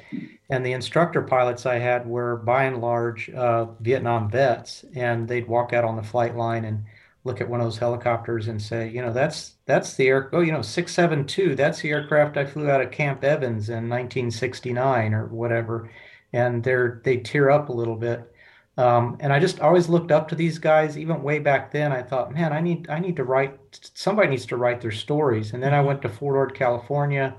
And 0.49 0.65
the 0.65 0.73
instructor 0.73 1.21
pilots 1.21 1.65
I 1.65 1.77
had 1.77 2.05
were 2.05 2.35
by 2.35 2.65
and 2.65 2.81
large 2.81 3.29
uh, 3.29 3.67
Vietnam 3.79 4.29
vets, 4.29 4.83
and 4.93 5.25
they'd 5.25 5.47
walk 5.47 5.71
out 5.71 5.85
on 5.85 5.95
the 5.95 6.03
flight 6.03 6.35
line 6.35 6.65
and 6.65 6.83
look 7.23 7.41
at 7.41 7.49
one 7.49 7.59
of 7.59 7.65
those 7.65 7.77
helicopters 7.77 8.47
and 8.47 8.61
say, 8.61 8.89
you 8.89 9.01
know, 9.01 9.13
that's 9.13 9.55
that's 9.65 9.95
the 9.95 10.07
air. 10.07 10.29
Oh, 10.33 10.41
you 10.41 10.51
know, 10.51 10.61
six 10.61 10.93
seven 10.93 11.25
two. 11.25 11.55
That's 11.55 11.81
the 11.81 11.89
aircraft 11.89 12.37
I 12.37 12.45
flew 12.45 12.69
out 12.69 12.81
of 12.81 12.91
Camp 12.91 13.23
Evans 13.23 13.69
in 13.69 13.89
1969 13.89 15.13
or 15.13 15.27
whatever. 15.27 15.91
And 16.33 16.63
they're 16.63 17.01
they 17.03 17.17
tear 17.17 17.51
up 17.51 17.69
a 17.69 17.73
little 17.73 17.95
bit. 17.95 18.31
Um, 18.77 19.17
and 19.19 19.33
I 19.33 19.39
just 19.39 19.59
always 19.59 19.89
looked 19.89 20.11
up 20.11 20.27
to 20.29 20.35
these 20.35 20.57
guys, 20.57 20.97
even 20.97 21.21
way 21.21 21.39
back 21.39 21.71
then. 21.71 21.91
I 21.91 22.01
thought, 22.01 22.33
man, 22.33 22.53
I 22.53 22.61
need 22.61 22.89
I 22.89 22.99
need 22.99 23.17
to 23.17 23.23
write. 23.23 23.59
Somebody 23.93 24.29
needs 24.29 24.45
to 24.47 24.57
write 24.57 24.81
their 24.81 24.91
stories. 24.91 25.53
And 25.53 25.61
then 25.61 25.73
I 25.73 25.77
mm-hmm. 25.77 25.87
went 25.87 26.01
to 26.03 26.09
Fort 26.09 26.35
Ord, 26.35 26.55
California, 26.55 27.35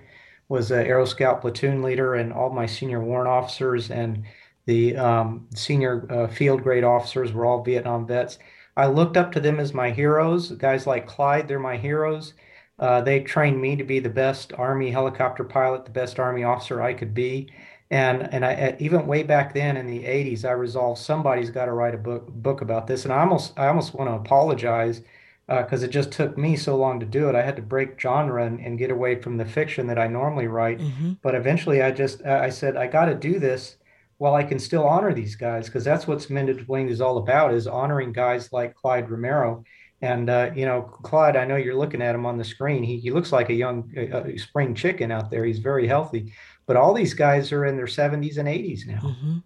was 0.48 0.70
a 0.70 0.86
Aero 0.86 1.04
Scout 1.04 1.40
platoon 1.40 1.82
leader, 1.82 2.14
and 2.14 2.32
all 2.32 2.50
my 2.50 2.66
senior 2.66 3.02
warrant 3.02 3.28
officers 3.28 3.90
and 3.90 4.24
the 4.66 4.96
um, 4.96 5.48
senior 5.54 6.06
uh, 6.10 6.28
field 6.28 6.62
grade 6.62 6.84
officers 6.84 7.32
were 7.32 7.44
all 7.46 7.64
Vietnam 7.64 8.06
vets. 8.06 8.38
I 8.76 8.86
looked 8.86 9.16
up 9.16 9.32
to 9.32 9.40
them 9.40 9.60
as 9.60 9.74
my 9.74 9.90
heroes. 9.90 10.50
Guys 10.52 10.86
like 10.86 11.06
Clyde, 11.06 11.48
they're 11.48 11.58
my 11.58 11.76
heroes. 11.76 12.34
Uh, 12.78 13.00
they 13.00 13.20
trained 13.20 13.60
me 13.60 13.76
to 13.76 13.84
be 13.84 14.00
the 14.00 14.08
best 14.08 14.52
Army 14.54 14.90
helicopter 14.90 15.44
pilot, 15.44 15.84
the 15.84 15.90
best 15.90 16.18
Army 16.18 16.42
officer 16.42 16.82
I 16.82 16.94
could 16.94 17.14
be. 17.14 17.48
And 17.90 18.32
and 18.32 18.44
I 18.44 18.74
even 18.80 19.06
way 19.06 19.22
back 19.22 19.52
then 19.52 19.76
in 19.76 19.86
the 19.86 20.04
80s, 20.04 20.46
I 20.46 20.52
resolved 20.52 20.98
somebody's 20.98 21.50
got 21.50 21.66
to 21.66 21.72
write 21.72 21.94
a 21.94 21.98
book 21.98 22.26
book 22.28 22.62
about 22.62 22.86
this. 22.86 23.04
And 23.04 23.12
I 23.12 23.20
almost 23.20 23.58
I 23.58 23.68
almost 23.68 23.94
want 23.94 24.08
to 24.08 24.14
apologize 24.14 25.02
because 25.46 25.82
uh, 25.82 25.86
it 25.86 25.90
just 25.90 26.10
took 26.10 26.38
me 26.38 26.56
so 26.56 26.76
long 26.76 27.00
to 27.00 27.06
do 27.06 27.28
it. 27.28 27.34
I 27.34 27.42
had 27.42 27.56
to 27.56 27.62
break 27.62 28.00
genre 28.00 28.46
and, 28.46 28.58
and 28.60 28.78
get 28.78 28.90
away 28.90 29.20
from 29.20 29.36
the 29.36 29.44
fiction 29.44 29.86
that 29.88 29.98
I 29.98 30.06
normally 30.06 30.46
write. 30.46 30.78
Mm-hmm. 30.78 31.12
But 31.20 31.34
eventually, 31.34 31.82
I 31.82 31.90
just 31.90 32.24
I 32.24 32.48
said 32.48 32.76
I 32.76 32.86
got 32.86 33.06
to 33.06 33.14
do 33.14 33.38
this 33.38 33.76
while 34.18 34.34
I 34.34 34.44
can 34.44 34.58
still 34.58 34.86
honor 34.86 35.12
these 35.12 35.34
guys 35.34 35.66
because 35.66 35.84
that's 35.84 36.06
what 36.06 36.28
Mended 36.30 36.68
Wing 36.68 36.88
is 36.88 37.00
all 37.00 37.18
about 37.18 37.52
is 37.52 37.66
honoring 37.66 38.12
guys 38.12 38.52
like 38.52 38.74
Clyde 38.74 39.10
Romero. 39.10 39.64
And 40.00 40.30
uh, 40.30 40.50
you 40.54 40.64
know, 40.64 40.82
Clyde, 40.82 41.36
I 41.36 41.44
know 41.44 41.56
you're 41.56 41.76
looking 41.76 42.02
at 42.02 42.14
him 42.14 42.26
on 42.26 42.36
the 42.36 42.44
screen. 42.44 42.82
He, 42.82 42.98
he 42.98 43.10
looks 43.10 43.32
like 43.32 43.50
a 43.50 43.54
young 43.54 43.90
uh, 44.12 44.36
spring 44.36 44.74
chicken 44.74 45.10
out 45.10 45.30
there. 45.30 45.44
He's 45.44 45.60
very 45.60 45.86
healthy. 45.86 46.32
But 46.66 46.76
all 46.76 46.94
these 46.94 47.14
guys 47.14 47.52
are 47.52 47.64
in 47.66 47.76
their 47.76 47.86
70s 47.86 48.38
and 48.38 48.48
80s 48.48 48.86
now. 48.86 49.00
Mm-hmm. 49.00 49.38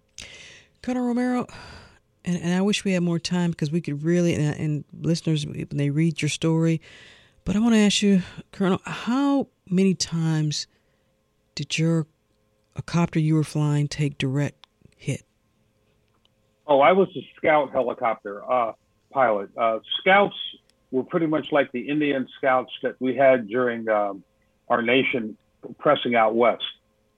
Colonel 0.83 1.07
Romero, 1.07 1.47
and, 2.25 2.37
and 2.41 2.55
I 2.55 2.61
wish 2.61 2.85
we 2.85 2.93
had 2.93 3.03
more 3.03 3.19
time 3.19 3.51
because 3.51 3.71
we 3.71 3.81
could 3.81 4.03
really, 4.03 4.35
and, 4.35 4.55
and 4.59 4.85
listeners, 5.01 5.47
when 5.47 5.67
they 5.73 5.91
read 5.91 6.23
your 6.23 6.29
story, 6.29 6.81
but 7.45 7.57
I 7.57 7.61
want 7.61 7.75
to 7.75 7.81
ask 7.81 8.03
you, 8.03 8.23
Colonel, 8.53 8.81
how 8.85 9.49
many 9.69 9.95
times 9.95 10.67
did 11.55 11.79
your 11.79 12.07
a 12.77 12.83
copter 12.83 13.19
you 13.19 13.35
were 13.35 13.45
flying 13.45 13.89
take 13.89 14.19
direct 14.19 14.67
hit? 14.97 15.23
Oh, 16.67 16.81
I 16.81 16.93
was 16.93 17.09
a 17.17 17.27
scout 17.37 17.73
helicopter 17.73 18.49
uh, 18.51 18.73
pilot. 19.11 19.51
Uh, 19.57 19.79
scouts 20.01 20.37
were 20.91 21.05
pretty 21.05 21.27
much 21.27 21.53
like 21.53 21.73
the 21.73 21.89
Indian 21.89 22.29
scouts 22.39 22.73
that 22.83 22.97
we 23.01 23.17
had 23.17 23.49
during 23.49 23.89
um, 23.89 24.23
our 24.69 24.83
nation 24.83 25.37
pressing 25.79 26.15
out 26.15 26.35
west. 26.35 26.65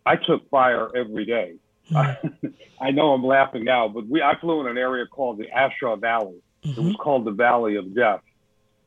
I 0.07 0.17
took 0.17 0.49
fire 0.51 0.95
every 0.97 1.25
day. 1.25 1.55
Mm-hmm. 1.91 2.47
I 2.81 2.91
know 2.91 3.13
I'm 3.13 3.25
laughing 3.25 3.65
now, 3.65 3.89
but 3.89 4.07
we 4.07 4.23
I 4.23 4.39
flew 4.41 4.61
in 4.61 4.67
an 4.67 4.79
area 4.79 5.07
called 5.07 5.39
the 5.39 5.47
A 5.47 5.71
Shau 5.79 5.97
Valley. 5.97 6.37
Mm-hmm. 6.65 6.69
It 6.71 6.77
was 6.77 6.87
mm-hmm. 6.93 7.03
called 7.03 7.25
the 7.25 7.33
Valley 7.33 7.77
of 7.77 7.95
Death, 7.95 8.23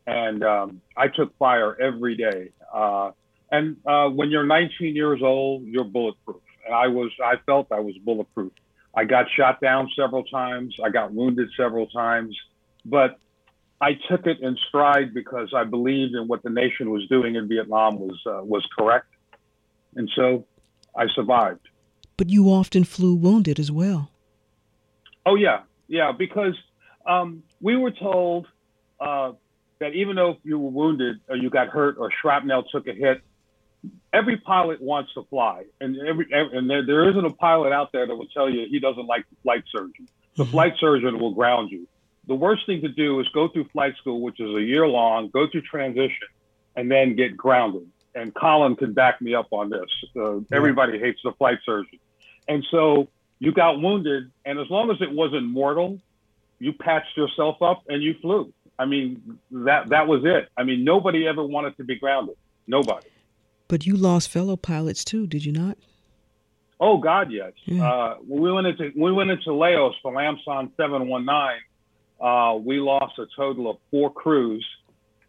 and 0.07 0.43
um, 0.43 0.82
I 0.95 1.07
took 1.07 1.36
fire 1.38 1.80
every 1.80 2.15
day. 2.15 2.49
Uh, 2.74 3.11
and 3.51 3.76
uh, 3.86 4.07
when 4.09 4.30
you're 4.30 4.45
19 4.45 4.95
years 4.95 5.22
old, 5.22 5.63
you're 5.65 5.84
bulletproof. 5.84 6.41
And 6.66 6.76
I 6.76 6.88
was, 6.88 7.12
I 7.24 7.36
felt 7.45 7.68
I 7.72 7.80
was 7.80 7.95
bulletproof. 8.03 8.51
I 8.95 9.05
got 9.05 9.26
shot 9.38 9.62
down 9.62 9.89
several 9.95 10.24
times. 10.24 10.76
I 10.84 10.89
got 10.89 11.14
wounded 11.14 11.49
several 11.55 11.88
times, 11.88 12.36
but 12.86 13.18
I 13.80 13.93
took 14.09 14.28
it 14.28 14.41
in 14.41 14.57
stride 14.68 15.14
because 15.14 15.53
I 15.55 15.64
believed 15.64 16.14
in 16.14 16.28
what 16.28 16.43
the 16.43 16.49
nation 16.49 16.91
was 16.91 17.07
doing 17.07 17.36
in 17.36 17.47
Vietnam 17.47 17.99
was 17.99 18.20
uh, 18.26 18.43
was 18.43 18.66
correct, 18.78 19.07
and 19.95 20.09
so 20.16 20.45
I 20.95 21.07
survived. 21.16 21.68
But 22.18 22.30
you 22.30 22.47
often 22.47 22.84
flew 22.84 23.16
wounded 23.16 23.59
as 23.59 23.72
well. 23.72 24.12
Oh 25.26 25.36
yeah, 25.36 25.62
yeah, 25.88 26.12
because 26.12 26.55
um, 27.07 27.43
we 27.59 27.76
were 27.76 27.91
told 27.91 28.47
uh, 28.99 29.32
that 29.80 29.93
even 29.93 30.16
though 30.16 30.38
you 30.43 30.59
were 30.59 30.70
wounded 30.70 31.20
or 31.28 31.36
you 31.36 31.49
got 31.49 31.70
hurt 31.70 31.97
or 31.97 32.12
shrapnel 32.22 32.64
took 32.72 32.88
a 32.88 32.93
hit, 32.93 33.24
every 34.14 34.38
pilot 34.38 34.82
wants 34.82 35.14
to 35.14 35.24
fly, 35.30 35.64
and 35.80 35.97
every, 36.07 36.28
and 36.32 36.70
there, 36.70 36.86
there 36.86 37.09
isn't 37.09 37.26
a 37.26 37.34
pilot 37.34 37.72
out 37.72 37.91
there 37.91 38.05
that 38.07 38.16
will 38.16 38.28
tell 38.28 38.49
you 38.49 38.68
he 38.70 38.80
doesn't 38.80 39.05
like 39.05 39.30
the 39.30 39.36
flight 39.43 39.64
surgeon. 39.72 40.07
The 40.36 40.43
mm-hmm. 40.43 40.51
flight 40.51 40.74
surgeon 40.80 41.20
will 41.20 41.34
ground 41.34 41.72
you. 41.72 41.88
The 42.28 42.36
worst 42.36 42.66
thing 42.66 42.82
to 42.82 42.89
do 42.89 43.20
is 43.20 43.28
go 43.30 43.47
through 43.47 43.66
flight 43.70 43.95
school, 43.97 44.22
which 44.22 44.39
is 44.39 44.55
a 44.55 44.62
year 44.62 44.88
long, 44.88 45.30
go 45.30 45.47
through 45.49 45.62
transition, 45.64 46.28
and 46.76 46.89
then 46.89 47.16
get 47.16 47.36
grounded 47.36 47.88
and 48.16 48.34
Colin 48.34 48.76
can 48.76 48.93
back 48.93 49.22
me 49.22 49.36
up 49.36 49.47
on 49.51 49.70
this. 49.70 49.89
Uh, 50.16 50.36
yeah. 50.36 50.41
Everybody 50.51 50.99
hates 50.99 51.20
the 51.24 51.32
flight 51.34 51.59
surgeon. 51.66 51.99
And 52.47 52.66
so 52.72 53.07
you 53.39 53.51
got 53.51 53.80
wounded, 53.80 54.32
and 54.45 54.59
as 54.59 54.70
long 54.70 54.91
as 54.91 55.01
it 55.01 55.12
wasn't 55.12 55.45
mortal, 55.45 55.99
you 56.59 56.74
patched 56.74 57.16
yourself 57.18 57.62
up 57.62 57.84
and 57.88 58.03
you 58.03 58.16
flew. 58.22 58.53
I 58.78 58.86
mean, 58.86 59.39
that 59.51 59.89
that 59.89 60.07
was 60.07 60.24
it. 60.26 60.49
I 60.57 60.64
mean, 60.64 60.84
nobody 60.84 61.28
ever 61.28 61.43
wanted 61.43 61.78
to 61.78 61.84
be 61.84 61.95
grounded. 61.95 62.36
Nobody. 62.68 63.07
But 63.72 63.86
you 63.86 63.95
lost 63.95 64.28
fellow 64.28 64.57
pilots 64.57 65.05
too, 65.05 65.26
did 65.26 65.45
you 65.45 65.53
not? 65.53 65.78
Oh 66.82 66.97
God, 66.97 67.32
yes. 67.32 67.53
Yeah. 67.63 67.89
Uh, 67.89 68.15
when 68.15 68.41
we 68.41 68.51
went 68.51 68.67
into 68.67 68.91
we 68.97 69.13
went 69.13 69.30
into 69.30 69.53
Laos 69.53 69.95
for 70.01 70.11
Lam 70.11 70.38
Son 70.43 70.74
719. 70.76 71.61
Uh, 72.19 72.57
we 72.57 72.82
lost 72.82 73.17
a 73.17 73.28
total 73.34 73.69
of 73.69 73.78
four 73.89 74.11
crews, 74.11 74.67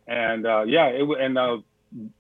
and 0.09 0.45
uh, 0.45 0.65
yeah, 0.67 0.87
it 0.87 1.09
and 1.21 1.39
uh, 1.39 1.59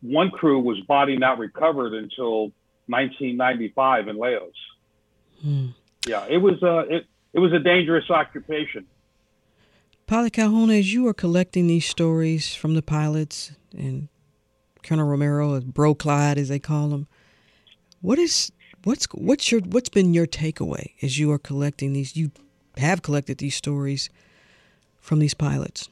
one 0.01 0.31
crew 0.31 0.61
was 0.61 0.79
body 0.87 1.16
not 1.16 1.41
recovered 1.41 1.93
until 1.93 2.53
1995 2.87 4.07
in 4.07 4.16
Laos. 4.16 4.53
Hmm. 5.43 5.66
Yeah, 6.07 6.25
it 6.31 6.39
was 6.39 6.62
a 6.62 6.70
uh, 6.70 6.81
it 6.83 7.07
it 7.33 7.41
was 7.41 7.53
a 7.53 7.59
dangerous 7.59 8.09
occupation. 8.11 8.87
Pilot 10.07 10.35
Calhoun, 10.35 10.70
as 10.70 10.95
you 10.95 11.05
are 11.09 11.14
collecting 11.14 11.66
these 11.66 11.87
stories 11.87 12.55
from 12.55 12.75
the 12.75 12.83
pilots 12.83 13.57
and 13.77 14.09
Colonel 14.83 15.07
Romero, 15.07 15.61
Bro 15.61 15.97
Clyde, 15.97 16.39
as 16.39 16.49
they 16.49 16.59
call 16.59 16.91
him, 16.91 17.07
what 18.01 18.18
is 18.18 18.53
what's 18.85 19.07
what's 19.14 19.51
your 19.53 19.61
what's 19.61 19.89
been 19.89 20.12
your 20.14 20.26
takeaway 20.26 20.93
as 21.03 21.18
you 21.18 21.30
are 21.30 21.39
collecting 21.39 21.93
these? 21.93 22.16
You 22.16 22.33
have 22.76 23.03
collected 23.03 23.39
these 23.39 23.55
stories 23.55 24.11
from 25.01 25.18
these 25.18 25.35
pilots. 25.35 25.89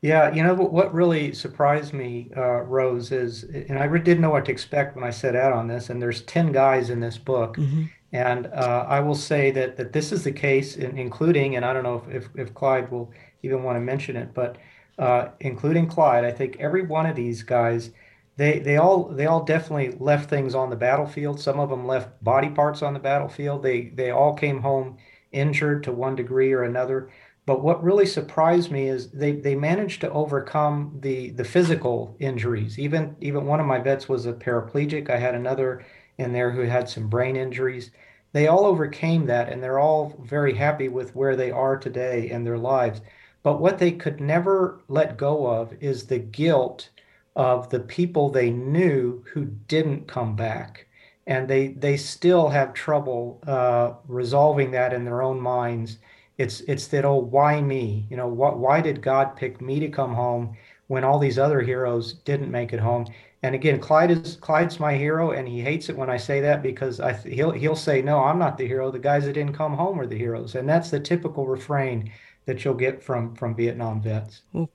Yeah, 0.00 0.34
you 0.34 0.42
know 0.42 0.54
what 0.54 0.92
really 0.92 1.32
surprised 1.32 1.92
me, 1.92 2.28
uh, 2.36 2.62
Rose, 2.62 3.12
is, 3.12 3.44
and 3.44 3.78
I 3.78 3.86
didn't 3.86 4.20
know 4.20 4.30
what 4.30 4.46
to 4.46 4.50
expect 4.50 4.96
when 4.96 5.04
I 5.04 5.10
set 5.10 5.36
out 5.36 5.52
on 5.52 5.68
this. 5.68 5.90
And 5.90 6.02
there's 6.02 6.22
ten 6.22 6.50
guys 6.50 6.90
in 6.90 6.98
this 6.98 7.18
book, 7.18 7.56
mm-hmm. 7.56 7.84
and 8.12 8.48
uh, 8.48 8.84
I 8.88 8.98
will 8.98 9.14
say 9.14 9.52
that 9.52 9.76
that 9.76 9.92
this 9.92 10.10
is 10.10 10.24
the 10.24 10.32
case, 10.32 10.74
in, 10.74 10.98
including, 10.98 11.54
and 11.54 11.64
I 11.64 11.72
don't 11.72 11.84
know 11.84 12.02
if, 12.08 12.24
if, 12.24 12.28
if 12.36 12.54
Clyde 12.54 12.90
will 12.90 13.12
even 13.44 13.62
want 13.62 13.76
to 13.76 13.80
mention 13.80 14.16
it, 14.16 14.34
but 14.34 14.56
uh, 14.98 15.28
including 15.40 15.86
Clyde, 15.88 16.24
I 16.24 16.32
think 16.32 16.56
every 16.58 16.82
one 16.82 17.06
of 17.06 17.16
these 17.16 17.42
guys, 17.42 17.90
they 18.36 18.58
they 18.60 18.76
all 18.76 19.04
they 19.04 19.26
all 19.26 19.44
definitely 19.44 19.96
left 19.98 20.30
things 20.30 20.54
on 20.54 20.70
the 20.70 20.76
battlefield. 20.76 21.40
Some 21.40 21.60
of 21.60 21.70
them 21.70 21.86
left 21.86 22.22
body 22.24 22.48
parts 22.48 22.82
on 22.82 22.94
the 22.94 23.00
battlefield. 23.00 23.62
They 23.62 23.88
they 23.94 24.10
all 24.10 24.34
came 24.34 24.60
home 24.60 24.98
injured 25.32 25.82
to 25.84 25.92
one 25.92 26.14
degree 26.16 26.52
or 26.52 26.62
another. 26.62 27.10
But 27.44 27.62
what 27.62 27.82
really 27.82 28.06
surprised 28.06 28.70
me 28.70 28.88
is 28.88 29.10
they, 29.10 29.32
they 29.32 29.56
managed 29.56 30.00
to 30.02 30.10
overcome 30.12 30.98
the, 31.00 31.30
the 31.30 31.44
physical 31.44 32.16
injuries. 32.20 32.78
Even 32.78 33.16
even 33.20 33.46
one 33.46 33.60
of 33.60 33.66
my 33.66 33.80
vets 33.80 34.08
was 34.08 34.26
a 34.26 34.32
paraplegic. 34.32 35.10
I 35.10 35.16
had 35.16 35.34
another 35.34 35.84
in 36.18 36.32
there 36.32 36.52
who 36.52 36.62
had 36.62 36.88
some 36.88 37.08
brain 37.08 37.36
injuries. 37.36 37.90
They 38.32 38.46
all 38.46 38.64
overcame 38.64 39.26
that 39.26 39.48
and 39.48 39.62
they're 39.62 39.80
all 39.80 40.16
very 40.24 40.54
happy 40.54 40.88
with 40.88 41.14
where 41.16 41.36
they 41.36 41.50
are 41.50 41.76
today 41.76 42.30
in 42.30 42.44
their 42.44 42.58
lives. 42.58 43.00
But 43.42 43.60
what 43.60 43.78
they 43.78 43.92
could 43.92 44.20
never 44.20 44.80
let 44.88 45.16
go 45.16 45.46
of 45.46 45.72
is 45.82 46.06
the 46.06 46.18
guilt 46.18 46.90
of 47.34 47.70
the 47.70 47.80
people 47.80 48.28
they 48.28 48.50
knew 48.50 49.24
who 49.32 49.46
didn't 49.46 50.06
come 50.06 50.36
back. 50.36 50.86
And 51.26 51.48
they, 51.48 51.68
they 51.68 51.96
still 51.96 52.48
have 52.48 52.74
trouble 52.74 53.40
uh, 53.46 53.94
resolving 54.06 54.70
that 54.72 54.92
in 54.92 55.04
their 55.04 55.22
own 55.22 55.40
minds 55.40 55.98
it's 56.38 56.60
it's 56.62 56.86
that 56.88 57.04
oh 57.04 57.16
why 57.16 57.60
me? 57.60 58.06
You 58.10 58.16
know 58.16 58.28
what? 58.28 58.58
Why 58.58 58.80
did 58.80 59.02
God 59.02 59.36
pick 59.36 59.60
me 59.60 59.80
to 59.80 59.88
come 59.88 60.14
home 60.14 60.56
when 60.88 61.04
all 61.04 61.18
these 61.18 61.38
other 61.38 61.60
heroes 61.60 62.14
didn't 62.14 62.50
make 62.50 62.72
it 62.72 62.80
home? 62.80 63.06
And 63.42 63.54
again, 63.54 63.80
Clyde 63.80 64.10
is 64.12 64.36
Clyde's 64.36 64.80
my 64.80 64.96
hero, 64.96 65.32
and 65.32 65.46
he 65.48 65.60
hates 65.60 65.88
it 65.88 65.96
when 65.96 66.10
I 66.10 66.16
say 66.16 66.40
that 66.40 66.62
because 66.62 67.00
I 67.00 67.12
he'll 67.14 67.52
he'll 67.52 67.76
say 67.76 68.02
no, 68.02 68.18
I'm 68.20 68.38
not 68.38 68.56
the 68.58 68.66
hero. 68.66 68.90
The 68.90 68.98
guys 68.98 69.24
that 69.24 69.34
didn't 69.34 69.54
come 69.54 69.74
home 69.74 70.00
are 70.00 70.06
the 70.06 70.18
heroes, 70.18 70.54
and 70.54 70.68
that's 70.68 70.90
the 70.90 71.00
typical 71.00 71.46
refrain 71.46 72.10
that 72.46 72.64
you'll 72.64 72.74
get 72.74 73.02
from 73.02 73.34
from 73.34 73.54
Vietnam 73.54 74.00
vets. 74.00 74.42
Well, 74.52 74.70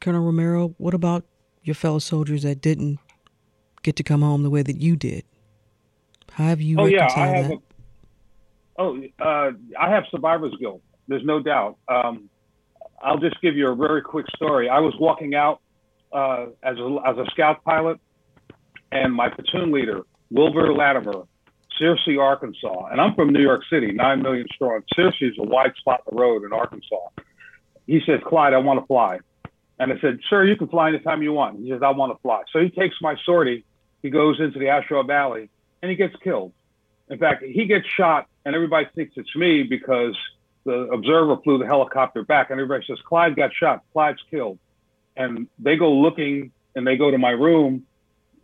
Colonel 0.00 0.24
Romero, 0.24 0.74
what 0.78 0.94
about 0.94 1.24
your 1.62 1.74
fellow 1.74 1.98
soldiers 1.98 2.42
that 2.42 2.60
didn't 2.60 2.98
get 3.82 3.96
to 3.96 4.02
come 4.02 4.22
home 4.22 4.42
the 4.42 4.50
way 4.50 4.62
that 4.62 4.80
you 4.80 4.96
did? 4.96 5.24
How 6.32 6.44
have 6.44 6.60
you? 6.60 6.76
Oh 6.78 6.86
yeah, 6.86 7.08
I 7.14 7.26
have. 7.26 7.48
that? 7.48 7.58
A, 7.58 8.82
oh, 8.82 9.02
uh, 9.18 9.50
I 9.78 9.90
have 9.90 10.04
survivor's 10.10 10.54
guilt. 10.60 10.82
There's 11.08 11.24
no 11.24 11.42
doubt. 11.42 11.76
Um, 11.88 12.30
I'll 13.02 13.18
just 13.18 13.40
give 13.40 13.56
you 13.56 13.68
a 13.68 13.74
very 13.74 14.02
quick 14.02 14.26
story. 14.36 14.68
I 14.68 14.78
was 14.78 14.94
walking 15.00 15.34
out 15.34 15.60
uh, 16.12 16.46
as, 16.62 16.76
a, 16.78 16.98
as 17.06 17.16
a 17.16 17.24
scout 17.30 17.64
pilot, 17.64 17.98
and 18.92 19.14
my 19.14 19.28
platoon 19.28 19.72
leader, 19.72 20.02
Wilbur 20.30 20.72
Latimer, 20.72 21.24
Searcy, 21.80 22.20
Arkansas, 22.20 22.86
and 22.86 23.00
I'm 23.00 23.14
from 23.14 23.32
New 23.32 23.42
York 23.42 23.62
City, 23.70 23.92
nine 23.92 24.22
million 24.22 24.46
strong. 24.54 24.82
Searcy 24.96 25.30
is 25.30 25.34
a 25.38 25.42
wide 25.42 25.74
spot 25.76 26.02
in 26.06 26.16
the 26.16 26.20
road 26.20 26.44
in 26.44 26.52
Arkansas. 26.52 27.08
He 27.86 28.00
says, 28.04 28.20
Clyde, 28.26 28.54
I 28.54 28.58
want 28.58 28.80
to 28.80 28.86
fly. 28.86 29.20
And 29.78 29.92
I 29.92 29.98
said, 30.00 30.20
Sir, 30.28 30.44
you 30.44 30.56
can 30.56 30.68
fly 30.68 30.90
anytime 30.90 31.22
you 31.22 31.32
want. 31.32 31.58
He 31.58 31.70
says, 31.70 31.80
I 31.82 31.90
want 31.90 32.12
to 32.12 32.20
fly. 32.20 32.42
So 32.52 32.60
he 32.60 32.68
takes 32.68 32.96
my 33.00 33.16
sortie, 33.24 33.64
he 34.02 34.10
goes 34.10 34.38
into 34.38 34.58
the 34.58 34.66
A 34.66 34.84
Shau 34.86 35.02
Valley, 35.02 35.48
and 35.82 35.90
he 35.90 35.96
gets 35.96 36.14
killed. 36.22 36.52
In 37.08 37.18
fact, 37.18 37.42
he 37.42 37.64
gets 37.64 37.86
shot, 37.86 38.28
and 38.44 38.54
everybody 38.54 38.86
thinks 38.94 39.14
it's 39.16 39.34
me 39.34 39.62
because 39.62 40.16
the 40.64 40.88
observer 40.92 41.38
flew 41.42 41.58
the 41.58 41.66
helicopter 41.66 42.22
back, 42.22 42.50
and 42.50 42.60
everybody 42.60 42.84
says, 42.86 42.98
Clyde 43.04 43.36
got 43.36 43.52
shot, 43.54 43.82
Clyde's 43.92 44.22
killed. 44.30 44.58
And 45.16 45.48
they 45.58 45.76
go 45.76 45.92
looking 45.92 46.52
and 46.76 46.86
they 46.86 46.96
go 46.96 47.10
to 47.10 47.18
my 47.18 47.30
room 47.30 47.86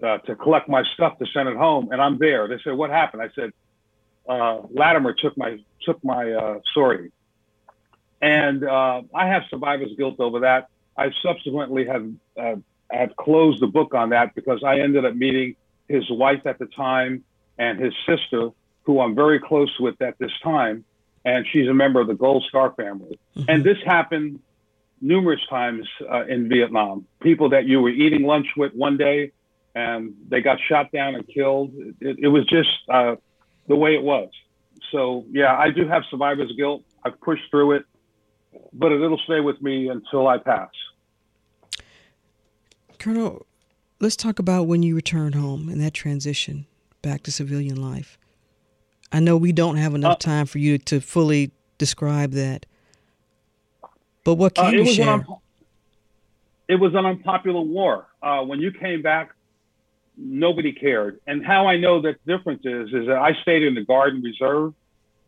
uh, 0.03 0.19
to 0.19 0.37
collect 0.37 0.69
my 0.69 0.83
stuff 0.95 1.19
to 1.19 1.27
send 1.27 1.49
it 1.49 1.57
home, 1.57 1.91
and 1.93 2.01
I'm 2.01 2.19
there. 2.19 2.49
They 2.49 2.59
said, 2.63 2.75
What 2.75 2.91
happened? 2.91 3.23
I 3.23 3.31
said, 3.35 3.53
uh, 4.29 4.63
Latimer 4.71 5.13
took 5.15 5.37
my 5.37 5.59
took 5.83 6.03
my 6.05 6.33
uh, 6.33 6.59
sortie. 6.75 7.13
And 8.21 8.65
uh, 8.65 9.03
I 9.15 9.27
have 9.29 9.43
survivor's 9.51 9.95
guilt 9.97 10.21
over 10.21 10.41
that. 10.41 10.69
I 10.97 11.11
subsequently 11.23 11.87
have 11.87 12.09
uh, 12.37 12.57
have 12.91 13.17
closed 13.17 13.61
the 13.61 13.67
book 13.67 13.95
on 13.95 14.11
that 14.11 14.35
because 14.35 14.63
I 14.65 14.81
ended 14.81 15.05
up 15.05 15.15
meeting 15.15 15.57
his 15.89 16.09
wife 16.11 16.47
at 16.47 16.59
the 16.59 16.67
time 16.67 17.25
and 17.59 17.79
his 17.79 17.95
sister, 18.07 18.51
who 18.83 19.01
I'm 19.01 19.15
very 19.15 19.39
close 19.39 19.79
with 19.79 20.01
at 20.03 20.19
this 20.19 20.33
time 20.43 20.85
and 21.27 21.45
she's 21.53 21.69
a 21.69 21.75
member 21.75 22.01
of 22.01 22.07
the 22.07 22.15
Gold 22.15 22.45
Star 22.49 22.73
family. 22.73 23.19
Mm-hmm. 23.37 23.51
And 23.51 23.65
this 23.65 23.79
happened 23.85 24.41
numerous 25.01 25.41
times 25.51 25.87
uh, 26.11 26.25
in 26.27 26.49
Vietnam. 26.49 27.05
People 27.21 27.51
that 27.51 27.67
you 27.67 27.81
were 27.83 27.91
eating 27.91 28.23
lunch 28.23 28.47
with 28.57 28.73
one 28.75 28.97
day, 28.97 29.33
and 29.77 30.15
they 30.29 30.41
got 30.41 30.59
shot 30.69 30.91
down 30.91 31.15
and 31.15 31.29
killed. 31.29 31.71
It, 32.01 32.17
it 32.19 32.29
was 32.29 32.47
just 32.47 32.69
uh, 32.89 33.17
the 33.69 33.77
way 33.77 33.95
it 33.95 34.03
was. 34.03 34.31
So 34.91 35.27
yeah, 35.31 35.55
I 35.55 35.71
do 35.71 35.87
have 35.87 36.03
survivor's 36.11 36.51
guilt. 36.57 36.83
I've 37.05 37.21
pushed 37.21 37.43
through 37.51 37.73
it, 37.73 37.85
but 38.73 38.91
it'll 38.91 39.21
stay 39.25 39.41
with 39.41 39.61
me 39.61 39.89
until 39.89 40.27
I 40.27 40.39
pass. 40.39 40.71
Colonel, 42.99 43.47
let's 44.01 44.17
talk 44.17 44.39
about 44.39 44.67
when 44.67 44.83
you 44.83 44.97
returned 44.97 45.35
home 45.35 45.69
and 45.69 45.79
that 45.83 45.93
transition 45.93 46.67
back 47.03 47.23
to 47.25 47.31
civilian 47.31 47.77
life. 47.77 48.19
I 49.13 49.21
know 49.21 49.37
we 49.37 49.53
don't 49.53 49.77
have 49.77 49.95
enough 49.95 50.15
uh, 50.15 50.17
time 50.17 50.47
for 50.47 50.59
you 50.59 50.79
to 50.79 51.01
fully 51.01 51.53
describe 51.77 52.33
that. 52.33 52.65
But 54.25 54.35
what 54.35 54.55
can 54.55 54.65
uh, 54.65 54.71
you 54.71 54.87
share? 54.87 55.25
It 56.67 56.77
was 56.77 56.95
an 56.95 57.05
unpopular 57.05 57.61
war. 57.61 58.07
Uh, 58.23 58.41
when 58.41 58.59
you 58.59 58.73
came 58.73 59.03
back, 59.03 59.36
nobody 60.17 60.73
cared. 60.73 61.21
And 61.27 61.45
how 61.45 61.67
I 61.67 61.77
know 61.77 62.01
that 62.03 62.25
difference 62.27 62.63
is, 62.65 62.89
is 62.93 63.07
that 63.07 63.17
I 63.17 63.35
stayed 63.43 63.63
in 63.63 63.75
the 63.75 63.85
Garden 63.85 64.23
Reserve, 64.23 64.75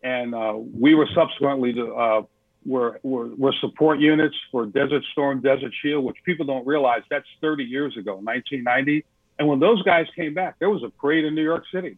and 0.03 0.33
uh, 0.33 0.57
we 0.57 0.95
were 0.95 1.07
subsequently 1.13 1.73
to, 1.73 1.93
uh, 1.93 2.21
were, 2.65 2.99
were, 3.03 3.27
were 3.35 3.53
support 3.61 3.99
units 3.99 4.35
for 4.51 4.65
Desert 4.65 5.03
Storm, 5.11 5.41
Desert 5.41 5.73
Shield, 5.81 6.03
which 6.03 6.17
people 6.23 6.45
don't 6.45 6.65
realize 6.65 7.01
that's 7.09 7.27
30 7.41 7.63
years 7.63 7.97
ago, 7.97 8.13
1990. 8.15 9.05
And 9.37 9.47
when 9.47 9.59
those 9.59 9.81
guys 9.83 10.07
came 10.15 10.33
back, 10.33 10.55
there 10.59 10.69
was 10.69 10.83
a 10.83 10.89
parade 10.89 11.25
in 11.25 11.35
New 11.35 11.43
York 11.43 11.63
City 11.71 11.97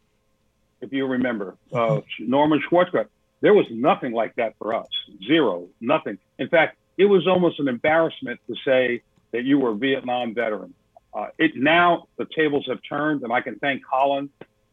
if 0.81 0.91
you 0.91 1.05
remember, 1.05 1.55
uh, 1.71 2.01
Norman 2.19 2.61
Schwarzkopf. 2.69 3.07
There 3.39 3.53
was 3.53 3.65
nothing 3.71 4.11
like 4.11 4.35
that 4.35 4.55
for 4.57 4.73
us. 4.73 4.87
Zero, 5.25 5.67
nothing. 5.79 6.17
In 6.37 6.49
fact, 6.49 6.77
it 6.97 7.05
was 7.05 7.27
almost 7.27 7.59
an 7.59 7.67
embarrassment 7.67 8.39
to 8.47 8.55
say 8.65 9.01
that 9.31 9.45
you 9.45 9.59
were 9.59 9.71
a 9.71 9.75
Vietnam 9.75 10.33
veteran. 10.33 10.73
Uh, 11.13 11.27
it 11.37 11.51
now 11.55 12.07
the 12.17 12.25
tables 12.35 12.65
have 12.67 12.79
turned, 12.87 13.23
and 13.23 13.33
I 13.33 13.41
can 13.41 13.59
thank 13.59 13.83
Colin 13.85 14.29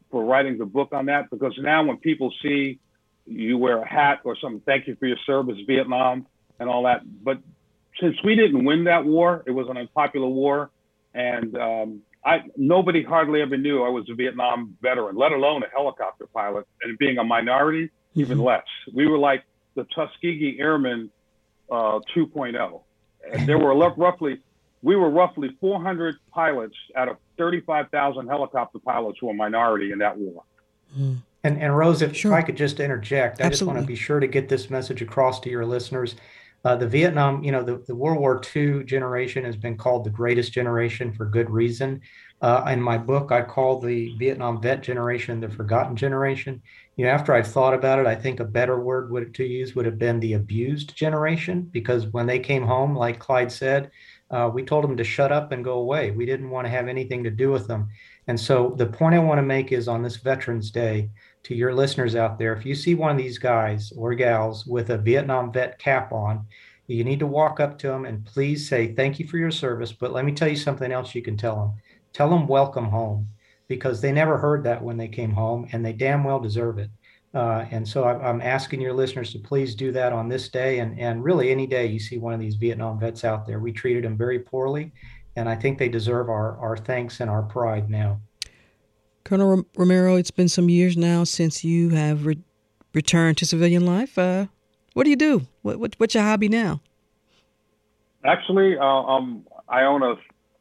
for 0.09 0.23
writing 0.23 0.57
the 0.57 0.65
book 0.65 0.89
on 0.93 1.05
that 1.07 1.29
because 1.29 1.53
now 1.59 1.83
when 1.83 1.97
people 1.97 2.33
see 2.41 2.79
you 3.25 3.57
wear 3.57 3.81
a 3.81 3.87
hat 3.87 4.21
or 4.23 4.35
something, 4.41 4.61
thank 4.65 4.87
you 4.87 4.95
for 4.95 5.05
your 5.05 5.17
service, 5.25 5.57
Vietnam, 5.67 6.25
and 6.59 6.69
all 6.69 6.83
that. 6.83 7.01
But 7.23 7.39
since 7.99 8.15
we 8.23 8.35
didn't 8.35 8.65
win 8.65 8.85
that 8.85 9.05
war, 9.05 9.43
it 9.45 9.51
was 9.51 9.67
an 9.69 9.77
unpopular 9.77 10.27
war, 10.27 10.71
and 11.13 11.55
um, 11.57 12.01
I 12.25 12.43
nobody 12.55 13.03
hardly 13.03 13.41
ever 13.41 13.57
knew 13.57 13.83
I 13.83 13.89
was 13.89 14.09
a 14.09 14.15
Vietnam 14.15 14.77
veteran, 14.81 15.15
let 15.15 15.31
alone 15.31 15.63
a 15.63 15.69
helicopter 15.69 16.25
pilot, 16.27 16.67
and 16.81 16.97
being 16.97 17.17
a 17.17 17.23
minority, 17.23 17.85
mm-hmm. 17.85 18.21
even 18.21 18.39
less. 18.39 18.65
We 18.93 19.07
were 19.07 19.17
like 19.17 19.43
the 19.75 19.85
Tuskegee 19.95 20.57
Airmen 20.59 21.09
uh, 21.69 21.99
2.0, 22.15 22.81
and 23.31 23.47
there 23.47 23.57
were 23.57 23.75
roughly 23.75 24.41
we 24.81 24.95
were 24.95 25.09
roughly 25.09 25.55
400 25.59 26.15
pilots 26.31 26.75
out 26.95 27.09
of 27.09 27.17
35,000 27.37 28.27
helicopter 28.27 28.79
pilots 28.79 29.17
who 29.19 29.27
were 29.27 29.33
a 29.33 29.35
minority 29.35 29.91
in 29.91 29.99
that 29.99 30.17
war. 30.17 30.43
Mm. 30.97 31.17
And, 31.43 31.61
and 31.61 31.77
Rose, 31.77 32.01
if, 32.01 32.15
sure. 32.15 32.31
if 32.31 32.37
I 32.37 32.41
could 32.41 32.57
just 32.57 32.79
interject, 32.79 33.41
I 33.41 33.45
Absolutely. 33.45 33.49
just 33.49 33.63
want 33.63 33.79
to 33.79 33.85
be 33.85 33.95
sure 33.95 34.19
to 34.19 34.27
get 34.27 34.49
this 34.49 34.69
message 34.69 35.01
across 35.01 35.39
to 35.41 35.49
your 35.49 35.65
listeners. 35.65 36.15
Uh, 36.65 36.75
the 36.75 36.87
Vietnam, 36.87 37.41
you 37.43 37.53
know, 37.53 37.63
the, 37.63 37.77
the 37.87 37.95
World 37.95 38.19
War 38.19 38.41
II 38.53 38.83
generation 38.83 39.45
has 39.45 39.55
been 39.55 39.77
called 39.77 40.03
the 40.03 40.09
greatest 40.09 40.51
generation 40.51 41.13
for 41.13 41.25
good 41.25 41.49
reason. 41.49 42.01
Uh, 42.41 42.65
in 42.69 42.81
my 42.81 42.97
book, 42.97 43.31
I 43.31 43.41
call 43.41 43.79
the 43.79 44.13
Vietnam 44.17 44.61
vet 44.61 44.81
generation 44.81 45.39
the 45.39 45.49
forgotten 45.49 45.95
generation. 45.95 46.61
You 46.97 47.05
know, 47.05 47.11
after 47.11 47.33
I've 47.33 47.47
thought 47.47 47.73
about 47.73 47.99
it, 47.99 48.07
I 48.07 48.15
think 48.15 48.39
a 48.39 48.45
better 48.45 48.79
word 48.79 49.09
would, 49.11 49.33
to 49.35 49.45
use 49.45 49.75
would 49.75 49.85
have 49.85 49.97
been 49.97 50.19
the 50.19 50.33
abused 50.33 50.95
generation 50.95 51.61
because 51.71 52.07
when 52.07 52.27
they 52.27 52.39
came 52.39 52.63
home, 52.63 52.95
like 52.95 53.19
Clyde 53.19 53.51
said, 53.51 53.91
uh, 54.31 54.49
we 54.53 54.63
told 54.63 54.83
them 54.83 54.97
to 54.97 55.03
shut 55.03 55.31
up 55.31 55.51
and 55.51 55.63
go 55.63 55.73
away. 55.73 56.11
We 56.11 56.25
didn't 56.25 56.49
want 56.49 56.65
to 56.65 56.71
have 56.71 56.87
anything 56.87 57.23
to 57.23 57.31
do 57.31 57.51
with 57.51 57.67
them. 57.67 57.89
And 58.27 58.39
so 58.39 58.75
the 58.77 58.85
point 58.85 59.15
I 59.15 59.19
want 59.19 59.39
to 59.39 59.43
make 59.43 59.71
is 59.71 59.87
on 59.87 60.03
this 60.03 60.17
Veterans 60.17 60.69
Day 60.69 61.09
to 61.43 61.55
your 61.55 61.73
listeners 61.73 62.15
out 62.15 62.37
there, 62.37 62.53
if 62.53 62.65
you 62.65 62.75
see 62.75 62.93
one 62.93 63.11
of 63.11 63.17
these 63.17 63.37
guys 63.39 63.91
or 63.95 64.13
gals 64.13 64.65
with 64.65 64.91
a 64.91 64.97
Vietnam 64.97 65.51
vet 65.51 65.79
cap 65.79 66.11
on, 66.11 66.45
you 66.85 67.03
need 67.03 67.19
to 67.19 67.27
walk 67.27 67.59
up 67.59 67.77
to 67.79 67.87
them 67.87 68.05
and 68.05 68.25
please 68.25 68.67
say, 68.67 68.93
Thank 68.93 69.19
you 69.19 69.27
for 69.27 69.37
your 69.37 69.51
service. 69.51 69.91
But 69.91 70.11
let 70.11 70.25
me 70.25 70.31
tell 70.31 70.47
you 70.47 70.55
something 70.55 70.91
else 70.91 71.15
you 71.15 71.21
can 71.21 71.37
tell 71.37 71.55
them. 71.55 71.73
Tell 72.13 72.29
them 72.29 72.47
welcome 72.47 72.89
home 72.89 73.29
because 73.67 74.01
they 74.01 74.11
never 74.11 74.37
heard 74.37 74.63
that 74.63 74.83
when 74.83 74.97
they 74.97 75.07
came 75.07 75.31
home 75.31 75.67
and 75.71 75.85
they 75.85 75.93
damn 75.93 76.23
well 76.23 76.39
deserve 76.39 76.79
it. 76.79 76.89
Uh, 77.33 77.65
and 77.69 77.87
so 77.87 78.05
I'm 78.05 78.41
asking 78.41 78.81
your 78.81 78.93
listeners 78.93 79.31
to 79.33 79.39
please 79.39 79.75
do 79.75 79.91
that 79.91 80.13
on 80.13 80.29
this 80.29 80.49
day 80.49 80.79
and, 80.79 80.99
and 80.99 81.23
really 81.23 81.51
any 81.51 81.67
day 81.67 81.85
you 81.85 81.99
see 81.99 82.17
one 82.17 82.33
of 82.33 82.39
these 82.39 82.55
Vietnam 82.55 82.99
vets 82.99 83.23
out 83.23 83.45
there. 83.45 83.59
We 83.59 83.71
treated 83.71 84.03
them 84.03 84.17
very 84.17 84.39
poorly, 84.39 84.91
and 85.35 85.47
I 85.47 85.55
think 85.55 85.77
they 85.77 85.89
deserve 85.89 86.27
our, 86.27 86.57
our 86.57 86.75
thanks 86.75 87.19
and 87.19 87.29
our 87.29 87.43
pride 87.43 87.89
now. 87.89 88.19
Colonel 89.23 89.63
Romero, 89.77 90.15
it's 90.15 90.31
been 90.31 90.49
some 90.49 90.69
years 90.69 90.97
now 90.97 91.23
since 91.23 91.63
you 91.63 91.89
have 91.89 92.25
re- 92.25 92.39
returned 92.95 93.37
to 93.37 93.45
civilian 93.45 93.85
life. 93.85 94.17
Uh, 94.17 94.47
what 94.93 95.03
do 95.03 95.11
you 95.11 95.15
do? 95.15 95.45
What, 95.61 95.79
what, 95.79 95.93
what's 95.97 96.15
your 96.15 96.23
hobby 96.23 96.49
now? 96.49 96.81
Actually, 98.25 98.75
uh, 98.77 98.83
um, 98.83 99.45
I 99.67 99.83
own 99.83 100.01
a, 100.01 100.15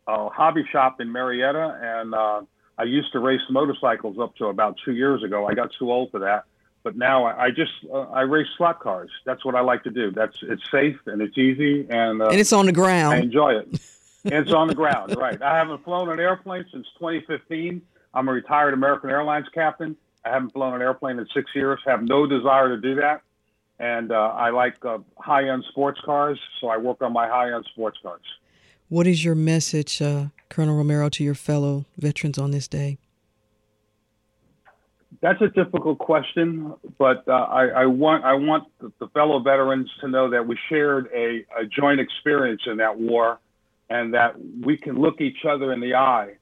a, 0.06 0.28
hobby 0.28 0.64
shop 0.70 1.00
in 1.00 1.10
Marietta, 1.10 1.78
and 1.82 2.14
uh, 2.14 2.42
I 2.76 2.82
used 2.84 3.10
to 3.12 3.20
race 3.20 3.40
motorcycles 3.50 4.18
up 4.20 4.36
to 4.36 4.46
about 4.46 4.76
two 4.84 4.92
years 4.92 5.24
ago. 5.24 5.46
I 5.46 5.54
got 5.54 5.70
too 5.78 5.90
old 5.90 6.10
for 6.10 6.20
that, 6.20 6.44
but 6.88 6.96
now 6.96 7.24
I, 7.26 7.44
I 7.44 7.50
just 7.50 7.72
uh, 7.92 8.00
I 8.04 8.22
race 8.22 8.46
slot 8.56 8.80
cars. 8.80 9.10
That's 9.26 9.44
what 9.44 9.54
I 9.54 9.60
like 9.60 9.84
to 9.84 9.90
do. 9.90 10.10
That's 10.10 10.38
it's 10.40 10.62
safe 10.70 10.96
and 11.04 11.20
it's 11.20 11.36
easy, 11.36 11.86
and 11.90 12.22
uh, 12.22 12.28
and 12.28 12.40
it's 12.40 12.54
on 12.54 12.64
the 12.64 12.72
ground. 12.72 13.14
I 13.14 13.18
enjoy 13.18 13.58
it. 13.58 13.66
And 14.24 14.32
it's 14.32 14.52
on 14.52 14.68
the 14.68 14.74
ground, 14.74 15.14
right? 15.18 15.40
I 15.42 15.54
haven't 15.54 15.84
flown 15.84 16.08
an 16.08 16.18
airplane 16.18 16.64
since 16.72 16.86
2015. 16.98 17.82
I'm 18.14 18.28
a 18.28 18.32
retired 18.32 18.72
American 18.72 19.10
Airlines 19.10 19.48
captain. 19.52 19.96
I 20.24 20.30
haven't 20.30 20.54
flown 20.54 20.74
an 20.74 20.80
airplane 20.80 21.18
in 21.18 21.26
six 21.34 21.50
years. 21.54 21.78
Have 21.84 22.02
no 22.02 22.26
desire 22.26 22.68
to 22.70 22.80
do 22.80 22.94
that 22.94 23.22
and 23.78 24.10
uh, 24.10 24.32
I 24.34 24.50
like 24.50 24.84
uh, 24.84 24.98
high-end 25.18 25.64
sports 25.68 26.00
cars, 26.04 26.40
so 26.60 26.68
I 26.68 26.76
work 26.78 27.00
on 27.00 27.12
my 27.12 27.28
high-end 27.28 27.64
sports 27.72 27.98
cars. 28.02 28.22
What 28.88 29.06
is 29.06 29.24
your 29.24 29.34
message, 29.34 30.02
uh, 30.02 30.26
Colonel 30.48 30.76
Romero, 30.76 31.08
to 31.10 31.22
your 31.22 31.34
fellow 31.34 31.84
veterans 31.96 32.38
on 32.38 32.50
this 32.50 32.66
day? 32.66 32.98
That's 35.20 35.40
a 35.42 35.48
difficult 35.48 35.98
question, 35.98 36.74
but 36.96 37.26
uh, 37.26 37.32
I, 37.32 37.66
I, 37.66 37.86
want 37.86 38.24
I 38.24 38.34
want 38.34 38.64
the, 38.78 39.08
fellow 39.08 39.40
veterans 39.40 39.90
to 40.00 40.08
know 40.08 40.30
that 40.30 40.46
we 40.46 40.56
shared 40.68 41.08
a, 41.12 41.44
a 41.58 41.66
joint 41.66 41.98
experience 41.98 42.62
in 42.66 42.76
that 42.76 42.98
war, 42.98 43.40
and 43.90 44.14
that 44.14 44.36
we 44.60 44.76
can 44.76 44.96
look 45.00 45.20
each 45.20 45.44
other 45.48 45.72
in 45.72 45.80
the 45.80 45.94
eye 45.94 46.34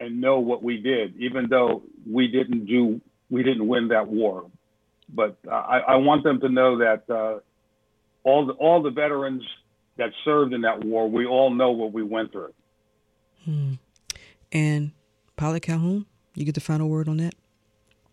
and 0.00 0.20
know 0.20 0.40
what 0.40 0.64
we 0.64 0.78
did, 0.78 1.16
even 1.16 1.46
though 1.48 1.82
we 2.10 2.26
didn't 2.26 2.66
do 2.66 3.00
we 3.30 3.42
didn't 3.42 3.68
win 3.68 3.88
that 3.88 4.08
war 4.08 4.46
but 5.14 5.36
I, 5.50 5.80
I 5.88 5.96
want 5.96 6.24
them 6.24 6.40
to 6.40 6.48
know 6.48 6.78
that 6.78 7.08
uh, 7.10 7.40
all 8.22 8.46
the 8.46 8.52
all 8.54 8.82
the 8.82 8.90
veterans 8.90 9.42
that 9.96 10.10
served 10.24 10.52
in 10.52 10.62
that 10.62 10.84
war, 10.84 11.08
we 11.08 11.26
all 11.26 11.50
know 11.50 11.70
what 11.70 11.92
we 11.92 12.02
went 12.02 12.32
through. 12.32 12.52
Hmm. 13.44 13.74
And 14.50 14.92
Pilot 15.36 15.62
Calhoun, 15.62 16.06
you 16.34 16.44
get 16.44 16.54
the 16.54 16.60
final 16.60 16.88
word 16.88 17.08
on 17.08 17.18
that. 17.18 17.34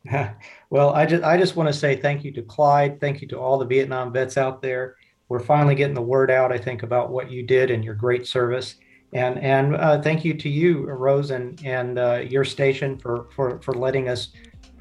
well, 0.70 0.92
I 0.92 1.06
just 1.06 1.24
I 1.24 1.38
just 1.38 1.56
want 1.56 1.68
to 1.70 1.74
say 1.74 1.96
thank 1.96 2.24
you 2.24 2.32
to 2.34 2.42
Clyde, 2.42 3.00
thank 3.00 3.22
you 3.22 3.28
to 3.30 3.40
all 3.40 3.58
the 3.58 3.66
Vietnam 3.66 4.12
vets 4.12 4.38
out 4.38 4.62
there. 4.62 4.96
We're 5.30 5.40
finally 5.40 5.76
getting 5.76 5.96
the 5.96 6.02
word 6.02 6.30
out, 6.32 6.52
I 6.52 6.58
think, 6.58 6.84
about 6.84 7.12
what 7.12 7.32
you 7.32 7.44
did 7.44 7.72
and 7.72 7.86
your 7.86 7.94
great 7.94 8.28
service. 8.28 8.76
And 9.14 9.40
and 9.40 9.76
uh, 9.76 10.02
thank 10.02 10.26
you 10.26 10.34
to 10.34 10.50
you, 10.50 10.86
Rose, 10.86 11.32
and 11.32 11.62
and 11.66 12.00
uh, 12.00 12.24
your 12.28 12.44
station 12.44 12.98
for 12.98 13.28
for 13.36 13.62
for 13.62 13.74
letting 13.74 14.10
us 14.10 14.30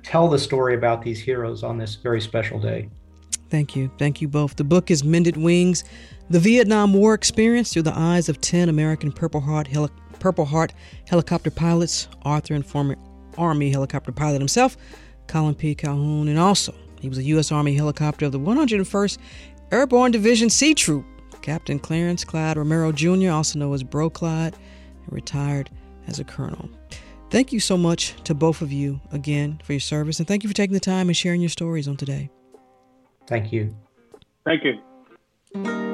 tell 0.02 0.28
the 0.28 0.38
story 0.38 0.74
about 0.74 1.02
these 1.02 1.20
heroes 1.20 1.62
on 1.62 1.76
this 1.76 1.96
very 1.96 2.20
special 2.20 2.58
day. 2.58 2.88
Thank 3.50 3.74
you. 3.74 3.90
Thank 3.98 4.20
you 4.22 4.28
both. 4.28 4.56
The 4.56 4.64
book 4.64 4.90
is 4.90 5.02
Mended 5.02 5.36
Wings 5.36 5.82
The 6.30 6.38
Vietnam 6.38 6.94
War 6.94 7.14
Experience 7.14 7.72
Through 7.72 7.82
the 7.82 7.98
Eyes 7.98 8.28
of 8.28 8.40
10 8.40 8.68
American 8.68 9.10
Purple 9.10 9.40
Heart, 9.40 9.66
Heli- 9.66 9.90
Purple 10.20 10.44
Heart 10.44 10.72
helicopter 11.08 11.50
pilots, 11.50 12.08
author 12.24 12.54
and 12.54 12.64
former 12.64 12.96
Army 13.36 13.70
helicopter 13.70 14.12
pilot 14.12 14.40
himself, 14.40 14.76
Colin 15.30 15.54
P. 15.54 15.74
Calhoun, 15.76 16.26
and 16.26 16.38
also 16.38 16.74
he 17.00 17.08
was 17.08 17.16
a 17.16 17.22
U.S. 17.22 17.52
Army 17.52 17.74
helicopter 17.74 18.26
of 18.26 18.32
the 18.32 18.40
101st 18.40 19.18
Airborne 19.70 20.10
Division 20.10 20.50
C 20.50 20.74
Troop. 20.74 21.06
Captain 21.40 21.78
Clarence 21.78 22.22
Clyde 22.22 22.58
Romero 22.58 22.92
Jr., 22.92 23.30
also 23.30 23.58
known 23.58 23.72
as 23.72 23.82
Bro 23.82 24.10
Clyde, 24.10 24.56
retired 25.08 25.70
as 26.06 26.18
a 26.18 26.24
colonel. 26.24 26.68
Thank 27.30 27.52
you 27.52 27.60
so 27.60 27.78
much 27.78 28.14
to 28.24 28.34
both 28.34 28.60
of 28.60 28.72
you 28.72 29.00
again 29.12 29.60
for 29.64 29.72
your 29.72 29.80
service, 29.80 30.18
and 30.18 30.28
thank 30.28 30.42
you 30.42 30.48
for 30.48 30.54
taking 30.54 30.74
the 30.74 30.80
time 30.80 31.08
and 31.08 31.16
sharing 31.16 31.40
your 31.40 31.48
stories 31.48 31.88
on 31.88 31.96
today. 31.96 32.28
Thank 33.26 33.52
you. 33.52 33.74
Thank 34.44 34.62
you. 34.64 35.89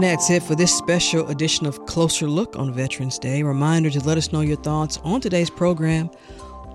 And 0.00 0.08
that's 0.08 0.30
it 0.30 0.42
for 0.42 0.54
this 0.54 0.74
special 0.74 1.28
edition 1.28 1.66
of 1.66 1.84
Closer 1.84 2.26
Look 2.26 2.56
on 2.56 2.72
Veterans 2.72 3.18
Day. 3.18 3.42
Reminder 3.42 3.90
to 3.90 4.00
let 4.00 4.16
us 4.16 4.32
know 4.32 4.40
your 4.40 4.56
thoughts 4.56 4.98
on 5.04 5.20
today's 5.20 5.50
program 5.50 6.08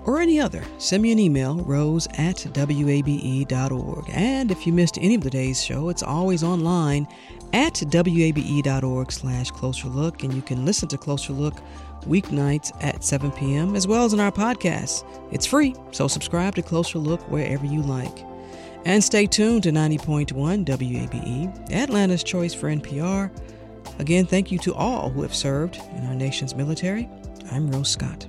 or 0.04 0.20
any 0.20 0.38
other. 0.38 0.62
Send 0.78 1.02
me 1.02 1.10
an 1.10 1.18
email, 1.18 1.56
rose 1.56 2.06
at 2.18 2.46
wabe.org. 2.56 4.10
And 4.10 4.52
if 4.52 4.64
you 4.64 4.72
missed 4.72 4.96
any 4.98 5.16
of 5.16 5.22
today's 5.22 5.60
show, 5.60 5.88
it's 5.88 6.04
always 6.04 6.44
online 6.44 7.08
at 7.52 7.82
wabe.org 7.92 9.10
slash 9.10 9.50
closer 9.50 9.88
look. 9.88 10.22
And 10.22 10.32
you 10.32 10.40
can 10.40 10.64
listen 10.64 10.88
to 10.90 10.96
Closer 10.96 11.32
Look 11.32 11.56
weeknights 12.02 12.70
at 12.80 13.02
7 13.02 13.32
p.m. 13.32 13.74
as 13.74 13.88
well 13.88 14.04
as 14.04 14.12
in 14.12 14.20
our 14.20 14.30
podcast. 14.30 15.04
It's 15.32 15.46
free, 15.46 15.74
so 15.90 16.06
subscribe 16.06 16.54
to 16.54 16.62
Closer 16.62 17.00
Look 17.00 17.28
wherever 17.28 17.66
you 17.66 17.82
like. 17.82 18.35
And 18.86 19.02
stay 19.02 19.26
tuned 19.26 19.64
to 19.64 19.72
90.1 19.72 20.64
WABE, 20.64 21.72
Atlanta's 21.72 22.22
choice 22.22 22.54
for 22.54 22.68
NPR. 22.68 23.32
Again, 23.98 24.26
thank 24.26 24.52
you 24.52 24.60
to 24.60 24.74
all 24.74 25.10
who 25.10 25.22
have 25.22 25.34
served 25.34 25.80
in 25.96 26.06
our 26.06 26.14
nation's 26.14 26.54
military. 26.54 27.08
I'm 27.50 27.68
Rose 27.68 27.90
Scott. 27.90 28.28